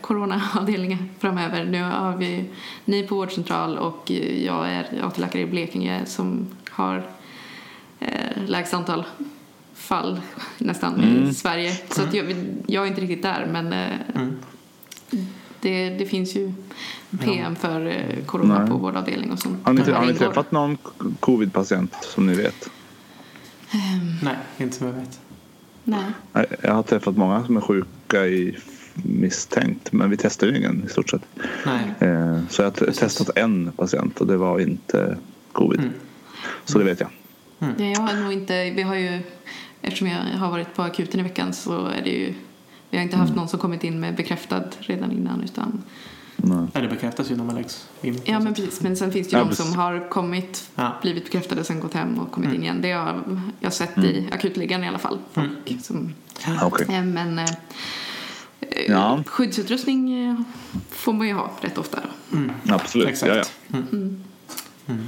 coronaavdelningen 0.00 1.10
framöver. 1.18 1.64
Nu 1.64 1.82
har 1.82 2.16
vi 2.16 2.44
ni 2.84 3.02
på 3.02 3.14
vårdcentral 3.14 3.78
och 3.78 4.10
jag 4.44 4.68
är 4.68 5.04
AT-läkare 5.04 5.42
i 5.42 5.46
Blekinge 5.46 6.06
som 6.06 6.46
har 6.70 7.06
eh, 8.00 8.44
lägst 8.46 8.74
antal 8.74 9.04
fall 9.74 10.20
nästan 10.58 11.00
i 11.00 11.16
Mm. 11.16 11.32
Sverige. 11.34 11.72
Så 11.90 12.02
att 12.02 12.14
jag, 12.14 12.34
jag 12.66 12.84
är 12.84 12.88
inte 12.88 13.00
riktigt 13.00 13.22
där 13.22 13.46
men 13.52 13.72
eh, 13.72 13.90
Mm. 14.14 14.36
Det, 15.60 15.90
det 15.90 16.06
finns 16.06 16.36
ju 16.36 16.52
PM 17.20 17.56
för 17.56 17.86
eh, 17.86 18.24
corona 18.26 18.58
Nej. 18.58 18.68
på 18.70 18.76
vårdavdelning 18.76 19.32
och 19.32 19.38
sånt. 19.38 19.58
Har 19.66 19.72
ni, 19.72 19.90
har 19.90 20.06
ni 20.06 20.14
träffat 20.14 20.52
någon 20.52 20.78
covid-patient 21.20 21.94
som 22.00 22.26
ni 22.26 22.34
vet? 22.34 22.70
Nej, 24.22 24.36
inte 24.58 24.76
som 24.76 24.86
jag 24.86 24.94
vet. 24.94 25.20
Nej. 25.84 26.46
Jag 26.62 26.74
har 26.74 26.82
träffat 26.82 27.16
många 27.16 27.46
som 27.46 27.56
är 27.56 27.60
sjuka 27.60 28.26
i 28.26 28.56
misstänkt 28.94 29.92
men 29.92 30.10
vi 30.10 30.16
testar 30.16 30.46
ju 30.46 30.56
ingen 30.56 30.84
i 30.86 30.88
stort 30.88 31.10
sett. 31.10 31.22
Nej. 31.66 32.10
Eh, 32.10 32.38
Så 32.48 32.62
jag 32.62 32.66
har 32.66 32.70
Precis. 32.70 32.98
testat 32.98 33.36
en 33.36 33.72
patient 33.72 34.20
och 34.20 34.26
det 34.26 34.36
var 34.36 34.60
inte 34.60 35.16
covid. 35.52 35.80
Mm. 35.80 35.92
Så 36.64 36.78
det 36.78 36.84
vet 36.84 37.00
jag. 37.00 37.10
Ja, 37.58 37.84
jag 37.84 38.00
har 38.00 38.14
nog 38.14 38.32
inte, 38.32 38.70
vi 38.70 38.82
har 38.82 38.94
ju, 38.94 39.20
eftersom 39.82 40.06
jag 40.08 40.18
har 40.38 40.50
varit 40.50 40.74
på 40.74 40.82
akuten 40.82 41.20
i 41.20 41.22
veckan 41.22 41.52
så 41.52 41.86
är 41.86 42.02
det 42.04 42.10
ju, 42.10 42.34
vi 42.90 42.96
har 42.96 43.04
inte 43.04 43.16
haft 43.16 43.34
någon 43.36 43.48
som 43.48 43.58
kommit 43.60 43.84
in 43.84 44.00
med 44.00 44.14
bekräftad 44.16 44.62
redan 44.80 45.12
innan 45.12 45.42
utan, 45.42 45.82
Nej. 46.36 46.66
Ja, 46.74 46.80
det 46.80 46.88
bekräftas 46.88 47.30
ju 47.30 47.36
när 47.36 47.44
man 47.44 47.54
läggs 47.54 47.88
in. 48.02 48.20
ja 48.24 48.40
men 48.40 48.54
precis, 48.54 48.80
men 48.80 48.96
sen 48.96 49.12
finns 49.12 49.28
det 49.28 49.36
ju 49.36 49.38
Ja, 49.42 49.48
de 49.48 49.54
som 49.56 49.72
har 49.74 50.08
kommit, 50.10 50.70
Ja. 50.74 50.92
blivit 51.02 51.24
bekräftade 51.24 51.64
sen 51.64 51.80
gått 51.80 51.94
hem 51.94 52.18
och 52.18 52.30
kommit 52.32 52.46
Mm. 52.48 52.56
in 52.56 52.62
igen. 52.62 52.82
Det 52.82 52.92
har 52.92 53.22
jag 53.60 53.72
sett 53.72 53.98
i 53.98 54.28
akutliggaren 54.32 54.84
i 54.84 54.88
alla 54.88 54.98
fall. 54.98 55.18
Mm. 55.34 55.56
Som, 55.82 56.14
Okej. 56.62 56.86
eh, 56.96 57.02
men 57.04 57.38
eh, 57.38 57.46
Ja. 58.88 59.22
skyddsutrustning 59.26 60.24
eh, 60.26 60.34
får 60.90 61.12
man 61.12 61.26
ju 61.26 61.32
ha 61.34 61.50
rätt 61.60 61.78
ofta. 61.78 61.98
Mm. 62.32 62.52
Absolut. 62.68 63.08
Exakt. 63.08 63.28
Ja, 63.32 63.36
ja. 63.36 63.78
Mm. 63.78 63.86
Mm. 63.92 64.24
Mm. 64.86 65.06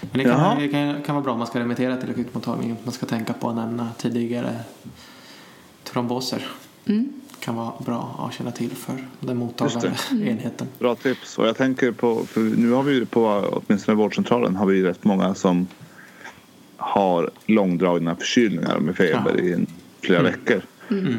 Men 0.00 0.18
det 0.18 0.24
kan, 0.24 0.58
det 0.58 0.68
kan, 0.68 1.02
kan 1.02 1.14
vara 1.14 1.24
bra 1.24 1.32
om 1.32 1.38
man 1.38 1.46
ska 1.48 1.60
remittera 1.60 1.96
till 1.96 2.10
akutmottagningen. 2.10 2.76
Man 2.84 2.92
ska 2.92 3.06
tänka 3.06 3.32
på 3.32 3.48
att 3.48 3.56
nämna 3.56 3.88
tidigare 3.98 4.56
tromboser. 5.84 6.46
Mm. 6.86 7.12
kan 7.40 7.56
vara 7.56 7.72
bra 7.86 8.26
att 8.28 8.34
känna 8.34 8.50
till 8.50 8.70
för 8.70 9.04
den 9.20 9.36
mottagande 9.36 9.92
Mm. 10.10 10.28
enheten. 10.28 10.66
Bra 10.78 10.94
tips. 10.94 11.38
Och 11.38 11.46
jag 11.46 11.56
tänker 11.56 11.92
på, 11.92 12.26
för 12.26 12.40
nu 12.40 12.70
har 12.70 12.82
vi 12.82 12.94
ju 12.94 13.06
på 13.06 13.44
åtminstone 13.52 13.96
vårdcentralen 13.96 14.56
har 14.56 14.66
vi 14.66 14.82
rätt 14.82 15.04
många 15.04 15.34
som 15.34 15.66
har 16.76 17.30
långdragna 17.46 18.16
förkylningar 18.16 18.78
med 18.78 18.96
feber 18.96 19.34
Ja. 19.38 19.44
i 19.44 19.52
en, 19.52 19.66
flera 20.00 20.20
Mm. 20.20 20.32
veckor. 20.32 20.62
Mm. 20.90 21.14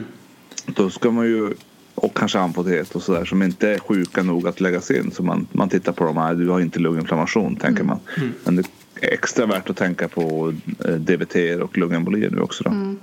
Då 0.65 0.89
ska 0.89 1.11
man 1.11 1.25
ju, 1.25 1.53
och 1.95 2.17
kanske 2.17 2.39
amputet 2.39 2.95
och 2.95 3.01
sådär 3.03 3.25
som 3.25 3.43
inte 3.43 3.69
är 3.69 3.79
sjuka 3.79 4.23
nog 4.23 4.47
att 4.47 4.61
läggas 4.61 4.91
in. 4.91 5.11
Så 5.11 5.23
man, 5.23 5.47
man 5.51 5.69
tittar 5.69 5.91
på 5.91 6.03
dem 6.03 6.17
här, 6.17 6.33
du 6.33 6.49
har 6.49 6.59
inte 6.59 6.79
lunginflammation 6.79 7.55
tänker 7.55 7.83
man. 7.83 7.99
Mm. 8.17 8.31
Men 8.43 8.55
det 8.55 8.63
extra 9.01 9.45
värt 9.45 9.69
att 9.69 9.77
tänka 9.77 10.07
på 10.07 10.53
eh, 10.85 10.91
DVT 10.91 11.35
och 11.63 11.77
lungembolier 11.77 12.29
nu 12.29 12.41
också 12.41 12.63
då. 12.63 12.69
Mm. 12.69 12.99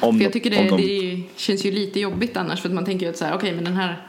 Om 0.00 0.12
För 0.14 0.18
de- 0.18 0.24
jag 0.24 0.32
tycker 0.32 0.50
det, 0.50 0.68
de- 0.68 0.76
det 0.76 1.22
känns 1.36 1.64
ju 1.64 1.70
lite 1.70 2.00
jobbigt 2.00 2.36
annars 2.36 2.60
för 2.62 2.68
att 2.68 2.74
man 2.74 2.84
tänker 2.84 3.06
ju 3.06 3.10
att 3.10 3.16
så 3.18 3.24
här, 3.24 3.34
okej 3.34 3.52
men 3.54 3.64
den 3.64 3.76
här 3.76 4.06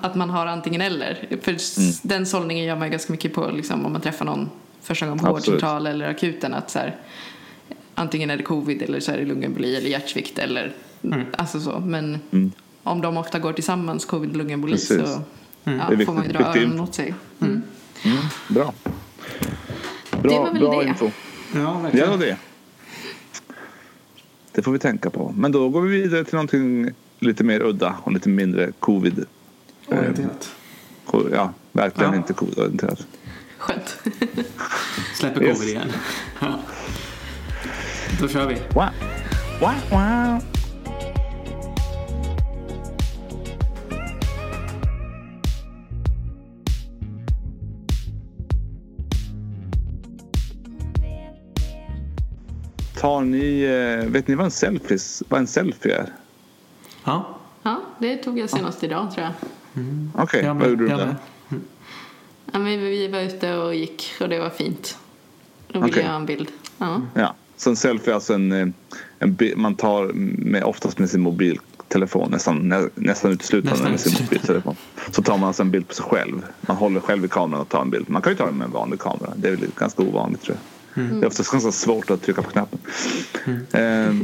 att 0.00 0.14
man 0.14 0.30
har 0.30 0.46
antingen 0.46 0.80
eller. 0.80 1.26
För 1.42 1.50
Mm. 1.50 1.92
den 2.02 2.26
sållningen 2.26 2.64
gör 2.64 2.76
man 2.76 2.86
ju 2.86 2.90
ganska 2.90 3.12
mycket 3.12 3.34
på 3.34 3.50
liksom, 3.50 3.86
om 3.86 3.92
man 3.92 4.00
träffar 4.00 4.24
någon 4.24 4.50
första 4.82 5.06
gången 5.06 5.24
på 5.24 5.30
vårdcentral 5.32 5.86
eller 5.86 6.08
akuten 6.08 6.54
att 6.54 6.70
så 6.70 6.78
här, 6.78 6.96
antingen 7.94 8.30
är 8.30 8.36
det 8.36 8.42
covid 8.42 8.82
eller 8.82 9.00
så 9.00 9.12
är 9.12 9.18
det 9.18 9.24
lungemboli 9.24 9.76
eller 9.76 9.88
hjärtsvikt 9.90 10.38
eller 10.38 10.72
Mm. 11.04 11.20
alltså 11.38 11.60
så. 11.60 11.78
Men 11.80 12.18
Mm. 12.32 12.52
om 12.82 13.00
de 13.00 13.16
ofta 13.16 13.38
går 13.38 13.52
tillsammans, 13.52 14.04
covid 14.04 14.30
och 14.30 14.36
lungemboli, 14.36 14.78
så 14.78 14.94
Mm. 14.94 15.80
ja, 15.98 16.04
får 16.06 16.12
man 16.12 16.26
ju 16.26 16.32
dra 16.32 16.44
öronen 16.44 16.80
åt 16.80 16.94
sig. 16.94 17.14
Mm. 17.40 17.62
Bra. 20.22 20.32
Det 20.32 20.38
var 20.38 20.50
väl 20.52 20.60
bra 20.60 20.82
det. 20.82 20.88
info. 20.88 21.04
Ja, 21.04 21.10
Det 21.58 21.64
var 21.64 21.80
verkligen. 21.82 22.18
det. 22.20 22.36
Det 24.52 24.62
får 24.62 24.72
vi 24.72 24.78
tänka 24.78 25.10
på. 25.10 25.34
Men 25.36 25.52
då 25.52 25.68
går 25.68 25.80
vi 25.82 26.02
vidare 26.02 26.24
till 26.24 26.34
någonting 26.34 26.90
lite 27.18 27.44
mer 27.44 27.60
udda 27.62 27.96
och 28.02 28.12
lite 28.12 28.28
mindre 28.28 28.72
covid. 28.80 29.24
Orienterat. 29.88 30.52
Co- 31.06 31.28
Ja, 31.34 31.52
verkligen 31.72 32.10
Ja. 32.12 32.16
inte 32.16 32.32
covid-orienterat. 32.32 33.06
Skönt. 33.58 33.96
Släpper 35.14 35.42
Yes. 35.42 35.58
covid 35.58 35.68
igen. 35.74 35.92
Ja. 36.40 36.60
Då 38.20 38.28
kör 38.28 38.48
vi. 38.48 38.54
Wow. 38.54 38.84
Wow, 39.60 39.72
wow. 39.90 40.40
Tar 53.00 53.20
ni, 53.20 53.62
eh, 53.62 54.10
vet 54.10 54.28
ni 54.28 54.34
vad 54.34 54.44
en, 54.44 54.50
selfies, 54.50 55.22
vad 55.28 55.40
en 55.40 55.46
selfie 55.46 55.96
är? 55.96 56.12
Ja. 57.04 57.36
Ja, 57.62 57.80
det 57.98 58.16
tog 58.16 58.38
jag 58.38 58.50
senast 58.50 58.84
idag 58.84 59.14
tror 59.14 59.26
jag. 59.26 59.32
Okej, 60.14 60.44
Jag 60.44 60.54
vad 60.54 60.68
gjorde 60.70 60.84
du 60.84 60.90
jag 60.90 60.98
där? 60.98 61.06
med. 61.06 61.16
Ja, 62.52 62.58
men 62.58 62.80
vi 62.80 63.08
var 63.08 63.20
ute 63.20 63.56
och 63.56 63.74
gick 63.74 64.12
och 64.20 64.28
det 64.28 64.38
var 64.38 64.50
fint. 64.50 64.98
Då 65.68 65.80
ville 65.80 65.92
Okej. 65.92 66.02
jag 66.02 66.10
ha 66.10 66.16
en 66.16 66.26
bild. 66.26 66.48
Ja. 66.78 67.02
Ja, 67.14 67.34
så 67.56 67.70
en 67.70 67.76
selfie 67.76 68.12
är 68.12 68.14
alltså 68.14 68.34
en, 68.34 68.52
eh, 68.52 68.68
en 69.18 69.36
man 69.56 69.74
tar 69.74 70.12
med, 70.14 70.64
oftast 70.64 70.98
med 70.98 71.10
sin 71.10 71.20
mobiltelefon 71.20 72.30
nästan, 72.30 72.68
nä, 72.68 72.88
nästan 72.94 73.30
uteslutande 73.30 73.70
Nästan 73.72 73.90
med 73.90 74.00
sin 74.00 74.24
mobiltelefon. 74.24 74.76
Så 75.10 75.22
tar 75.22 75.38
man 75.38 75.46
alltså 75.46 75.62
en 75.62 75.70
bild 75.70 75.88
på 75.88 75.94
sig 75.94 76.04
själv. 76.04 76.46
Man 76.60 76.76
håller 76.76 77.00
själv 77.00 77.24
i 77.24 77.28
kameran 77.28 77.60
och 77.62 77.68
tar 77.68 77.82
en 77.82 77.90
bild. 77.90 78.10
Man 78.10 78.22
kan 78.22 78.32
ju 78.32 78.36
ta 78.36 78.46
den 78.46 78.54
med 78.54 78.64
en 78.64 78.72
vanlig 78.72 79.00
kamera. 79.00 79.32
Det 79.36 79.48
är 79.48 79.56
väl 79.56 79.68
ganska 79.76 80.02
ovanligt 80.02 80.42
tror 80.42 80.56
jag. 80.56 80.79
Mm. 80.94 81.20
Det 81.20 81.26
är 81.26 81.28
oftast 81.28 81.52
ganska 81.52 81.72
svårt 81.72 82.10
att 82.10 82.22
trycka 82.22 82.42
på 82.42 82.50
knappen. 82.50 82.78
Eh, 83.72 84.14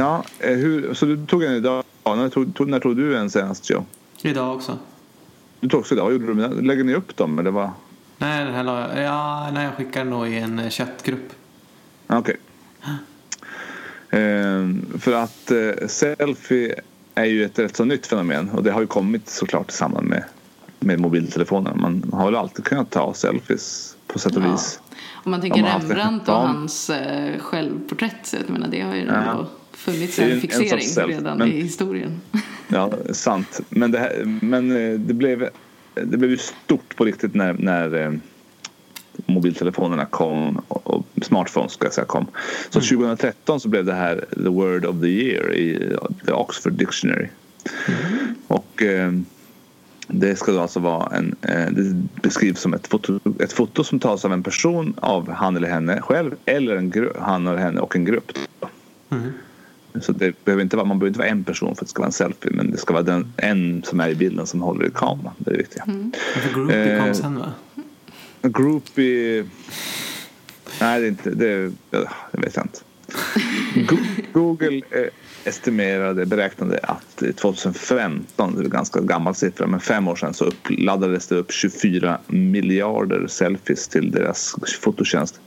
ja, 0.00 0.24
eh, 0.38 0.54
hur, 0.56 0.94
så 0.94 1.06
du 1.06 1.26
tog 1.26 1.42
en 1.44 1.52
idag. 1.52 1.84
När 2.04 2.28
tog, 2.28 2.68
när 2.68 2.80
tog 2.80 2.96
du 2.96 3.16
en 3.18 3.30
senast 3.30 3.70
Joe? 3.70 3.84
Idag 4.22 4.56
också. 4.56 4.78
Du 5.60 5.68
tog 5.68 5.80
också 5.80 5.94
idag. 5.94 6.12
Gjorde 6.12 6.34
du? 6.34 6.62
Lägger 6.62 6.84
ni 6.84 6.94
upp 6.94 7.16
dem 7.16 7.38
eller 7.38 7.50
vad? 7.50 7.70
Nej, 8.18 8.44
den 8.44 8.54
här 8.54 8.64
la 8.64 8.80
jag, 8.80 9.04
ja, 9.04 9.50
nej, 9.52 9.64
jag 9.64 9.74
skickar 9.74 10.00
den 10.00 10.10
nog 10.10 10.28
i 10.28 10.38
en 10.38 10.58
eh, 10.58 10.70
chattgrupp. 10.70 11.32
Okej. 12.06 12.36
Ehm, 14.10 14.86
för 14.98 15.12
att 15.12 15.50
eh, 15.50 15.86
selfie 15.88 16.80
är 17.14 17.24
ju 17.24 17.44
ett 17.44 17.58
rätt 17.58 17.76
så 17.76 17.84
nytt 17.84 18.06
fenomen 18.06 18.50
och 18.50 18.62
det 18.62 18.70
har 18.70 18.80
ju 18.80 18.86
kommit 18.86 19.28
såklart 19.28 19.70
i 19.70 19.74
samband 19.74 20.06
med, 20.06 20.24
med 20.80 21.00
mobiltelefonerna. 21.00 21.76
Man 21.76 22.10
har 22.12 22.24
väl 22.24 22.36
alltid 22.36 22.64
kunnat 22.64 22.90
ta 22.90 23.14
selfies 23.14 23.96
på 24.06 24.18
sätt 24.18 24.36
och 24.36 24.42
Ja. 24.42 24.52
vis. 24.52 24.80
Om 25.26 25.30
man 25.30 25.40
tänker. 25.40 25.62
Rembrandt 25.62 26.28
och 26.28 26.34
hans 26.34 26.90
eh, 26.90 27.38
självporträtt, 27.38 28.16
så 28.22 28.36
jag 28.36 28.50
menar, 28.50 28.68
det 28.68 28.80
har 28.80 28.94
ju 28.94 29.04
Ja. 29.06 29.46
funnits 29.72 30.18
en 30.18 30.24
en- 30.24 30.30
en 30.32 30.40
fixering 30.40 30.80
self, 30.80 31.08
redan 31.08 31.38
men- 31.38 31.48
i 31.48 31.60
historien. 31.60 32.20
Ja, 32.68 32.90
sant. 33.12 33.60
Men 33.68 33.90
det, 33.92 33.98
här, 33.98 34.38
men 34.42 34.70
eh, 34.92 34.98
det, 34.98 35.14
blev, 35.14 35.48
det 35.94 36.16
blev 36.16 36.30
ju 36.30 36.36
stort 36.36 36.96
på 36.96 37.04
riktigt 37.04 37.34
när, 37.34 37.52
när 37.52 37.94
eh, 38.06 38.12
mobiltelefonerna 39.26 40.04
kom 40.04 40.56
och, 40.68 40.86
och 40.86 41.06
smartphones 41.22 41.72
ska 41.72 41.86
jag 41.86 41.92
säga 41.94 42.04
kom. 42.06 42.26
Så 42.70 42.80
2013 42.80 43.60
så 43.60 43.68
blev 43.68 43.84
det 43.84 43.94
här 43.94 44.24
the 44.30 44.48
word 44.48 44.84
of 44.86 45.00
the 45.00 45.08
year 45.08 45.54
i 45.54 45.74
eh, 45.92 45.98
the 46.26 46.32
Oxford 46.32 46.72
Dictionary. 46.72 47.28
Och 48.46 48.82
eh, 48.82 49.12
det 50.06 50.36
ska 50.36 50.52
då 50.52 50.60
alltså 50.60 50.80
vara 50.80 51.16
en, 51.16 51.36
eh, 51.42 51.70
det 51.70 52.06
beskrivs 52.22 52.60
som 52.60 52.74
ett 52.74 52.86
foto, 52.86 53.20
ett 53.38 53.52
foto 53.52 53.84
som 53.84 53.98
tas 53.98 54.24
av 54.24 54.32
en 54.32 54.42
person 54.42 54.94
av 54.96 55.30
han 55.30 55.56
eller 55.56 55.68
henne 55.68 56.00
själv 56.00 56.34
eller 56.44 56.76
en 56.76 56.90
gru, 56.90 57.12
han 57.20 57.46
eller 57.46 57.58
henne 57.58 57.80
och 57.80 57.96
en 57.96 58.04
grupp. 58.04 58.32
Mm. 59.10 59.32
Så 60.00 60.12
det 60.12 60.44
behöver 60.44 60.62
inte 60.62 60.76
vara, 60.76 60.86
man 60.86 60.98
behöver 60.98 61.08
inte 61.08 61.18
vara 61.18 61.28
en 61.28 61.44
person 61.44 61.76
för 61.76 61.84
att 61.84 61.88
det 61.88 61.90
ska 61.90 62.00
vara 62.00 62.06
en 62.06 62.12
selfie 62.12 62.52
men 62.54 62.70
det 62.70 62.78
ska 62.78 62.92
vara 62.92 63.02
den, 63.02 63.32
en 63.36 63.82
som 63.82 64.00
är 64.00 64.08
i 64.08 64.14
bilden 64.14 64.46
som 64.46 64.62
håller 64.62 64.86
i 64.86 64.90
kameran. 64.90 65.34
Det 65.38 65.50
är 65.50 65.52
det 65.52 65.58
viktiga. 65.58 65.84
För 66.34 66.54
groupie 66.54 66.98
kom 66.98 67.06
Eh, 67.06 67.12
sen 67.12 67.38
va? 67.38 67.52
En 68.42 68.52
groupie... 68.52 69.44
Nej, 70.80 71.00
det 71.00 71.06
är 71.06 71.08
inte... 71.08 71.30
Det, 71.30 71.72
det 71.90 72.08
vet 72.32 72.56
jag 72.56 72.64
inte. 72.64 72.80
Google 74.32 74.76
eh, 74.90 75.08
estimerade, 75.46 76.26
beräknade 76.26 76.78
att 76.82 77.22
2015, 77.36 78.54
det 78.54 78.60
är 78.60 78.64
en 78.64 78.70
ganska 78.70 79.00
gammal 79.00 79.34
siffra, 79.34 79.66
men 79.66 79.80
fem 79.80 80.08
år 80.08 80.16
sedan 80.16 80.34
så 80.34 80.50
laddades 80.68 81.26
det 81.26 81.36
upp 81.36 81.52
24 81.52 82.18
miljarder 82.26 83.26
selfies 83.26 83.88
till 83.88 84.10
deras 84.10 84.56
fototjänst. 84.80 85.40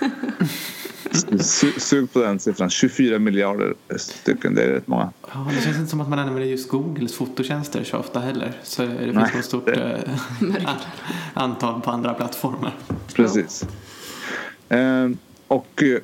Sug 1.78 2.12
på 2.12 2.22
den 2.22 2.38
siffran. 2.38 2.70
24 2.70 3.18
miljarder 3.18 3.74
stycken. 3.96 4.54
Det 4.54 4.62
är 4.62 4.68
rätt 4.68 4.86
många. 4.86 5.12
Ja, 5.32 5.46
det 5.56 5.62
känns 5.64 5.76
inte 5.76 5.90
som 5.90 6.00
att 6.00 6.08
man 6.08 6.18
använder 6.18 6.42
just 6.42 6.68
Googles 6.68 7.14
fototjänster 7.14 7.84
så 7.84 7.98
ofta 7.98 8.20
heller. 8.20 8.52
Så 8.62 8.82
det 8.82 8.98
finns 8.98 9.14
Nej, 9.14 9.30
något 9.34 9.44
stort 9.44 9.66
det... 9.66 10.02
Eh, 10.42 10.70
antal 11.34 11.80
på 11.80 11.90
andra 11.90 12.14
plattformar. 12.14 12.76
Precis. 13.14 13.64
Eh, 14.68 15.08
och 15.48 15.82
eh, 15.82 15.98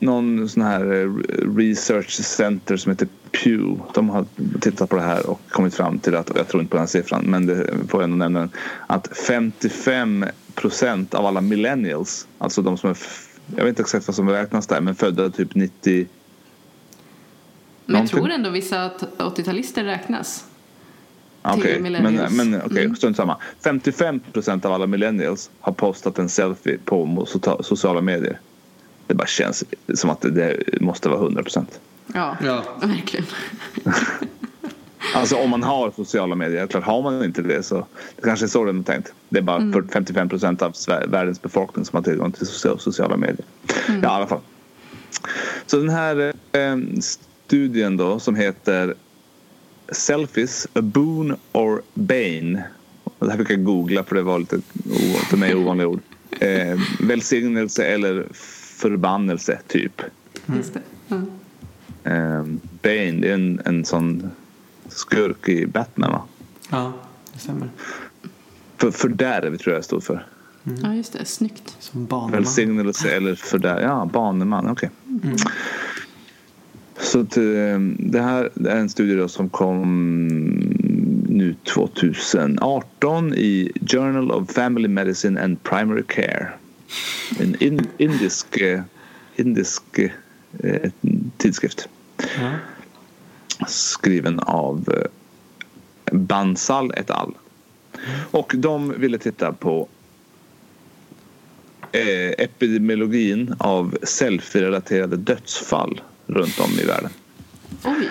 någon 0.00 0.48
sån 0.48 0.62
här 0.62 0.92
eh, 0.92 1.56
research 1.56 2.10
center 2.10 2.76
som 2.76 2.92
heter 2.92 3.08
Pew. 3.30 3.82
De 3.94 4.10
har 4.10 4.24
tittat 4.60 4.90
på 4.90 4.96
det 4.96 5.02
här 5.02 5.30
och 5.30 5.40
kommit 5.48 5.74
fram 5.74 5.98
till 5.98 6.16
att, 6.16 6.30
jag 6.36 6.48
tror 6.48 6.62
inte 6.62 6.70
på 6.70 6.76
den 6.76 6.88
siffran, 6.88 7.24
men 7.26 7.46
det 7.46 7.66
får 7.88 8.00
jag 8.00 8.10
ändå 8.10 8.16
nämna 8.16 8.48
att 8.86 9.18
55 9.26 10.24
procent 10.54 11.14
av 11.14 11.26
alla 11.26 11.40
millennials, 11.40 12.26
alltså 12.38 12.62
de 12.62 12.78
som 12.78 12.90
är 12.90 12.96
jag 13.56 13.64
vet 13.64 13.68
inte 13.68 13.82
exakt 13.82 14.06
vad 14.08 14.16
som 14.16 14.28
räknas 14.28 14.66
där, 14.66 14.80
men 14.80 14.94
födda 14.94 15.30
typ 15.30 15.54
90... 15.54 16.06
Men 17.86 18.00
jag 18.00 18.10
tror 18.10 18.30
ändå 18.30 18.50
vissa 18.50 18.90
80-talister 19.18 19.84
räknas. 19.84 20.44
Okej, 21.42 21.58
okay, 21.58 21.90
men, 21.90 22.14
men 22.36 22.62
okay, 22.62 22.84
mm. 22.84 22.96
strunt 22.96 23.16
samma. 23.16 23.36
55 23.64 24.20
procent 24.32 24.64
av 24.64 24.72
alla 24.72 24.86
millennials 24.86 25.50
har 25.60 25.72
postat 25.72 26.18
en 26.18 26.28
selfie 26.28 26.78
på 26.84 27.26
sociala 27.60 28.00
medier. 28.00 28.38
Det 29.10 29.14
bara 29.14 29.26
känns 29.26 29.64
som 29.94 30.10
att 30.10 30.20
det 30.20 30.80
måste 30.80 31.08
vara 31.08 31.20
100 31.20 31.42
procent. 31.42 31.80
Ja, 32.14 32.36
ja, 32.44 32.64
verkligen. 32.80 33.26
Alltså 35.14 35.36
om 35.36 35.50
man 35.50 35.62
har 35.62 35.90
sociala 35.96 36.34
medier. 36.34 36.66
Klart 36.66 36.84
har 36.84 37.02
man 37.02 37.24
inte 37.24 37.42
det 37.42 37.62
så 37.62 37.86
det 38.16 38.22
kanske 38.22 38.46
är 38.46 38.48
så 38.48 38.68
är 38.68 38.82
tänkt. 38.82 39.12
Det 39.28 39.38
är 39.38 39.42
bara 39.42 39.56
mm. 39.56 39.88
55 39.88 40.28
procent 40.28 40.62
av 40.62 40.74
världens 41.06 41.42
befolkning 41.42 41.84
som 41.84 41.96
har 41.96 42.02
tillgång 42.02 42.32
till 42.32 42.46
sociala 42.46 43.16
medier. 43.16 43.44
Mm. 43.88 44.00
Ja, 44.02 44.08
i 44.08 44.12
alla 44.12 44.26
fall. 44.26 44.40
Så 45.66 45.76
den 45.76 45.88
här 45.88 46.32
eh, 46.52 46.76
studien 47.00 47.96
då 47.96 48.18
som 48.18 48.36
heter 48.36 48.94
Selfies, 49.88 50.68
a 50.72 50.80
boon 50.82 51.36
or 51.52 51.82
bane. 51.94 52.64
Det 53.18 53.30
här 53.30 53.38
fick 53.38 53.50
jag 53.50 53.64
googla 53.64 54.04
för 54.04 54.14
det 54.16 54.22
var 54.22 54.38
lite 54.38 54.60
för 55.30 55.36
mig 55.36 55.54
ovanliga 55.54 55.88
ord. 55.88 56.00
Eh, 56.40 56.80
välsignelse 57.00 57.84
eller 57.84 58.26
förbannelse 58.80 59.60
typ. 59.66 60.02
Just 60.46 60.74
det. 60.74 60.82
Mm. 61.14 61.30
Eh, 62.04 62.44
bane, 62.82 63.20
det 63.20 63.30
är 63.30 63.34
en, 63.34 63.60
en 63.64 63.84
sån 63.84 64.30
skurk 64.88 65.48
i 65.48 65.66
Batman 65.66 66.10
va? 66.10 66.22
Ja, 66.70 66.92
det 67.32 67.38
stämmer. 67.38 67.68
För 68.76 68.90
fördärv 68.90 69.56
tror 69.56 69.74
jag 69.74 69.84
stod 69.84 70.04
för. 70.04 70.26
Mm. 70.66 70.78
Ja, 70.82 70.94
just 70.94 71.12
det. 71.12 71.24
Snyggt. 71.24 71.76
Som 71.78 72.06
baneman. 72.06 72.32
Välsignelse 72.32 73.10
eller 73.10 73.34
fördärv. 73.34 73.82
Ja, 73.82 74.10
baneman. 74.12 74.68
Okej. 74.68 74.90
Okay. 75.06 75.30
Mm. 75.30 75.36
Så 76.98 77.20
att, 77.20 77.36
ehm, 77.36 77.96
det 77.98 78.20
här 78.20 78.50
är 78.68 78.76
en 78.76 78.88
studie 78.88 79.14
då 79.14 79.28
som 79.28 79.48
kom 79.48 79.82
nu 81.28 81.54
2018 81.74 83.34
i 83.34 83.72
Journal 83.86 84.30
of 84.30 84.50
Family 84.50 84.88
Medicine 84.88 85.44
and 85.44 85.62
Primary 85.62 86.02
Care. 86.02 86.48
En 87.40 87.62
in, 87.62 87.86
indisk, 87.98 88.56
eh, 88.56 88.82
indisk 89.36 89.98
eh, 89.98 90.90
tidskrift. 91.36 91.88
Mm 92.38 92.54
skriven 93.68 94.40
av 94.40 94.88
eh, 94.94 96.12
Bansal 96.12 96.92
et 96.96 97.10
al. 97.10 97.34
Och 98.30 98.52
de 98.56 98.94
ville 98.96 99.18
titta 99.18 99.52
på 99.52 99.88
eh, 101.92 102.30
epidemiologin 102.38 103.54
av 103.58 103.96
selfie-relaterade 104.02 105.16
dödsfall 105.16 106.00
runt 106.26 106.60
om 106.60 106.70
i 106.70 106.84
världen. 106.84 107.10
Oj! 107.84 108.08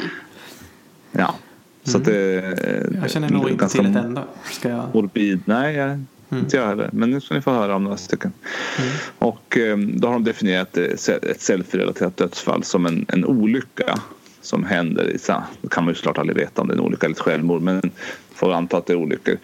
Ja. 1.12 1.36
Så 1.84 1.98
mm. 1.98 2.02
att 2.02 2.06
det, 2.06 3.00
jag 3.02 3.12
känner 3.12 3.30
nog 3.30 3.50
inte 3.50 3.68
till 3.70 3.94
det 3.94 4.00
enda. 4.00 4.24
Ska 4.52 4.70
jag... 4.70 4.86
Morbid. 4.94 5.42
Nej, 5.46 5.76
jag, 5.76 6.04
mm. 6.30 6.44
inte 6.44 6.58
jag 6.58 6.68
heller. 6.68 6.90
Men 6.94 7.12
nu 7.12 7.22
ska 7.22 7.36
ni 7.36 7.42
få 7.42 7.52
höra 7.52 7.76
om 7.76 7.84
några 7.84 7.98
stycken. 7.98 8.34
Mm. 8.78 8.92
Och 9.18 9.58
eh, 9.58 9.78
då 9.78 10.08
har 10.08 10.14
de 10.14 10.24
definierat 10.24 10.78
ett 10.78 11.42
selfie-relaterat 11.42 12.18
dödsfall 12.18 12.64
som 12.64 12.86
en, 12.86 13.06
en 13.08 13.26
olycka 13.26 14.00
som 14.42 14.64
händer. 14.64 15.16
Så 15.20 15.44
kan 15.72 15.84
man 15.84 15.92
ju 15.92 15.96
såklart 15.96 16.18
aldrig 16.18 16.38
veta 16.38 16.62
om 16.62 16.68
det 16.68 16.74
är 16.74 16.78
en 16.78 16.84
olycka 16.84 17.06
eller 17.06 17.16
ett 17.16 17.22
självmord 17.22 17.62
men 17.62 17.92
får 18.34 18.54
anta 18.54 18.78
att 18.78 18.86
det 18.86 18.94
är 18.94 18.98
olyckor. 18.98 19.38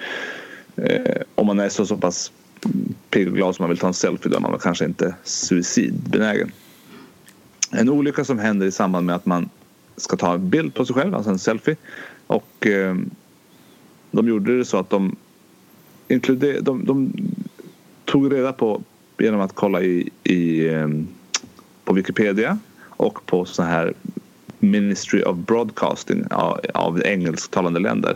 Eh, 0.75 1.21
om 1.35 1.47
man 1.47 1.59
är 1.59 1.69
så, 1.69 1.85
så 1.85 1.97
pass 1.97 2.31
pigg 3.09 3.27
och 3.27 3.33
glad 3.33 3.55
som 3.55 3.63
man 3.63 3.69
vill 3.69 3.79
ta 3.79 3.87
en 3.87 3.93
selfie 3.93 4.31
då 4.31 4.37
är 4.37 4.41
man 4.41 4.59
kanske 4.59 4.85
inte 4.85 5.15
suicidbenägen. 5.23 6.51
En 7.71 7.89
olycka 7.89 8.25
som 8.25 8.39
händer 8.39 8.67
i 8.67 8.71
samband 8.71 9.05
med 9.05 9.15
att 9.15 9.25
man 9.25 9.49
ska 9.97 10.17
ta 10.17 10.33
en 10.33 10.49
bild 10.49 10.73
på 10.73 10.85
sig 10.85 10.95
själv, 10.95 11.15
alltså 11.15 11.31
en 11.31 11.39
selfie. 11.39 11.75
Och 12.27 12.67
eh, 12.67 12.95
de 14.11 14.27
gjorde 14.27 14.57
det 14.57 14.65
så 14.65 14.77
att 14.77 14.89
de, 14.89 15.15
inkluder, 16.07 16.61
de, 16.61 16.85
de 16.85 17.11
tog 18.05 18.33
reda 18.33 18.53
på 18.53 18.81
genom 19.17 19.41
att 19.41 19.55
kolla 19.55 19.81
i, 19.81 20.09
i 20.23 20.67
eh, 20.67 20.87
på 21.85 21.93
Wikipedia 21.93 22.59
och 22.89 23.25
på 23.25 23.45
så 23.45 23.63
här 23.63 23.93
Ministry 24.59 25.23
of 25.23 25.37
Broadcasting 25.37 26.23
av, 26.31 26.59
av 26.73 27.01
engelsktalande 27.01 27.79
länder. 27.79 28.15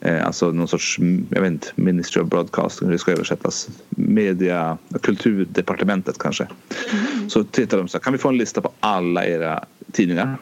Eh, 0.00 0.26
alltså 0.26 0.50
någon 0.50 0.68
sorts, 0.68 0.98
jag 1.30 1.40
vet 1.40 1.50
inte, 1.50 1.68
Ministry 1.74 2.22
of 2.22 2.28
Broadcasting 2.28 2.88
hur 2.88 2.92
det 2.92 2.98
ska 2.98 3.12
översättas. 3.12 3.68
Media, 3.88 4.78
kulturdepartementet 5.02 6.18
kanske. 6.18 6.44
Mm. 6.92 7.30
Så 7.30 7.44
tittar 7.44 7.78
de 7.78 7.88
så 7.88 7.98
här, 7.98 8.02
kan 8.02 8.12
vi 8.12 8.18
få 8.18 8.28
en 8.28 8.36
lista 8.36 8.60
på 8.60 8.72
alla 8.80 9.26
era 9.26 9.64
tidningar 9.92 10.36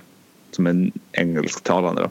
som 0.50 0.66
är 0.66 0.90
engelsktalande 1.12 2.02
då? 2.02 2.10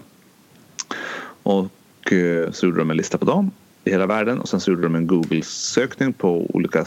Och 1.44 2.14
eh, 2.14 2.52
så 2.52 2.66
gjorde 2.66 2.78
de 2.78 2.92
en 2.92 2.98
lista 2.98 3.18
på 3.18 3.26
dem 3.26 3.52
i 3.88 3.92
hela 3.92 4.06
världen 4.06 4.40
och 4.40 4.50
sen 4.50 4.60
så 4.60 4.72
gjorde 4.72 4.84
de 4.84 4.96
en 4.96 5.08
Google-sökning 5.08 6.14
på 6.14 6.46
olika 6.54 6.86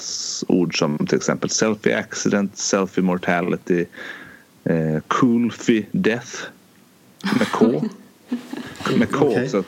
ord 0.49 0.79
som 0.79 1.07
till 1.07 1.17
exempel 1.17 1.51
selfie 1.51 1.99
accident, 1.99 2.57
selfie 2.57 3.05
mortality, 3.05 3.85
eh, 4.65 5.01
Coolfy 5.09 5.85
Death 5.93 6.33
med 7.39 7.49
K. 7.53 7.67
med 8.99 9.11
K. 9.13 9.27
Okay. 9.27 9.49
Så 9.49 9.65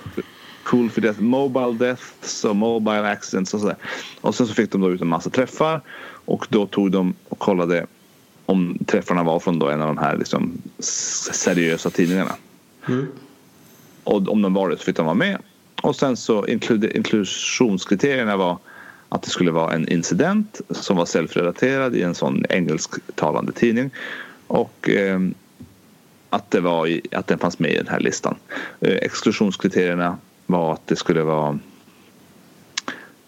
Coolfy 0.64 1.00
Death, 1.00 1.20
Mobile 1.20 1.72
Deaths 1.72 2.44
och 2.44 2.56
Mobile 2.56 3.10
Accidents 3.10 3.54
och 3.54 3.60
sådär. 3.60 3.76
Och 4.20 4.34
sen 4.34 4.46
så 4.46 4.54
fick 4.54 4.72
de 4.72 4.80
då 4.80 4.90
ut 4.90 5.00
en 5.00 5.08
massa 5.08 5.30
träffar 5.30 5.80
och 6.24 6.46
då 6.50 6.66
tog 6.66 6.90
de 6.90 7.14
och 7.28 7.38
kollade 7.38 7.86
om 8.46 8.78
träffarna 8.86 9.22
var 9.22 9.40
från 9.40 9.58
då 9.58 9.68
en 9.68 9.82
av 9.82 9.88
de 9.88 9.98
här 9.98 10.16
liksom 10.16 10.52
seriösa 10.78 11.90
tidningarna. 11.90 12.34
Mm. 12.88 13.06
Och 14.04 14.28
om 14.28 14.42
de 14.42 14.54
var 14.54 14.68
det 14.68 14.76
så 14.76 14.84
fick 14.84 14.96
de 14.96 15.06
vara 15.06 15.14
med. 15.14 15.38
Och 15.82 15.96
sen 15.96 16.16
så 16.16 16.46
inklusionskriterierna 16.46 18.36
var 18.36 18.58
att 19.08 19.22
det 19.22 19.30
skulle 19.30 19.50
vara 19.50 19.74
en 19.74 19.88
incident 19.88 20.60
som 20.70 20.96
var 20.96 21.04
self-relaterad 21.04 21.96
i 21.96 22.02
en 22.02 22.14
sån 22.14 22.44
engelsktalande 22.48 23.52
tidning 23.52 23.90
och 24.46 24.88
eh, 24.88 25.20
att, 26.30 26.50
det 26.50 26.60
var 26.60 26.86
i, 26.86 27.00
att 27.12 27.26
den 27.26 27.38
fanns 27.38 27.58
med 27.58 27.72
i 27.72 27.76
den 27.76 27.88
här 27.88 28.00
listan. 28.00 28.36
Eh, 28.80 28.96
exklusionskriterierna 28.96 30.18
var 30.46 30.72
att 30.72 30.86
det 30.86 30.96
skulle 30.96 31.22
vara 31.22 31.58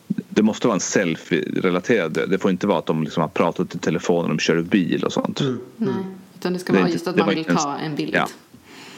det 0.07 0.43
måste 0.43 0.67
vara 0.67 0.75
en 0.75 0.81
selfie-relaterad 0.81 2.13
Det 2.29 2.39
får 2.39 2.51
inte 2.51 2.67
vara 2.67 2.79
att 2.79 2.87
de 2.87 3.03
liksom 3.03 3.21
har 3.21 3.29
pratat 3.29 3.75
i 3.75 3.79
telefon 3.79 4.23
när 4.23 4.29
de 4.29 4.39
kör 4.39 4.63
bil 4.63 5.05
och 5.05 5.13
sånt. 5.13 5.41
Mm. 5.41 5.61
Nej, 5.77 5.95
utan 6.35 6.53
det 6.53 6.59
ska 6.59 6.73
det 6.73 6.79
vara 6.79 6.91
just 6.91 7.07
att 7.07 7.17
man 7.17 7.29
vill 7.29 7.45
ta 7.45 7.77
en 7.77 7.95
bild. 7.95 8.15
Ja, 8.15 8.29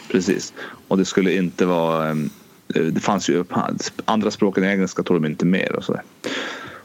precis. 0.08 0.52
Och 0.88 0.98
det 0.98 1.04
skulle 1.04 1.34
inte 1.34 1.66
vara... 1.66 2.08
Ehm, 2.08 2.30
det 2.66 3.00
fanns 3.00 3.28
ju 3.28 3.44
andra 4.04 4.30
språk 4.30 4.58
än 4.58 4.64
engelska 4.64 5.02
tog 5.02 5.16
de 5.16 5.26
inte 5.26 5.46
med 5.46 5.70
och 5.70 5.84
sådär. 5.84 6.02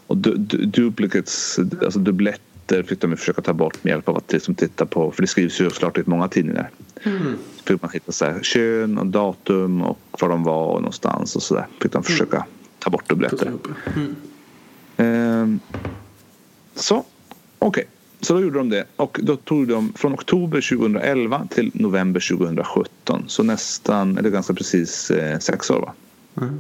Och 0.08 0.18
du, 0.18 0.36
du, 0.38 0.66
duplicates, 0.66 1.60
alltså 1.84 2.00
dubblett 2.00 2.42
uppgifter 2.72 2.84
fick 2.84 3.02
de 3.02 3.18
försöka 3.18 3.42
ta 3.42 3.54
bort 3.54 3.84
med 3.84 3.92
hjälp 3.92 4.10
av 4.10 4.18
att 4.18 4.32
liksom 4.32 4.56
titta 4.56 4.86
på, 4.86 5.12
för 5.12 5.22
det 5.22 5.28
skrivs 5.28 5.62
ju 5.62 5.70
såklart 5.70 5.98
i 5.98 6.04
många 6.06 6.28
tidningar. 6.28 6.70
Mm. 7.04 7.38
Fick 7.66 7.82
man 7.82 7.92
hitta 7.92 8.12
så 8.12 8.26
här, 8.26 8.40
kön 8.42 8.98
och 8.98 9.08
datum 9.08 9.82
och 9.82 10.00
var 10.22 10.30
de 10.30 10.44
var 10.44 10.74
någonstans 10.74 11.36
och 11.36 11.44
så 11.44 11.56
där. 11.56 11.68
Fick 11.82 11.92
de 11.92 12.04
försöka 12.04 12.38
mm. 12.38 12.48
ta 12.80 12.90
bort 12.90 13.10
dubbletter. 13.10 13.52
Mm. 13.96 14.16
Ehm, 14.98 15.60
så, 16.76 17.06
okej. 17.60 17.70
Okay. 17.70 17.86
Så 18.22 18.34
då 18.34 18.42
gjorde 18.42 18.58
de 18.58 18.70
det 18.70 18.86
och 18.96 19.20
då 19.24 19.36
tog 19.36 19.68
de 19.68 19.94
från 19.94 20.14
oktober 20.14 20.78
2011 20.78 21.48
till 21.50 21.72
november 21.74 22.38
2017. 22.38 23.24
Så 23.28 23.44
nästan, 23.44 24.18
eller 24.18 24.30
ganska 24.30 24.54
precis 24.54 25.12
eh, 25.12 25.40
sex 25.40 25.70
år 25.70 25.82
va? 25.82 25.94
Mm. 26.38 26.60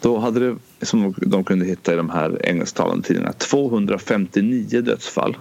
Då 0.00 0.18
hade 0.18 0.40
det, 0.40 0.56
som 0.86 1.14
de 1.16 1.44
kunde 1.44 1.64
hitta 1.66 1.92
i 1.92 1.96
de 1.96 2.10
här 2.10 2.46
engelsktalande 2.46 3.06
tidningarna, 3.06 3.32
259 3.32 4.80
dödsfall. 4.80 5.36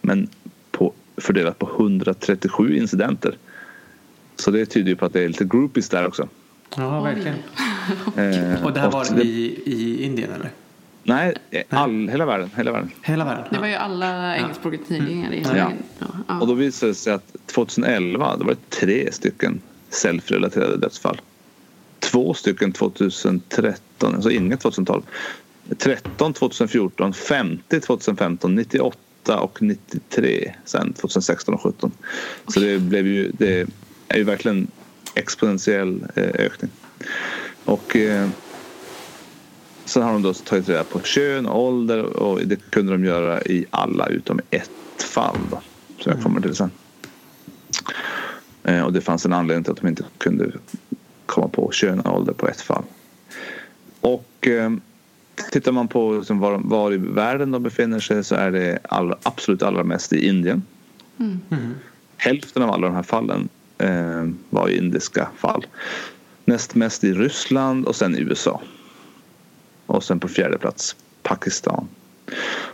Men 0.00 0.28
på 0.70 0.92
fördelat 1.16 1.58
på 1.58 1.66
137 1.66 2.76
incidenter. 2.76 3.36
Så 4.36 4.50
det 4.50 4.66
tyder 4.66 4.88
ju 4.88 4.96
på 4.96 5.06
att 5.06 5.12
det 5.12 5.24
är 5.24 5.28
lite 5.28 5.44
groupies 5.44 5.88
där 5.88 6.06
också. 6.06 6.28
Ja, 6.76 7.02
verkligen. 7.02 7.36
Eh, 8.16 8.64
Och 8.64 8.72
det 8.72 8.80
här 8.80 8.86
och 8.86 8.92
var 8.92 9.20
i, 9.20 9.60
i 9.64 10.04
Indien 10.04 10.30
eller? 10.32 10.50
Nej, 11.06 11.34
all, 11.68 12.08
hela 12.08 12.26
världen. 12.26 12.50
Hela 12.56 12.72
världen. 12.72 12.90
Hela 13.02 13.24
världen? 13.24 13.44
Det 13.50 13.58
var 13.58 13.66
ju 13.66 13.74
alla 13.74 14.36
engelskspråkiga 14.36 14.80
tidningar 14.88 15.32
i 15.32 15.38
hela 15.38 15.58
ja. 15.58 15.72
ja. 16.28 16.40
Och 16.40 16.46
då 16.46 16.54
visade 16.54 16.92
det 16.92 16.96
sig 16.96 17.12
att 17.12 17.36
2011 17.46 18.36
då 18.36 18.44
var 18.44 18.52
det 18.52 18.70
tre 18.70 19.12
stycken 19.12 19.60
self-relaterade 19.90 20.76
dödsfall. 20.76 21.20
Två 21.98 22.34
stycken 22.34 22.72
2013, 22.72 24.14
alltså 24.14 24.30
inget 24.30 24.60
2012. 24.60 25.02
13 25.78 26.32
2014, 26.32 27.14
50 27.14 27.80
2015, 27.80 28.54
98 28.54 29.40
och 29.40 29.62
93 29.62 30.54
sen 30.64 30.92
2016 30.92 31.54
och 31.54 31.62
17. 31.62 31.92
Så 32.48 32.60
det 32.60 32.78
blev 32.78 33.06
ju, 33.06 33.30
det 33.38 33.68
är 34.08 34.16
ju 34.18 34.24
verkligen 34.24 34.66
exponentiell 35.14 36.06
eh, 36.14 36.22
ökning. 36.24 36.70
Och 37.64 37.96
eh, 37.96 38.28
sen 39.86 40.02
har 40.02 40.12
de 40.12 40.22
då 40.22 40.34
tagit 40.34 40.68
reda 40.68 40.84
på 40.84 41.00
kön 41.00 41.46
och 41.46 41.62
ålder 41.62 42.02
och 42.02 42.40
det 42.46 42.70
kunde 42.70 42.92
de 42.92 43.04
göra 43.04 43.42
i 43.42 43.66
alla 43.70 44.06
utom 44.06 44.40
ett 44.50 45.02
fall 45.14 45.38
då. 45.50 45.60
Så 45.98 46.10
jag 46.10 46.22
kommer 46.22 46.40
till 46.40 46.54
sen. 46.54 46.70
Eh, 48.64 48.82
och 48.82 48.92
det 48.92 49.00
fanns 49.00 49.26
en 49.26 49.32
anledning 49.32 49.64
till 49.64 49.72
att 49.72 49.80
de 49.80 49.88
inte 49.88 50.04
kunde 50.18 50.52
komma 51.26 51.48
på 51.48 51.70
kön 51.72 52.00
och 52.00 52.16
ålder 52.16 52.32
på 52.32 52.48
ett 52.48 52.60
fall. 52.60 52.82
Och 54.00 54.48
eh, 54.48 54.72
tittar 55.52 55.72
man 55.72 55.88
på 55.88 56.12
liksom 56.12 56.38
var, 56.38 56.58
var 56.58 56.92
i 56.92 56.96
världen 56.96 57.50
de 57.50 57.62
befinner 57.62 58.00
sig 58.00 58.24
så 58.24 58.34
är 58.34 58.50
det 58.50 58.78
allra, 58.82 59.16
absolut 59.22 59.62
allra 59.62 59.84
mest 59.84 60.12
i 60.12 60.26
Indien. 60.28 60.62
Mm. 61.18 61.40
Hälften 62.16 62.62
av 62.62 62.70
alla 62.70 62.86
de 62.86 62.94
här 62.94 63.02
fallen 63.02 63.48
eh, 63.78 64.28
var 64.50 64.68
indiska 64.68 65.28
fall. 65.36 65.66
Näst 66.44 66.74
mest 66.74 67.04
i 67.04 67.12
Ryssland 67.12 67.86
och 67.86 67.96
sen 67.96 68.16
i 68.16 68.20
USA. 68.20 68.60
Och 69.86 70.04
sen 70.04 70.20
på 70.20 70.28
fjärde 70.28 70.58
plats 70.58 70.96
Pakistan. 71.22 71.88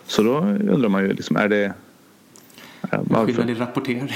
Så 0.06 0.22
då 0.22 0.38
undrar 0.38 0.88
man 0.88 1.02
ju 1.02 1.12
liksom, 1.12 1.36
är 1.36 1.48
det... 1.48 1.72
Varför? 2.90 3.26
Skillnad 3.26 3.50
i 3.50 3.54
rapportering. 3.54 4.12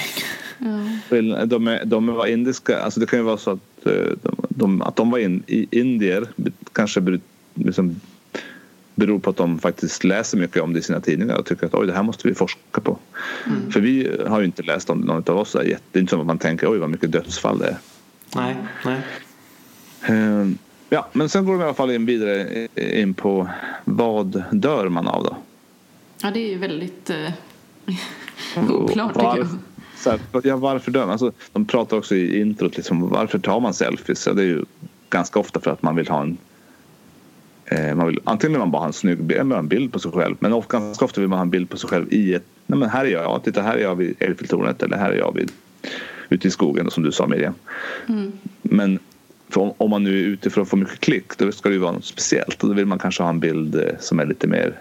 Ja. 0.59 1.45
De, 1.47 1.69
är, 1.69 1.85
de 1.85 2.07
var 2.07 2.27
indiska, 2.27 2.79
alltså 2.79 3.01
det 3.01 3.07
kan 3.07 3.19
ju 3.19 3.25
vara 3.25 3.37
så 3.37 3.51
att 3.51 3.87
eh, 3.87 3.93
de, 4.23 4.37
de, 4.49 4.83
att 4.83 4.97
de 4.97 5.11
var 5.11 5.19
in, 5.19 5.43
i 5.47 5.81
indier 5.81 6.29
kanske 6.73 7.01
beror, 7.01 7.21
liksom, 7.55 8.01
beror 8.95 9.19
på 9.19 9.31
att 9.31 9.37
de 9.37 9.59
faktiskt 9.59 10.05
läser 10.05 10.39
mycket 10.39 10.63
om 10.63 10.73
det 10.73 10.79
i 10.79 10.83
sina 10.83 11.01
tidningar 11.01 11.37
och 11.37 11.47
tycker 11.47 11.67
att 11.67 11.75
oj 11.75 11.87
det 11.87 11.93
här 11.93 12.03
måste 12.03 12.29
vi 12.29 12.35
forska 12.35 12.81
på. 12.81 12.99
För 13.71 13.81
vi 13.81 14.19
har 14.27 14.41
ju 14.41 14.47
inte 14.47 14.63
läst 14.63 14.91
om 14.91 15.01
det, 15.01 15.07
någon 15.07 15.23
av 15.27 15.39
oss. 15.39 15.53
Det 15.53 15.99
är 15.99 16.01
inte 16.01 16.11
som 16.11 16.21
att 16.21 16.27
man 16.27 16.39
tänker 16.39 16.73
oj 16.73 16.79
vad 16.79 16.91
mycket 16.91 17.13
dödsfall 17.13 17.59
det 17.59 17.67
är. 17.67 17.77
Nej, 18.35 18.57
nej. 18.85 19.01
Eh, 20.91 20.97
Ja, 20.97 21.09
men 21.13 21.29
sen 21.29 21.45
går 21.45 21.53
de 21.53 21.61
i 21.61 21.65
alla 21.65 21.75
fall 21.75 21.91
in 21.91 22.07
vidare 22.07 22.69
in 22.77 23.15
på 23.15 23.49
vad 23.85 24.43
dör 24.51 24.89
man 24.89 25.07
av 25.07 25.25
då? 25.25 25.37
ja, 26.23 26.31
det 26.31 26.41
är 26.41 26.49
ju 26.49 26.59
väldigt 26.59 27.11
eh, 27.11 27.33
oklart 28.71 29.15
tycker 29.15 29.37
jag. 29.37 29.47
Så 29.97 30.11
här, 30.11 30.21
ja, 30.45 30.57
varför 30.57 30.91
dör 30.91 31.01
man? 31.01 31.11
Alltså, 31.11 31.33
de 31.53 31.65
pratar 31.67 31.97
också 31.97 32.15
i 32.15 32.41
introt 32.41 32.77
liksom, 32.77 33.09
varför 33.09 33.39
tar 33.39 33.61
man 33.61 33.75
selfies? 33.75 34.27
Ja, 34.27 34.33
det 34.33 34.43
är 34.43 34.47
ju 34.47 34.65
ganska 35.11 35.39
ofta 35.39 35.61
för 35.61 35.71
att 35.71 35.83
man 35.83 35.97
vill 35.97 36.09
ha 36.09 36.21
en 36.23 36.39
eh, 37.65 37.95
man 37.95 38.07
vill, 38.07 38.21
antingen 38.25 38.53
vill 38.53 38.59
man 38.59 38.71
bara 38.71 38.79
ha 38.79 38.87
en 38.87 38.93
snygg 38.93 39.23
bild, 39.23 39.41
eller 39.41 39.57
en 39.57 39.69
bild 39.69 39.93
på 39.93 39.99
sig 39.99 40.13
själv 40.13 40.37
men 40.41 40.53
of, 40.53 40.69
ganska 40.69 41.05
ofta 41.05 41.21
vill 41.21 41.29
man 41.31 41.39
ha 41.39 41.43
en 41.43 41.51
bild 41.51 41.71
på 41.71 41.77
sig 41.77 41.91
själv 41.91 42.13
i 42.13 42.35
ett 42.35 42.45
nej 42.67 42.79
men 42.79 42.89
här 42.89 43.05
är 43.05 43.11
jag, 43.11 43.25
ja, 43.25 43.41
titta 43.45 43.63
här 43.63 43.77
är 43.77 43.83
jag 43.83 43.97
vid 43.97 44.15
Eiffeltornet 44.23 44.83
eller 44.83 44.97
här 44.97 45.11
är 45.11 45.17
jag 45.17 45.35
vid, 45.35 45.53
ute 46.29 46.49
i 46.49 46.51
skogen 46.51 46.91
som 46.91 47.03
du 47.03 47.13
sa 47.13 47.27
Miriam. 47.27 47.55
Men 48.63 48.99
för 49.49 49.61
om, 49.61 49.73
om 49.79 49.91
man 49.91 50.05
nu 50.05 50.21
är 50.21 50.25
ute 50.25 50.51
för 50.51 50.61
att 50.61 50.69
få 50.69 50.77
mycket 50.77 51.01
klick 51.01 51.39
då 51.39 51.53
ska 51.53 51.69
det 51.69 51.75
ju 51.75 51.81
vara 51.81 51.93
något 51.93 52.05
speciellt 52.05 52.63
och 52.63 52.69
då 52.69 52.75
vill 52.75 52.87
man 52.87 52.99
kanske 52.99 53.23
ha 53.23 53.31
en 53.31 53.41
bild 53.41 53.75
eh, 53.75 53.99
som 54.01 54.21
är 54.21 54.27
lite 54.27 54.47
mer 54.47 54.81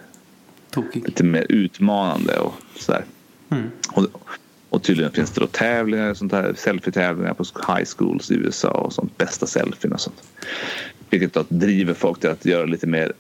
Tokig. 0.70 1.06
lite 1.06 1.24
mer 1.24 1.46
utmanande 1.50 2.38
och 2.38 2.54
sådär. 2.76 3.06
Mm. 3.50 3.64
Och, 3.94 4.08
och 4.70 4.84
tydligen 4.84 5.12
finns 5.12 5.32
det 5.32 5.42
då 5.42 5.48
tävlingar, 5.48 6.14
sånt 6.14 6.32
här, 6.32 6.54
selfie-tävlingar 6.58 7.34
på 7.34 7.44
high 7.44 7.86
schools 7.98 8.32
i 8.32 8.36
USA 8.36 8.70
och 8.70 8.94
sånt. 8.94 9.18
Bästa 9.18 9.48
selfien 9.48 9.94
och 9.94 10.02
sånt. 10.02 10.24
Vilket 11.10 11.34
då 11.34 11.46
driver 11.50 11.94
folk 11.94 12.20
till 12.20 12.30
att 12.30 12.46
göra 12.46 12.66
lite 12.66 12.88
mer 12.88 13.14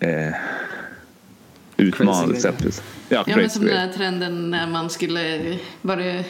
eh, 0.00 0.34
utmanande 1.76 2.40
selfies. 2.40 2.82
Ja, 3.08 3.16
Ja, 3.16 3.22
men 3.26 3.34
crazy 3.34 3.58
som 3.58 3.66
den 3.66 3.76
här 3.76 3.92
trenden 3.92 4.50
när 4.50 4.66
man 4.66 4.90
skulle, 4.90 5.58
var 5.82 5.96
det 5.96 6.24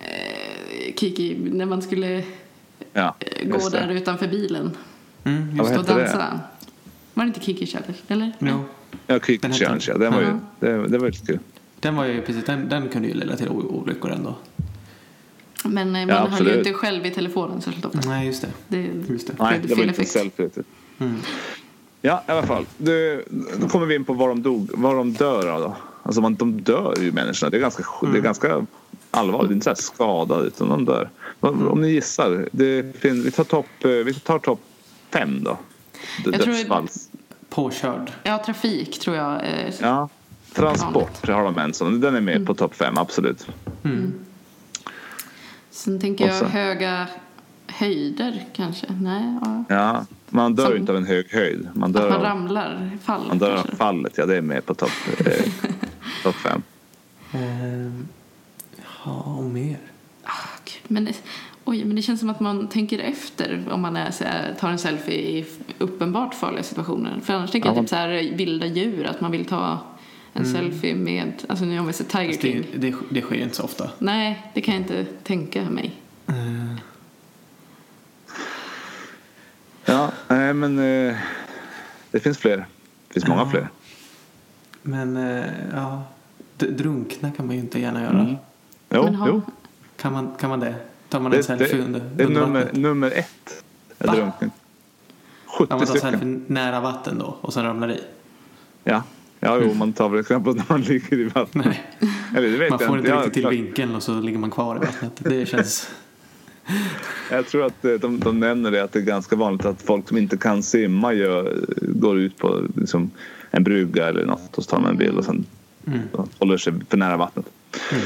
eh, 0.00 0.94
Kiki, 0.96 1.36
när 1.52 1.66
man 1.66 1.82
skulle 1.82 2.22
Ja, 2.98 3.14
eh, 3.20 3.48
gå 3.48 3.68
det. 3.68 3.70
där 3.78 3.88
utanför 3.90 4.28
bilen 4.28 4.70
Mm, 5.24 5.42
Ja, 5.56 5.56
just 5.56 5.58
vad 5.58 5.78
och 5.80 5.86
hette 5.86 5.94
det? 5.94 6.00
dansa. 6.02 6.40
Var 7.14 7.24
det 7.24 7.28
inte 7.28 7.40
Kiki 7.40 7.66
Challenge? 7.66 7.98
Eller? 8.08 8.32
Jo. 8.38 8.64
Ja, 9.06 9.14
hette 9.14 9.52
Challenge, 9.52 9.84
ja. 9.88 9.98
Den 9.98 10.12
var 10.12 10.20
ju, 10.20 10.26
Ja. 10.26 10.38
det, 10.60 10.88
det 10.88 10.98
var 10.98 11.06
lite 11.06 11.26
kul. 11.26 11.38
Den 11.80 11.96
var 11.96 12.04
ju 12.04 12.22
precis, 12.22 12.44
den, 12.44 12.68
den 12.68 12.88
kunde 12.88 13.08
ju 13.08 13.14
leda 13.14 13.36
till 13.36 13.48
olyckor 13.48 14.10
ändå. 14.10 14.34
Men 15.64 15.96
eh, 15.96 16.06
man 16.06 16.08
Ja, 16.08 16.26
höll 16.26 16.46
ju 16.46 16.58
inte 16.58 16.72
själv 16.72 17.06
i 17.06 17.10
telefonen 17.10 17.60
särskilt 17.60 17.84
ofta. 17.84 18.00
Nej, 18.08 18.26
just 18.26 18.42
det. 18.42 18.48
Det, 18.68 18.90
Just 19.08 19.26
det. 19.26 19.34
Nej, 19.38 19.60
det 19.64 19.74
var 19.74 19.84
inte 19.84 20.04
selfie. 20.04 20.50
Mm. 20.98 21.14
Ja, 22.02 22.22
i 22.28 22.30
alla 22.30 22.42
fall. 22.46 22.66
Du, 22.78 23.24
då 23.60 23.68
kommer 23.68 23.86
vi 23.86 23.94
in 23.94 24.04
på 24.04 24.12
vad 24.12 24.28
de, 24.28 24.42
dog, 24.42 24.70
vad 24.74 24.96
de 24.96 25.12
dör 25.12 25.46
av. 25.48 25.60
Då. 25.60 25.76
Alltså 26.02 26.20
man, 26.20 26.34
de 26.34 26.60
dör 26.60 26.94
ju 27.00 27.12
människorna. 27.12 27.50
Det 27.50 27.56
är 27.56 27.60
ganska, 27.60 27.82
det 28.12 28.18
är 28.18 28.22
ganska 28.22 28.66
allvarligt. 29.10 29.48
Det 29.48 29.52
är 29.52 29.54
inte 29.54 29.64
så 29.64 29.70
här 29.70 29.74
skadade 29.76 30.46
utan 30.46 30.68
de 30.68 30.84
dör. 30.84 31.10
Om 31.40 31.80
ni 31.80 31.88
gissar. 31.88 32.48
Det 32.52 32.96
finns, 33.00 33.26
vi 33.26 33.30
tar 33.30 33.44
topp 33.44 33.66
eh, 33.84 33.90
vi 33.90 34.14
tar 34.14 34.38
topp 34.38 34.60
fem 35.10 35.44
då. 35.44 35.58
Jag 36.24 36.34
tror- 36.40 36.46
Dödsfalls. 36.54 37.08
Påkörd. 37.50 38.12
Ja, 38.22 38.42
trafik 38.46 38.98
tror 39.00 39.16
jag. 39.16 39.34
Eh, 39.34 39.74
Ja. 39.80 40.08
Transport 40.54 41.26
har 41.28 41.44
de 41.44 41.58
en 41.58 41.74
sån. 41.74 42.00
Den 42.00 42.14
är 42.16 42.20
med 42.20 42.46
på 42.46 42.54
topp 42.54 42.74
fem, 42.74 42.98
absolut. 42.98 43.46
Sen 45.70 46.00
tänker 46.00 46.26
jag 46.26 46.34
sen- 46.36 46.50
höga 46.50 47.06
höjder 47.66 48.44
kanske. 48.52 48.86
Nej, 49.00 49.38
ja. 49.44 49.64
Ja, 49.68 50.06
man 50.30 50.54
dör 50.54 50.64
Som- 50.66 50.76
inte 50.76 50.92
av 50.92 50.98
en 50.98 51.06
hög 51.06 51.32
höjd. 51.32 51.68
Man 51.74 51.90
Att 51.90 51.96
dör, 51.96 52.08
man 52.10 52.18
av, 52.18 52.24
ramlar, 52.24 52.98
fall 53.02 53.28
man 53.28 53.38
dör 53.38 53.56
av 53.56 53.76
fallet. 53.76 54.12
Ja, 54.18 54.26
det 54.26 54.36
är 54.36 54.40
med 54.42 54.66
på 54.66 54.74
topp 54.74 54.90
eh, 55.26 55.44
top 56.22 56.34
fem. 56.34 56.62
Ehm, 57.32 58.08
ja, 59.04 59.22
och 59.38 59.44
mer. 59.44 59.78
Men 60.88 61.04
det, 61.04 61.12
oj, 61.64 61.84
men 61.84 61.96
det 61.96 62.02
känns 62.02 62.20
som 62.20 62.30
att 62.30 62.40
man 62.40 62.68
tänker 62.68 62.98
efter 62.98 63.64
om 63.70 63.80
man 63.80 63.96
är, 63.96 64.10
så 64.10 64.24
här, 64.24 64.54
tar 64.60 64.70
en 64.70 64.78
selfie 64.78 65.14
i 65.38 65.46
uppenbart 65.78 66.34
farliga 66.34 66.62
situationer. 66.62 67.20
För 67.24 67.32
annars 67.34 67.50
tänker 67.50 67.68
Ja, 67.68 67.74
jag 67.74 67.82
typ 67.84 67.90
så 67.90 67.96
här 67.96 68.08
vilda 68.36 68.66
djur, 68.66 69.06
att 69.06 69.20
man 69.20 69.30
vill 69.30 69.44
ta 69.44 69.78
en 70.32 70.46
selfie 70.46 70.94
med, 70.94 71.32
alltså 71.48 71.64
nu 71.64 71.78
om 71.78 71.86
vi 71.86 71.92
ser 71.92 72.04
Tiger 72.04 72.28
Fast 72.28 72.42
King. 72.42 72.64
det, 72.74 72.78
det, 72.90 72.96
det 73.10 73.20
sker 73.20 73.36
inte 73.42 73.56
så 73.56 73.62
ofta. 73.62 73.90
Nej, 73.98 74.50
det 74.54 74.60
kan 74.60 74.74
jag 74.74 74.82
inte 74.82 75.04
tänka 75.22 75.62
mig. 75.70 75.92
Ehm, 76.26 76.76
Ja, 79.84 80.10
nej, 80.28 80.54
men 80.54 80.78
eh, 80.78 81.16
det 82.10 82.20
finns 82.20 82.38
fler. 82.38 82.56
Det 83.08 83.14
finns 83.14 83.26
många 83.26 83.40
Ja. 83.42 83.50
fler. 83.50 83.68
men 84.82 85.16
eh, 85.16 85.44
ja, 85.72 86.02
drunkna 86.58 87.30
kan 87.30 87.46
man 87.46 87.54
ju 87.56 87.60
inte 87.60 87.80
gärna 87.80 88.02
göra. 88.02 88.20
Mm. 88.20 88.36
Jo, 88.90 89.02
Men 89.04 89.14
ha- 89.14 89.28
jo. 89.28 89.42
Kan, 90.00 90.12
man, 90.12 90.30
kan 90.40 90.50
man 90.50 90.60
det? 90.60 90.74
Tar 91.08 91.20
man 91.20 91.32
en 91.32 91.38
Det, 91.38 91.42
selfie 91.44 91.76
det, 91.76 91.82
under, 91.84 92.00
det 92.14 92.22
är 92.22 92.26
under 92.26 92.40
nummer, 92.40 92.60
vattnet? 92.64 92.82
nummer 92.82 93.10
ett. 93.10 93.64
Är 93.98 94.06
Va? 94.06 94.32
Ja, 94.40 94.48
70 95.58 95.66
man 95.70 95.78
tar 95.78 95.86
stycken. 95.86 96.10
selfie 96.10 96.40
nära 96.46 96.80
vatten 96.80 97.18
då 97.18 97.36
och 97.40 97.52
sen 97.52 97.64
ramlar 97.64 97.90
i? 97.90 98.00
Ja. 98.84 99.02
ja, 99.40 99.58
jo, 99.62 99.74
man 99.74 99.92
tar 99.92 100.08
väl 100.08 100.20
exempel 100.20 100.54
när 100.56 100.64
man 100.68 100.80
ligger 100.88 101.18
i 101.20 101.24
vattnet. 101.24 101.66
Nej, 101.66 101.82
Eller 102.36 102.50
det 102.50 102.56
vet 102.58 102.70
man 102.70 102.78
jag 102.80 102.88
får 102.88 102.98
inte 102.98 103.10
Ja, 103.10 103.16
riktigt 103.16 103.32
till 103.34 103.48
vinkeln 103.48 103.94
och 103.94 104.02
så 104.02 104.20
ligger 104.20 104.38
man 104.38 104.50
kvar 104.50 104.76
i 104.76 104.78
vattnet. 104.78 105.12
Det 105.16 105.46
känns... 105.48 105.90
Jag 107.30 107.46
tror 107.46 107.66
att 107.66 107.84
eh, 107.84 107.92
de, 107.92 108.20
de 108.20 108.40
nämner 108.40 108.70
det 108.70 108.84
att 108.84 108.92
det 108.92 108.98
är 108.98 109.02
ganska 109.02 109.36
vanligt 109.36 109.64
att 109.66 109.82
folk 109.82 110.08
som 110.08 110.18
inte 110.18 110.36
kan 110.36 110.62
simma 110.62 111.12
gör, 111.12 111.56
går 111.80 112.18
ut 112.18 112.38
på 112.38 112.62
liksom, 112.76 113.10
en 113.50 113.64
brygga 113.64 114.08
eller 114.08 114.26
något 114.26 114.58
och 114.58 114.64
så 114.64 114.70
tar 114.70 114.80
man 114.80 114.90
en 114.90 114.96
bild 114.96 115.18
och 115.18 115.24
sen 115.24 115.46
Mm. 115.86 116.00
håller 116.38 116.56
sig 116.56 116.72
för 116.90 116.96
nära 116.96 117.16
vattnet. 117.16 117.46
Mm. 117.92 118.04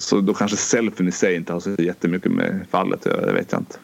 Så 0.00 0.20
då 0.20 0.34
kanske 0.34 0.56
selfien 0.56 1.08
i 1.08 1.12
sig 1.12 1.34
inte 1.34 1.52
har 1.52 1.60
så 1.60 1.74
jättemycket 1.78 2.32
med 2.32 2.66
fallet 2.70 3.06
att 3.06 3.12
göra, 3.12 3.26
det 3.26 3.32
vet 3.32 3.52
jag 3.52 3.60
inte. 3.60 3.78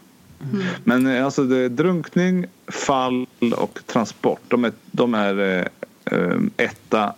Men 0.84 1.06
eh, 1.06 1.24
alltså 1.24 1.44
det 1.44 1.56
är 1.56 1.68
drunkning, 1.68 2.46
fall 2.66 3.26
och 3.56 3.80
transport. 3.86 4.40
De 4.48 4.64
är, 4.64 4.72
de 4.90 5.14
är 5.14 5.38
eh, 5.38 6.18
eh, 6.18 6.38
etta, 6.56 7.14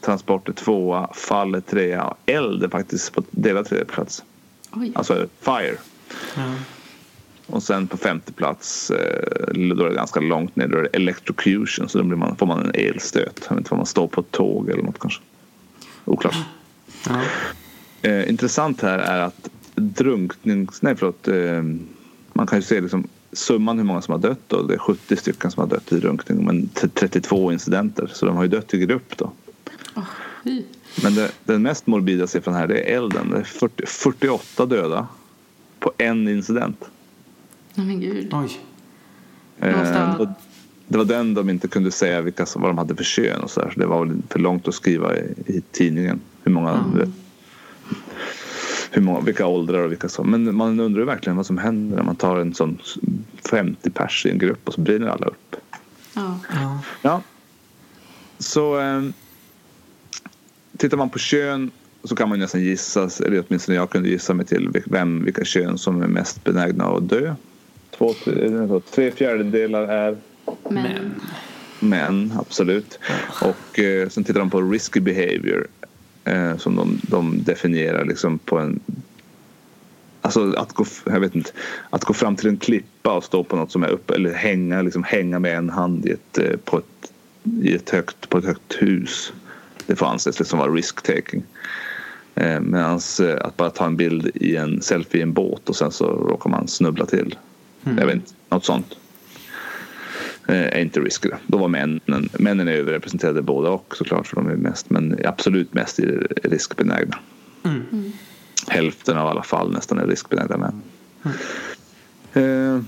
transport 0.00 0.48
är 0.48 0.52
tvåa, 0.52 1.12
fall 1.14 1.54
är 1.54 1.60
trea 1.60 2.04
och 2.04 2.16
eld 2.26 2.62
är 2.62 2.68
faktiskt 2.68 3.12
på 3.12 3.22
delad 3.30 3.66
tredje 3.66 3.84
plats. 3.84 4.24
Oj. 4.72 4.92
Alltså 4.94 5.26
fire. 5.40 5.76
Ja. 6.36 6.52
Och 7.46 7.62
sen 7.62 7.86
på 7.86 7.96
femte 7.96 8.32
plats, 8.32 8.90
eh, 8.90 9.54
då 9.54 9.84
är 9.84 9.88
det 9.88 9.94
ganska 9.94 10.20
långt 10.20 10.56
ner, 10.56 10.68
då 10.68 10.78
är 10.78 10.82
det 10.82 10.88
electrocution. 10.88 11.88
Så 11.88 11.98
då 11.98 12.04
blir 12.04 12.16
man, 12.16 12.36
får 12.36 12.46
man 12.46 12.64
en 12.64 12.72
elstöt. 12.74 13.46
Jag 13.48 13.56
vet 13.56 13.58
inte 13.58 13.70
om 13.70 13.76
man 13.76 13.86
står 13.86 14.06
på 14.06 14.20
ett 14.20 14.30
tåg 14.30 14.70
eller 14.70 14.82
något 14.82 14.98
kanske. 14.98 15.22
Oklart. 16.04 16.36
Ja. 17.08 17.22
Eh, 18.02 18.28
intressant 18.30 18.80
här 18.82 18.98
är 18.98 19.20
att 19.20 19.48
drunknings... 19.74 20.82
Nej, 20.82 20.96
förlåt. 20.96 21.28
Eh, 21.28 21.62
man 22.32 22.46
kan 22.46 22.58
ju 22.58 22.62
se 22.62 22.80
liksom 22.80 23.08
summan 23.32 23.78
hur 23.78 23.84
många 23.84 24.02
som 24.02 24.12
har 24.12 24.18
dött. 24.18 24.40
Då. 24.48 24.62
Det 24.62 24.74
är 24.74 24.78
70 24.78 25.16
stycken 25.16 25.50
som 25.50 25.60
har 25.60 25.68
dött 25.68 25.92
i 25.92 25.98
drunkning 26.00 26.44
men 26.44 26.68
t- 26.68 26.88
32 26.94 27.52
incidenter. 27.52 28.10
Så 28.14 28.26
de 28.26 28.36
har 28.36 28.42
ju 28.42 28.48
dött 28.48 28.74
i 28.74 28.78
grupp 28.78 29.16
då. 29.16 29.32
Fy. 30.44 30.62
Men 31.02 31.14
det, 31.14 31.30
den 31.44 31.62
mest 31.62 31.86
morbida 31.86 32.26
siffran 32.26 32.54
här 32.54 32.66
det 32.66 32.78
är 32.80 32.96
elden. 32.96 33.30
Det 33.30 33.38
är 33.38 33.42
40, 33.44 33.86
48 33.86 34.66
döda 34.66 35.06
på 35.80 35.92
en 35.98 36.28
incident. 36.28 36.84
Nej 37.74 37.86
men 37.86 38.00
gud. 38.00 38.28
Oj. 38.32 38.60
Eh, 39.60 40.20
och 40.20 40.28
det 40.88 40.98
var 40.98 41.04
den 41.04 41.34
de 41.34 41.50
inte 41.50 41.68
kunde 41.68 41.90
säga 41.90 42.20
vilka 42.22 42.46
som, 42.46 42.62
vad 42.62 42.70
de 42.70 42.78
hade 42.78 42.94
för 42.96 43.04
kön 43.04 43.40
och 43.40 43.50
så 43.50 43.60
där. 43.60 43.70
Så 43.74 43.80
det 43.80 43.86
var 43.86 44.04
väl 44.04 44.16
för 44.30 44.38
långt 44.38 44.68
att 44.68 44.74
skriva 44.74 45.16
i, 45.18 45.34
i 45.46 45.62
tidningen. 45.72 46.20
Hur 46.42 46.52
många, 46.52 46.70
Mm. 46.70 47.12
Hur 48.96 49.02
många, 49.02 49.20
vilka 49.20 49.46
åldrar 49.46 49.78
och 49.82 49.90
vilka 49.90 50.08
som. 50.08 50.30
Men 50.30 50.56
man 50.56 50.80
undrar 50.80 51.00
ju 51.00 51.06
verkligen 51.06 51.36
vad 51.36 51.46
som 51.46 51.58
händer 51.58 51.96
när 51.96 52.04
man 52.04 52.16
tar 52.16 52.36
en 52.36 52.54
sån 52.54 52.78
50 53.50 53.90
pers 53.90 54.26
i 54.26 54.30
en 54.30 54.38
grupp 54.38 54.68
och 54.68 54.74
så 54.74 54.80
brinner 54.80 55.06
alla 55.06 55.26
upp. 55.26 55.56
Ja. 56.14 56.38
Ja. 57.02 57.22
Så 58.38 58.80
eh, 58.80 59.02
tittar 60.76 60.96
man 60.96 61.10
på 61.10 61.18
kön 61.18 61.70
så 62.04 62.16
kan 62.16 62.28
man 62.28 62.38
nästan 62.38 62.60
gissa, 62.60 63.10
eller 63.26 63.44
åtminstone 63.48 63.76
jag 63.76 63.90
kunde 63.90 64.08
gissa 64.08 64.34
mig 64.34 64.46
till 64.46 64.82
vem, 64.86 65.24
vilka 65.24 65.44
kön 65.44 65.78
som 65.78 66.02
är 66.02 66.06
mest 66.06 66.44
benägna 66.44 66.84
att 66.84 67.08
dö. 67.08 67.34
Två, 67.90 68.14
tre, 68.24 68.80
tre 68.94 69.10
fjärdedelar 69.10 69.82
är 69.82 70.16
Men. 70.70 71.14
män, 71.80 72.32
absolut. 72.38 72.98
Och 73.42 73.78
eh, 73.78 74.08
sen 74.08 74.24
tittar 74.24 74.40
de 74.40 74.50
på 74.50 74.62
risky 74.62 75.00
behavior 75.00 75.66
eh, 76.26 76.56
som 76.56 76.76
de, 76.76 77.00
de 77.02 77.42
definierar 77.42 78.04
liksom 78.04 78.38
på 78.38 78.58
en 78.58 78.80
Alltså 80.20 80.52
att 80.52 80.72
gå, 80.72 80.86
jag 81.04 81.20
vet 81.20 81.34
inte, 81.34 81.50
att 81.90 82.04
gå 82.04 82.14
fram 82.14 82.36
till 82.36 82.48
en 82.48 82.56
klippa 82.56 83.12
och 83.12 83.24
stå 83.24 83.44
på 83.44 83.56
något 83.56 83.72
som 83.72 83.82
är 83.82 83.88
uppe 83.88 84.14
eller 84.14 84.32
hänga, 84.32 84.82
liksom 84.82 85.02
hänga 85.02 85.38
med 85.38 85.58
en 85.58 85.70
hand 85.70 86.06
i 86.06 86.10
ett, 86.10 86.38
eh, 86.38 86.56
på, 86.64 86.78
ett, 86.78 87.12
i 87.62 87.74
ett 87.74 87.90
högt, 87.90 88.28
på 88.28 88.38
ett 88.38 88.44
högt 88.44 88.74
hus. 88.78 89.32
Det 89.86 89.96
får 89.96 90.06
anses 90.06 90.38
liksom 90.38 90.58
vara 90.58 90.72
risk-taking. 90.72 91.42
Eh, 92.34 92.60
Medan 92.60 93.00
att 93.40 93.56
bara 93.56 93.70
ta 93.70 93.86
en 93.86 93.96
bild 93.96 94.30
i 94.34 94.56
en 94.56 94.82
selfie 94.82 95.18
i 95.18 95.22
en 95.22 95.32
båt 95.32 95.68
och 95.68 95.76
sen 95.76 95.92
så 95.92 96.04
råkar 96.04 96.50
man 96.50 96.68
snubbla 96.68 97.06
till. 97.06 97.38
Jag 97.84 98.06
vet 98.06 98.14
inte, 98.14 98.32
något 98.48 98.64
sånt. 98.64 98.96
Eh, 100.48 100.56
är 100.56 100.78
inte 100.78 101.00
risky. 101.00 101.30
Då 101.46 101.58
var 101.58 101.68
männen, 101.68 102.28
männen 102.32 102.68
är 102.68 102.72
överrepresenterade 102.72 103.42
båda 103.42 103.70
och 103.70 103.96
såklart 103.96 104.26
för 104.26 104.36
de 104.36 104.48
är 104.48 104.56
mest 104.56 104.90
men 104.90 105.18
absolut 105.24 105.74
mest 105.74 106.00
riskbenägna. 106.42 107.18
Mm. 107.64 108.12
Hälften 108.68 109.16
av 109.16 109.28
alla 109.28 109.42
fall 109.42 109.72
nästan 109.72 109.98
är 109.98 110.06
riskbenägna 110.06 110.56
män. 110.56 110.82
Eh, 112.32 112.80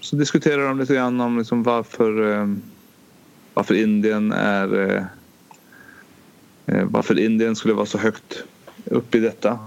så 0.00 0.16
diskuterar 0.16 0.68
de 0.68 0.78
lite 0.78 0.94
grann 0.94 1.20
om 1.20 1.38
liksom 1.38 1.62
varför, 1.62 2.32
eh, 2.32 2.46
varför 3.54 3.74
Indien 3.74 4.32
är 4.32 4.90
eh, 4.90 5.04
eh, 6.66 6.84
varför 6.90 7.18
Indien 7.18 7.56
skulle 7.56 7.74
vara 7.74 7.86
så 7.86 7.98
högt 7.98 8.44
upp 8.84 9.14
i 9.14 9.20
detta. 9.20 9.58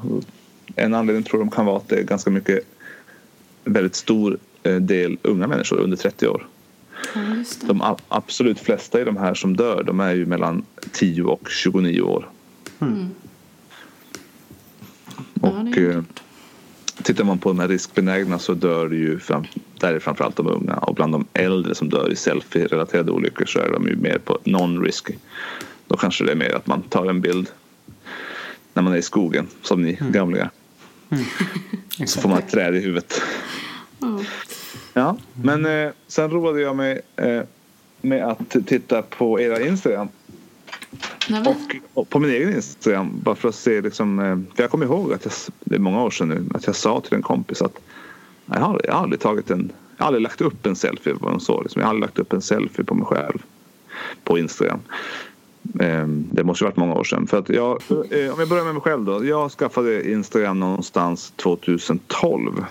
En 0.76 0.94
anledning 0.94 1.24
tror 1.24 1.40
de 1.40 1.52
kan 1.52 1.66
vara 1.66 1.78
att 1.78 1.90
det 1.90 1.96
är 1.96 2.04
ganska 2.04 2.30
mycket 2.30 2.60
väldigt 3.64 3.96
stor 3.96 4.38
eh, 4.64 4.76
del 4.76 5.18
unga 5.22 5.48
människor 5.48 5.78
under 5.78 5.98
30 5.98 6.28
år. 6.28 6.48
Ja. 7.16 7.22
De 7.62 7.96
absolut 8.08 8.60
flesta 8.60 9.02
i 9.02 9.04
de 9.04 9.18
här 9.18 9.34
som 9.34 9.56
dör 9.56 9.84
de 9.84 10.00
är 10.00 10.14
ju 10.14 10.26
mellan 10.26 10.64
10 10.92 11.24
och 11.24 11.50
29 11.50 12.02
år. 12.02 12.30
Mm. 12.80 13.10
Och 15.42 15.54
Ja, 15.76 15.82
eh, 15.82 16.04
tittar 17.04 17.24
man 17.24 17.38
på 17.38 17.50
de 17.50 17.60
här 17.60 17.68
riskbenägna 17.68 18.40
så 18.40 18.54
dör 18.54 18.90
det 18.90 18.96
ju 18.96 19.20
fram, 19.20 19.46
där 19.80 19.94
är 19.94 20.00
framförallt 20.00 20.36
de 20.36 20.48
unga 20.48 20.74
och 20.74 20.96
bland 20.96 21.14
de 21.14 21.26
äldre 21.34 21.76
som 21.76 21.90
dör 21.90 22.12
i 22.12 22.16
selfie-relaterade 22.16 23.12
olyckor 23.12 23.46
så 23.46 23.60
är 23.60 23.70
de 23.72 23.88
ju 23.88 23.96
mer 23.96 24.18
på 24.18 24.40
non-risky. 24.44 25.14
Då 25.88 25.98
kanske 25.98 26.24
det 26.24 26.32
är 26.32 26.36
mer 26.36 26.56
att 26.56 26.68
man 26.68 26.82
tar 26.82 27.06
en 27.06 27.22
bild 27.22 27.50
när 28.74 28.84
man 28.84 28.94
är 28.94 28.98
i 28.98 29.02
skogen 29.02 29.48
som 29.62 29.82
ni 29.82 30.00
gamlingar. 30.12 30.50
Så 31.10 32.04
Exakt. 32.04 32.22
får 32.22 32.30
man 32.30 32.38
ett 32.38 32.50
träd 32.50 32.76
i 32.76 32.80
huvudet. 32.80 33.22
Men 35.44 35.66
eh, 35.66 35.92
sen 36.08 36.32
roade 36.32 36.62
jag 36.62 36.76
mig 36.76 37.02
eh, 37.16 37.42
med 38.02 38.24
att 38.24 38.56
titta 38.66 39.02
på 39.02 39.40
era 39.42 39.62
Instagram 39.62 40.08
och, 41.46 41.76
och 41.94 42.10
på 42.10 42.20
min 42.20 42.30
egen 42.32 42.56
Instagram 42.56 43.12
bara 43.24 43.36
för 43.36 43.50
att 43.50 43.56
se 43.56 43.82
liksom, 43.82 44.20
eh, 44.20 44.56
för 44.56 44.64
jag 44.64 44.72
kommer 44.72 44.86
ihåg 44.86 45.14
att 45.14 45.26
jag, 45.26 45.34
det 45.60 45.76
är 45.76 45.80
många 45.80 46.04
år 46.04 46.10
sedan 46.10 46.30
nu, 46.30 46.46
att 46.54 46.68
jag 46.68 46.76
sa 46.76 47.02
till 47.02 47.14
en 47.14 47.22
kompis 47.22 47.62
att 47.62 47.80
jag 48.46 48.60
har, 48.60 48.82
jag 48.84 48.94
har 48.94 49.04
aldrig 49.04 49.20
tagit 49.20 49.52
en, 49.52 49.72
jag 49.98 50.04
har 50.04 50.08
aldrig 50.08 50.24
lagt 50.24 50.42
upp 50.42 50.66
en 50.66 50.76
selfie 50.76 51.14
vad 51.20 51.32
de 51.32 51.40
sa, 51.40 51.62
liksom. 51.62 51.80
jag 51.80 51.88
har 51.88 51.90
aldrig 51.90 52.08
lagt 52.08 52.20
upp 52.20 52.34
en 52.34 52.42
selfie 52.42 52.86
på 52.86 52.96
mig 52.96 53.06
själv 53.06 53.44
på 54.24 54.38
Instagram. 54.40 54.80
Eh, 55.80 56.08
Det 56.08 56.44
måste 56.44 56.64
varit 56.64 56.78
många 56.78 56.94
år 56.94 57.04
sedan. 57.04 57.28
För 57.28 57.38
att 57.40 57.50
jag, 57.50 57.82
eh, 57.90 58.34
om 58.34 58.40
jag 58.40 58.50
börjar 58.50 58.64
med 58.64 58.74
mig 58.74 58.82
själv 58.82 59.06
då. 59.06 59.26
Jag 59.26 59.52
skaffade 59.52 60.12
Instagram 60.12 60.60
någonstans 60.60 61.34
2012. 61.36 62.66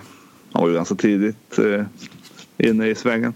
Jag 0.53 0.61
var 0.61 0.67
ju 0.67 0.73
ganska 0.73 0.95
tidigt 0.95 1.59
eh, 1.59 1.83
inne 2.69 2.87
i 2.87 2.95
svängen. 2.95 3.33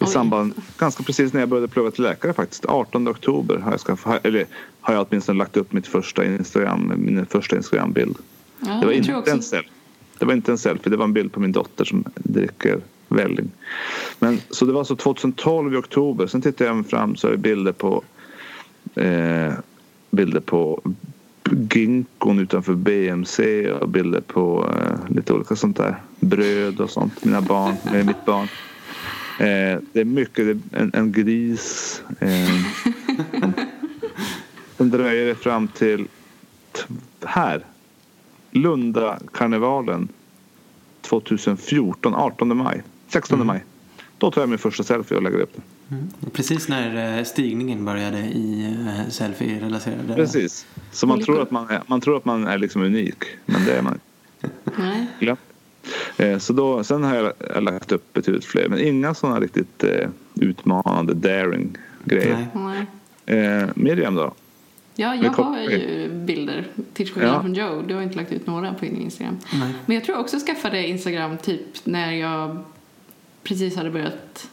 I 0.00 0.06
samband, 0.06 0.54
ganska 0.78 1.02
precis 1.02 1.32
när 1.32 1.40
jag 1.40 1.48
började 1.48 1.68
plugga 1.68 1.90
till 1.90 2.02
läkare 2.02 2.32
faktiskt. 2.32 2.64
18 2.66 3.08
oktober 3.08 3.58
har 3.58 3.70
jag, 3.70 3.80
skaffat, 3.80 4.26
eller 4.26 4.46
har 4.80 4.94
jag 4.94 5.06
åtminstone 5.08 5.38
lagt 5.38 5.56
upp 5.56 5.72
mitt 5.72 5.86
första 5.86 6.24
Instagram, 6.24 6.92
min 6.96 7.26
första 7.26 7.56
Instagram-bild. 7.56 8.16
Ja, 8.60 8.72
Det 8.80 8.86
var 8.86 8.92
inte 8.92 9.30
en 9.30 9.42
selfie. 9.42 9.70
Det 10.18 10.24
var 10.24 10.32
inte 10.32 10.52
en 10.52 10.58
selfie, 10.58 10.90
det 10.90 10.96
var 10.96 11.04
en 11.04 11.12
bild 11.12 11.32
på 11.32 11.40
min 11.40 11.52
dotter 11.52 11.84
som 11.84 12.04
dricker 12.14 12.80
välling. 13.08 13.50
Men, 14.18 14.40
så 14.50 14.64
det 14.64 14.72
var 14.72 14.80
alltså 14.80 14.96
2012 14.96 15.74
i 15.74 15.76
oktober. 15.76 16.26
Sen 16.26 16.42
tittade 16.42 16.70
jag 16.70 16.86
fram 16.86 17.16
så 17.16 17.26
är 17.26 17.30
det 17.30 17.38
bilder 17.38 17.72
på 17.72 18.02
eh, 18.94 19.52
bilder 20.10 20.40
på 20.40 20.80
Ginkgon 21.70 22.38
utanför 22.38 22.74
BMC 22.74 23.70
och 23.70 23.88
bilder 23.88 24.20
på 24.20 24.70
eh, 24.70 25.14
lite 25.14 25.32
olika 25.32 25.56
sånt 25.56 25.76
där. 25.76 26.02
Bröd 26.28 26.80
och 26.80 26.90
sånt. 26.90 27.24
Mina 27.24 27.40
barn, 27.40 27.74
med 27.84 28.06
mitt 28.06 28.24
barn. 28.24 28.48
Eh, 29.38 29.80
det 29.92 30.00
är 30.00 30.04
mycket, 30.04 30.46
det 30.46 30.78
är 30.78 30.82
en, 30.82 30.90
en 30.94 31.12
gris. 31.12 32.02
Eh, 32.20 32.30
sen 34.76 34.90
dröjer 34.90 35.26
det 35.26 35.34
fram 35.34 35.68
till 35.68 36.08
här. 37.24 37.64
Lunda-karnevalen 38.50 40.08
2014, 41.00 42.14
18 42.14 42.56
maj. 42.56 42.82
16 43.08 43.46
maj. 43.46 43.64
Då 44.18 44.30
tar 44.30 44.42
jag 44.42 44.48
min 44.48 44.58
första 44.58 44.82
selfie 44.82 45.16
och 45.16 45.22
lägger 45.22 45.38
upp 45.38 45.52
den. 45.54 45.62
Mm. 45.98 46.10
Precis 46.32 46.68
när 46.68 47.18
eh, 47.18 47.24
stigningen 47.24 47.84
började 47.84 48.18
i 48.18 48.76
eh, 48.86 49.10
selfie-relaterade... 49.10 50.14
Precis. 50.14 50.66
Så 50.92 51.06
man 51.06 51.24
tror 51.24 51.42
att 51.42 51.50
man 51.50 51.70
är, 51.70 51.82
man 51.86 52.00
tror 52.00 52.16
att 52.16 52.24
man 52.24 52.46
är 52.46 52.58
liksom 52.58 52.82
unik. 52.82 53.16
Men 53.46 53.64
det 53.64 53.72
är 53.72 53.82
man 53.82 53.92
inte. 53.94 55.36
Så 56.38 56.52
då, 56.52 56.84
sen 56.84 57.04
har 57.04 57.32
jag 57.54 57.62
lagt 57.62 57.92
upp 57.92 58.12
betydligt 58.12 58.44
fler. 58.44 58.68
Men 58.68 58.78
inga 58.80 59.14
sådana 59.14 59.40
riktigt 59.40 59.84
eh, 59.84 60.08
utmanande 60.34 61.14
daring 61.14 61.76
grejer. 62.04 62.46
Nej. 62.54 62.86
Eh, 63.38 63.68
Miriam 63.74 64.14
då? 64.14 64.34
Ja, 64.96 65.14
jag 65.14 65.30
har 65.30 65.60
ju 65.60 66.08
bilder 66.12 66.66
till 66.92 67.08
skillnad 67.12 67.34
Ja. 67.34 67.40
från 67.42 67.54
Joe. 67.54 67.82
Du 67.88 67.94
har 67.94 68.02
inte 68.02 68.16
lagt 68.16 68.32
ut 68.32 68.46
några 68.46 68.74
på 68.74 68.84
din 68.84 68.96
Instagram. 69.00 69.38
Nej. 69.52 69.74
Men 69.86 69.94
jag 69.94 70.04
tror 70.04 70.18
också 70.18 70.36
jag 70.36 70.46
skaffade 70.46 70.86
Instagram 70.86 71.38
typ 71.38 71.60
när 71.84 72.12
jag 72.12 72.58
precis 73.42 73.76
hade 73.76 73.90
börjat. 73.90 74.50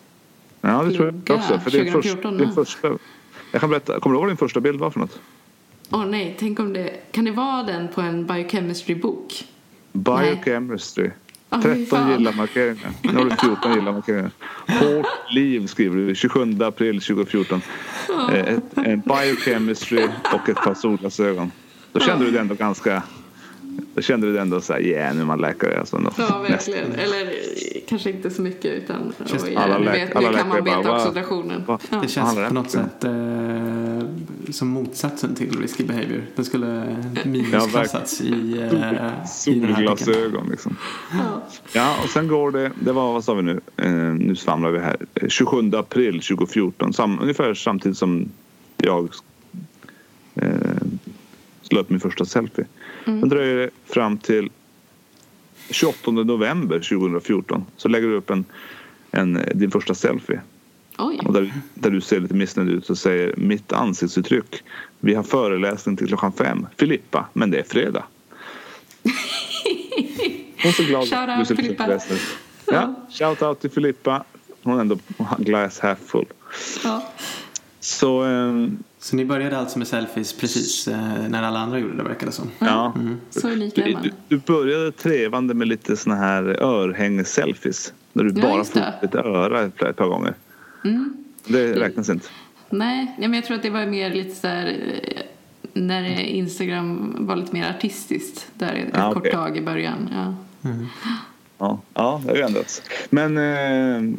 Ja, 0.62 0.84
det 0.84 0.92
tror 0.96 1.22
jag 1.26 1.38
också. 1.38 1.60
För 1.60 1.72
din, 1.72 1.92
först, 1.92 2.10
2014, 2.10 2.38
din 2.38 2.52
första, 2.52 2.98
jag 3.52 3.62
kan 3.62 3.70
berätta, 3.70 4.00
kommer 4.00 4.14
du 4.14 4.18
ihåg 4.18 4.24
vad 4.24 4.30
din 4.30 4.38
första 4.38 4.60
bild 4.60 4.80
var 4.80 4.90
för 4.92 5.00
något? 5.00 5.20
Åh 5.90 6.06
nej, 6.06 6.36
tänk 6.40 6.60
om 6.60 6.74
det... 6.74 7.12
Kan 7.12 7.26
det 7.26 7.32
vara 7.32 7.64
den 7.64 7.88
på 7.88 8.02
en 8.02 8.26
biochemistry-bok? 8.28 9.48
Biochemistry. 9.94 11.10
Ah, 11.54 11.62
fy 11.62 11.70
13 11.86 11.86
fan. 11.86 12.12
gilla 12.12 12.32
markeringar. 12.32 12.92
Nu 13.02 13.14
har 13.14 13.26
du 13.26 13.36
14 13.36 13.74
gilla 13.74 13.92
markeringar. 13.92 14.32
Hårt 14.68 15.08
liv 15.36 15.68
skriver 15.68 15.98
du 15.98 16.16
27 16.16 16.58
april 16.64 17.02
2014. 17.02 17.62
Eh, 18.32 18.40
Ett, 18.40 18.64
en 18.76 19.00
biochemistry 19.02 20.08
och 20.34 20.50
ett 20.50 20.56
par 20.56 20.74
solglasögon. 20.74 21.52
Då 21.92 22.00
kände 22.00 22.26
du 22.26 22.32
dig 22.32 22.40
ändå 22.42 22.56
ganska... 22.56 23.04
Då 23.96 24.02
kände 24.02 24.28
du 24.28 24.34
dig 24.34 24.42
ändå 24.42 24.62
så 24.62 24.74
här, 24.74 24.80
yeah, 24.82 25.16
nu 25.16 25.22
är 25.22 25.26
man 25.26 25.42
läkare. 25.42 25.80
Alltså, 25.80 25.98
nå- 25.98 26.12
Ja, 26.18 26.40
verkligen. 26.50 26.92
Eller 26.92 27.34
kanske 27.90 28.10
inte 28.10 28.30
så 28.30 28.42
mycket 28.42 28.66
utan... 28.72 29.14
Känns- 29.26 29.44
oj, 29.44 29.56
alla 29.56 29.78
nu, 29.78 29.86
läk- 29.86 29.94
vet, 29.94 30.16
alla 30.16 30.32
nu 30.32 30.38
kan 30.38 30.50
man 30.50 30.64
beta 30.64 30.84
bara, 30.84 30.96
oxidationen. 31.02 31.64
Va? 31.66 31.80
Ja. 31.92 32.00
Det 32.02 32.08
känns 32.08 32.36
det 32.36 32.48
på 32.48 32.54
något 32.54 32.72
sätt 32.72 33.04
eh, 33.04 33.12
som 34.54 34.68
motsatsen 34.68 35.36
till 35.36 35.60
risky 35.60 35.84
behavior. 35.84 36.24
Den 36.36 36.46
skulle 36.46 36.98
Ja, 37.16 37.22
minusklassats 37.26 38.22
i, 38.22 38.32
eh, 38.32 38.58
i 38.58 38.64
artikeln. 38.64 39.28
Solglasögon 39.28 40.50
liksom. 40.50 40.78
Ja. 41.12 41.44
Ja, 41.74 41.96
och 42.04 42.10
sen 42.10 42.28
går 42.28 42.52
det, 42.52 42.72
det 42.80 42.92
var, 42.92 43.14
vad 43.14 43.24
sa 43.24 43.34
vi 43.34 43.42
nu, 43.42 43.60
eh, 43.78 43.92
nu 44.14 44.36
svamlar 44.36 44.72
vi 44.72 44.80
här, 44.80 44.98
Eh, 45.16 45.28
27 45.28 45.76
april 45.76 46.22
2014, 46.22 46.94
sam, 46.94 47.20
ungefär 47.22 47.54
samtidigt 47.54 47.98
som 47.98 48.30
jag 48.78 49.10
eh, 50.36 50.50
la 51.70 51.80
upp 51.80 51.90
min 51.90 52.00
första 52.00 52.26
selfie. 52.26 52.66
Sen 53.06 53.30
dröjer 53.30 53.56
det 53.56 53.70
fram 53.86 54.18
till 54.18 54.50
28 55.70 56.12
november 56.12 56.80
2014 56.80 57.66
så 57.78 57.88
lägger 57.90 58.08
du 58.08 58.16
upp 58.16 58.30
en, 58.30 58.46
en, 59.12 59.40
din 59.54 59.72
första 59.72 59.94
selfie. 59.96 60.42
Oj. 60.98 61.20
Och 61.26 61.34
där, 61.34 61.54
där 61.74 61.90
du 61.92 62.02
ser 62.02 62.20
lite 62.20 62.34
missnöjd 62.34 62.70
ut 62.70 62.90
och 62.90 62.98
säger 62.98 63.34
mitt 63.38 63.74
ansiktsuttryck. 63.74 64.64
Vi 65.00 65.14
har 65.14 65.24
föreläsning 65.24 65.98
till 65.98 66.08
klockan 66.08 66.34
fem. 66.34 66.68
Filippa, 66.78 67.26
men 67.34 67.52
det 67.52 67.60
är 67.60 67.64
fredag. 67.64 68.04
Hon 70.64 70.70
är 70.70 70.72
så 70.72 70.84
glad. 70.84 71.08
Shout 71.10 71.30
out, 71.30 71.40
Du 71.40 71.46
ser 71.46 71.56
lite 71.56 71.64
Filippa. 71.64 72.00
Ja, 72.66 72.96
shout 73.10 73.42
out 73.42 73.60
till 73.62 73.70
Filippa. 73.72 74.24
Hon 74.64 74.78
är 74.78 74.82
ändå 74.82 74.98
glass 75.38 75.80
half 75.80 76.00
full. 76.00 76.26
Ja. 76.84 77.04
Så 77.80 78.22
ehm, 78.22 78.78
Så 79.00 79.16
ni 79.16 79.26
började 79.26 79.58
alltså 79.58 79.78
med 79.78 79.88
selfies 79.88 80.34
precis 80.34 80.88
eh, 80.88 81.28
när 81.30 81.44
alla 81.44 81.60
andra 81.60 81.80
gjorde 81.80 81.98
det 81.98 82.04
verkar 82.04 82.26
det 82.26 82.32
som. 82.32 82.50
ja. 82.60 82.94
Så 83.30 83.50
unik 83.50 83.78
är 83.78 83.86
Du, 83.86 83.94
man. 83.94 84.04
du, 84.04 84.12
du 84.28 84.38
började 84.38 84.92
trevande 84.92 85.54
med 85.54 85.68
lite 85.68 85.98
såna 85.98 86.16
här 86.16 86.44
örhänges-selfies. 86.64 87.94
Där 88.14 88.24
du 88.24 88.42
Ja, 88.42 88.48
bara 88.48 88.64
får 88.64 88.80
upp 88.80 89.04
ett 89.04 89.16
öra 89.16 89.62
ett 89.62 89.78
par 89.98 90.08
gånger. 90.08 90.34
Mm. 90.84 91.14
Det 91.46 91.74
räknas 91.74 92.10
inte. 92.10 92.28
Nej, 92.70 93.16
ja, 93.20 93.22
men 93.28 93.34
jag 93.34 93.46
tror 93.46 93.58
att 93.58 93.64
det 93.64 93.70
var 93.70 93.86
mer 93.86 94.14
lite 94.14 94.36
så 94.36 94.48
här 94.48 94.68
eh, 94.68 95.22
när 95.74 96.20
Instagram 96.20 97.16
var 97.20 97.36
lite 97.36 97.54
mer 97.54 97.70
artistiskt 97.70 98.48
där 98.54 98.74
ett 98.74 98.90
Ja, 98.94 99.08
kort 99.14 99.18
okej. 99.18 99.32
tag 99.32 99.58
i 99.58 99.62
början. 99.62 100.10
Ja. 100.14 100.36
Ja, 101.58 101.80
ja 101.94 102.22
det 102.26 102.30
har 102.32 102.38
ju 102.38 102.44
ändrats. 102.44 102.82
Men 103.10 103.38
eh, 103.38 104.16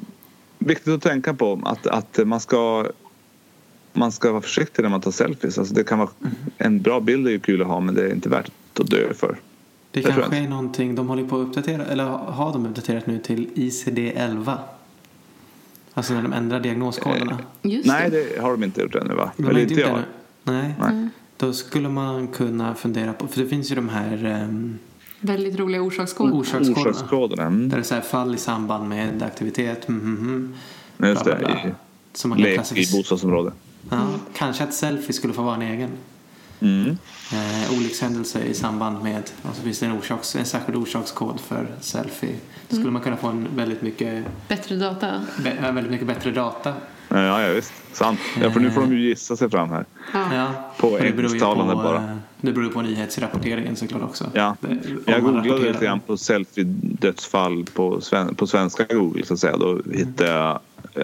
viktigt 0.59 0.89
att 0.95 1.03
tänka 1.03 1.35
på 1.35 1.61
att, 1.65 1.87
att 1.87 2.19
man 2.25 2.41
ska 2.41 2.87
man 3.93 4.13
ska 4.13 4.31
vara 4.33 4.43
försiktig 4.43 4.83
när 4.83 4.91
man 4.91 5.01
tar 5.01 5.11
selfies. 5.11 5.59
Alltså 5.59 5.75
det 5.75 5.85
kan 5.85 5.99
vara, 5.99 6.11
en 6.59 6.83
bra 6.83 7.01
bild 7.01 7.27
är 7.27 7.31
ju 7.31 7.41
kul 7.41 7.63
att 7.63 7.69
ha 7.69 7.81
men 7.81 7.95
det 7.95 8.03
är 8.07 8.13
inte 8.13 8.29
värt 8.29 8.51
att 8.81 8.91
dö 8.91 9.15
för. 9.15 9.37
Det 9.91 10.01
Det 10.01 10.13
kanske 10.13 10.37
är 10.37 10.49
någonting, 10.49 10.95
de 10.95 11.09
håller 11.09 11.25
på 11.25 11.41
att 11.41 11.47
uppdatera, 11.47 11.85
eller 11.85 12.05
har 12.05 12.53
de 12.53 12.67
uppdaterat 12.67 13.07
nu 13.07 13.19
till 13.19 13.49
ICD-11? 13.55 14.59
Alltså 15.95 16.14
när 16.14 16.22
de 16.22 16.32
ändrar 16.32 16.61
diagnoskoderna. 16.61 17.38
Just 17.62 17.86
Nej, 17.86 18.11
det. 18.11 18.34
det 18.36 18.43
har 18.43 18.51
de 18.53 18.64
inte 18.64 18.80
gjort 18.80 18.95
ännu 18.95 19.14
va? 19.14 19.32
De 19.36 19.47
Eller 19.49 19.61
inte 19.61 19.74
jag. 19.74 19.90
det 19.90 19.97
nu. 19.97 20.53
Nej. 20.53 20.74
Nej. 20.80 21.09
Då 21.36 21.53
skulle 21.53 21.88
man 21.88 22.28
kunna 22.28 22.74
fundera 22.74 23.12
på, 23.12 23.26
för 23.26 23.40
det 23.43 23.49
finns 23.49 23.70
ju 23.70 23.74
de 23.74 23.88
här 23.88 24.43
um, 24.45 24.78
Väldigt 25.20 25.59
roliga 25.59 25.82
orsakskoder. 25.82 26.34
orsakskoderna. 26.34 26.90
Orsakskoderna. 26.90 27.43
Mm. 27.43 27.68
Där 27.68 27.76
det 27.76 27.82
är 27.82 27.84
så 27.84 27.95
här 27.95 28.03
fall 28.03 28.34
i 28.34 28.38
samband 28.38 28.88
med 28.88 29.22
aktivitet. 29.22 29.88
Mm, 29.88 30.01
mm, 30.01 30.55
mm, 30.99 31.11
Just 31.11 31.24
bla, 31.24 31.32
det, 31.34 31.38
bla, 31.38 31.49
bla. 31.49 31.64
i 31.66 31.74
Som 32.12 32.28
man 32.30 32.38
kan 32.38 32.45
lek 32.45 32.72
i 32.72 32.97
bostadsområde. 32.97 33.53
Ja, 33.90 34.09
kanske 34.34 34.64
att 34.64 34.74
selfie 34.74 35.12
skulle 35.12 35.32
få 35.32 35.43
vara 35.43 35.55
en 35.55 35.62
egen. 35.62 35.90
Mm. 36.63 36.99
Eh, 37.33 37.79
olyckshändelse 37.79 38.41
i 38.45 38.55
samband 38.55 39.03
med, 39.03 39.23
och 39.43 39.57
så 39.57 39.63
finns 39.63 39.79
det 39.79 39.87
en, 39.87 39.93
orsaks, 39.99 40.37
en 40.37 40.45
särskild 40.45 40.79
orsakskod 40.79 41.41
för 41.41 41.67
selfie. 41.81 42.35
Då 42.69 42.77
skulle 42.77 42.91
man 42.91 43.03
kunna 43.03 43.17
få 43.17 43.27
en 43.29 43.49
väldigt 43.57 43.83
mycket, 43.83 44.25
Bättre 44.49 44.77
data. 44.77 45.21
be, 45.45 45.71
väldigt 45.73 45.91
mycket 45.91 46.07
bättre 46.07 46.31
data. 46.31 46.75
Ja, 47.09 47.41
ja, 47.43 47.53
visst. 47.55 47.73
Sant. 47.93 48.19
Ja, 48.43 48.51
för 48.51 48.61
nu 48.61 48.71
får 48.71 48.81
de 48.81 48.93
ju 48.93 49.09
gissa 49.09 49.37
sig 49.37 49.51
fram 49.51 49.71
här. 49.71 49.85
Ja. 50.13 50.73
På 50.79 50.99
engelsktalande 50.99 51.75
bara. 51.75 51.97
eh, 51.97 52.17
Det 52.41 52.53
beror 52.53 52.67
ju 52.67 52.73
på 52.73 52.83
nyhetsrapporteringen 52.83 53.77
såklart 53.77 54.03
också. 54.03 54.31
Ja. 54.35 54.57
Det- 54.61 54.79
Jag 55.07 55.23
googlade 55.23 55.59
lite 55.73 55.85
grann 55.85 56.01
på 56.01 56.17
selfie-dödsfall 56.17 57.65
på, 57.75 58.01
sven- 58.01 58.35
på 58.35 58.47
svenska 58.47 58.85
Google 58.85 59.25
så 59.27 59.35
att 59.35 59.41
säga. 59.41 59.57
Då 59.57 59.81
hittade 59.93 60.31
jag 60.31 60.61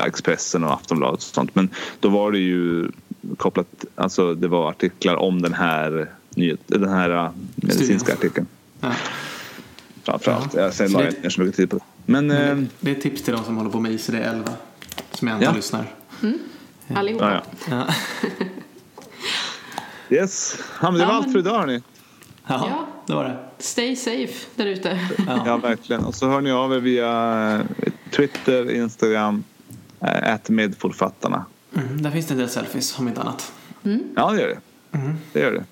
Expressen 0.06 0.64
och 0.64 0.72
Aftonbladet 0.72 1.16
och 1.18 1.22
sånt. 1.22 1.54
Men 1.54 1.68
då 2.00 2.08
var 2.08 2.32
det 2.32 2.38
ju 2.38 2.88
kopplat, 3.36 3.84
alltså 3.94 4.34
det 4.34 4.48
var 4.48 4.70
artiklar 4.70 5.16
om 5.16 5.42
den 5.42 5.54
här, 5.54 6.10
den 6.66 6.88
här 6.88 7.10
äh, 7.10 7.30
medicinska 7.56 8.12
artikeln. 8.12 8.46
Ja. 8.80 8.92
Framförallt. 10.04 10.54
Jag 10.54 10.74
sen 10.74 10.92
la 10.92 10.98
det- 10.98 11.04
jag 11.04 11.14
inte 11.14 11.30
så 11.30 11.40
mycket 11.40 11.56
tid 11.56 11.70
på 11.70 11.76
det. 11.76 11.82
Men 12.06 12.26
Men 12.26 12.36
eh, 12.50 12.56
det, 12.56 12.66
det 12.80 12.90
är 12.90 12.94
ett 12.94 13.02
tips 13.02 13.22
till 13.22 13.34
de 13.34 13.44
som 13.44 13.56
håller 13.56 13.70
på 13.70 13.80
med 13.80 13.92
ICD-11. 13.92 14.48
Som 15.12 15.28
jag 15.28 15.34
antar 15.34 15.46
Ja. 15.46 15.52
lyssnar. 15.56 15.94
Allihopa. 16.94 17.30
ja, 17.34 17.42
ja. 17.70 17.86
Ja. 17.88 17.94
Yes, 20.10 20.58
ja, 20.82 20.90
men 20.90 21.00
det 21.00 21.06
var 21.06 21.12
Ja, 21.12 21.16
allt 21.18 21.32
för 21.32 21.38
idag 21.38 21.58
hörni. 21.58 21.82
ja, 22.46 22.66
Ja. 22.70 22.86
det 23.06 23.14
var 23.14 23.24
det. 23.24 23.38
Stay 23.58 23.96
safe 23.96 24.46
där 24.56 24.66
ute. 24.66 25.00
Ja. 25.26 25.42
Ja, 25.46 25.56
verkligen. 25.56 26.04
Och 26.04 26.14
så 26.14 26.28
hör 26.28 26.40
ni 26.40 26.50
av 26.50 26.72
er 26.74 26.78
via 26.80 27.52
eh, 27.54 27.60
Twitter, 28.10 28.70
Instagram, 28.70 29.44
äh, 30.00 30.38
medförfattarna. 30.48 31.44
Mm, 31.78 32.02
där 32.02 32.10
finns 32.10 32.26
det 32.26 32.34
en 32.34 32.38
del 32.38 32.48
selfies 32.48 32.98
om 32.98 33.08
inte 33.08 33.20
annat. 33.20 33.52
Ja, 34.16 34.30
det 34.32 34.40
gör 34.40 34.48
det. 34.48 34.58
Det 35.32 35.40
gör 35.40 35.52
det. 35.52 35.64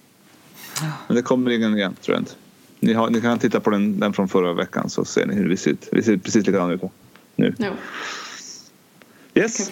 Men 1.07 1.17
det 1.17 1.23
kommer 1.23 1.51
ingen 1.51 1.75
igen, 1.77 1.97
tror 2.03 2.15
jag 2.15 2.21
inte. 2.23 2.33
Ni, 2.81 2.93
har, 2.93 3.11
ni 3.11 3.21
kan 3.21 3.39
titta 3.39 3.61
på 3.61 3.71
den, 3.71 4.01
den 4.01 4.13
från 4.13 4.29
förra 4.29 4.53
veckan 4.53 4.91
så 4.91 5.05
ser 5.05 5.27
ni 5.27 5.35
hur 5.35 5.49
vi 5.49 5.57
ser 5.57 5.71
ut. 5.71 5.89
Vi 5.93 6.03
ser 6.03 6.17
precis 6.17 6.47
likadana 6.47 6.73
ut 6.73 6.81
nu. 7.37 7.53
Kan 7.53 7.73
Yes. 9.35 9.71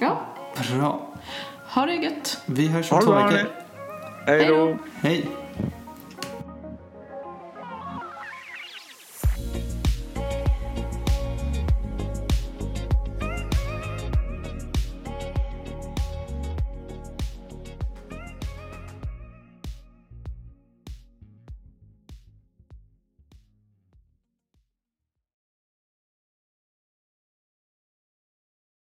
Ja, 0.00 0.26
Bra. 0.76 1.14
ha 1.66 1.86
det 1.86 1.94
gött. 1.94 2.38
Vi 2.46 2.68
hörs 2.68 2.92
om 2.92 3.00
två 3.02 3.12
veckor. 3.12 3.50
Hej 4.26 4.46
då. 4.46 4.78
Hej. 4.94 5.26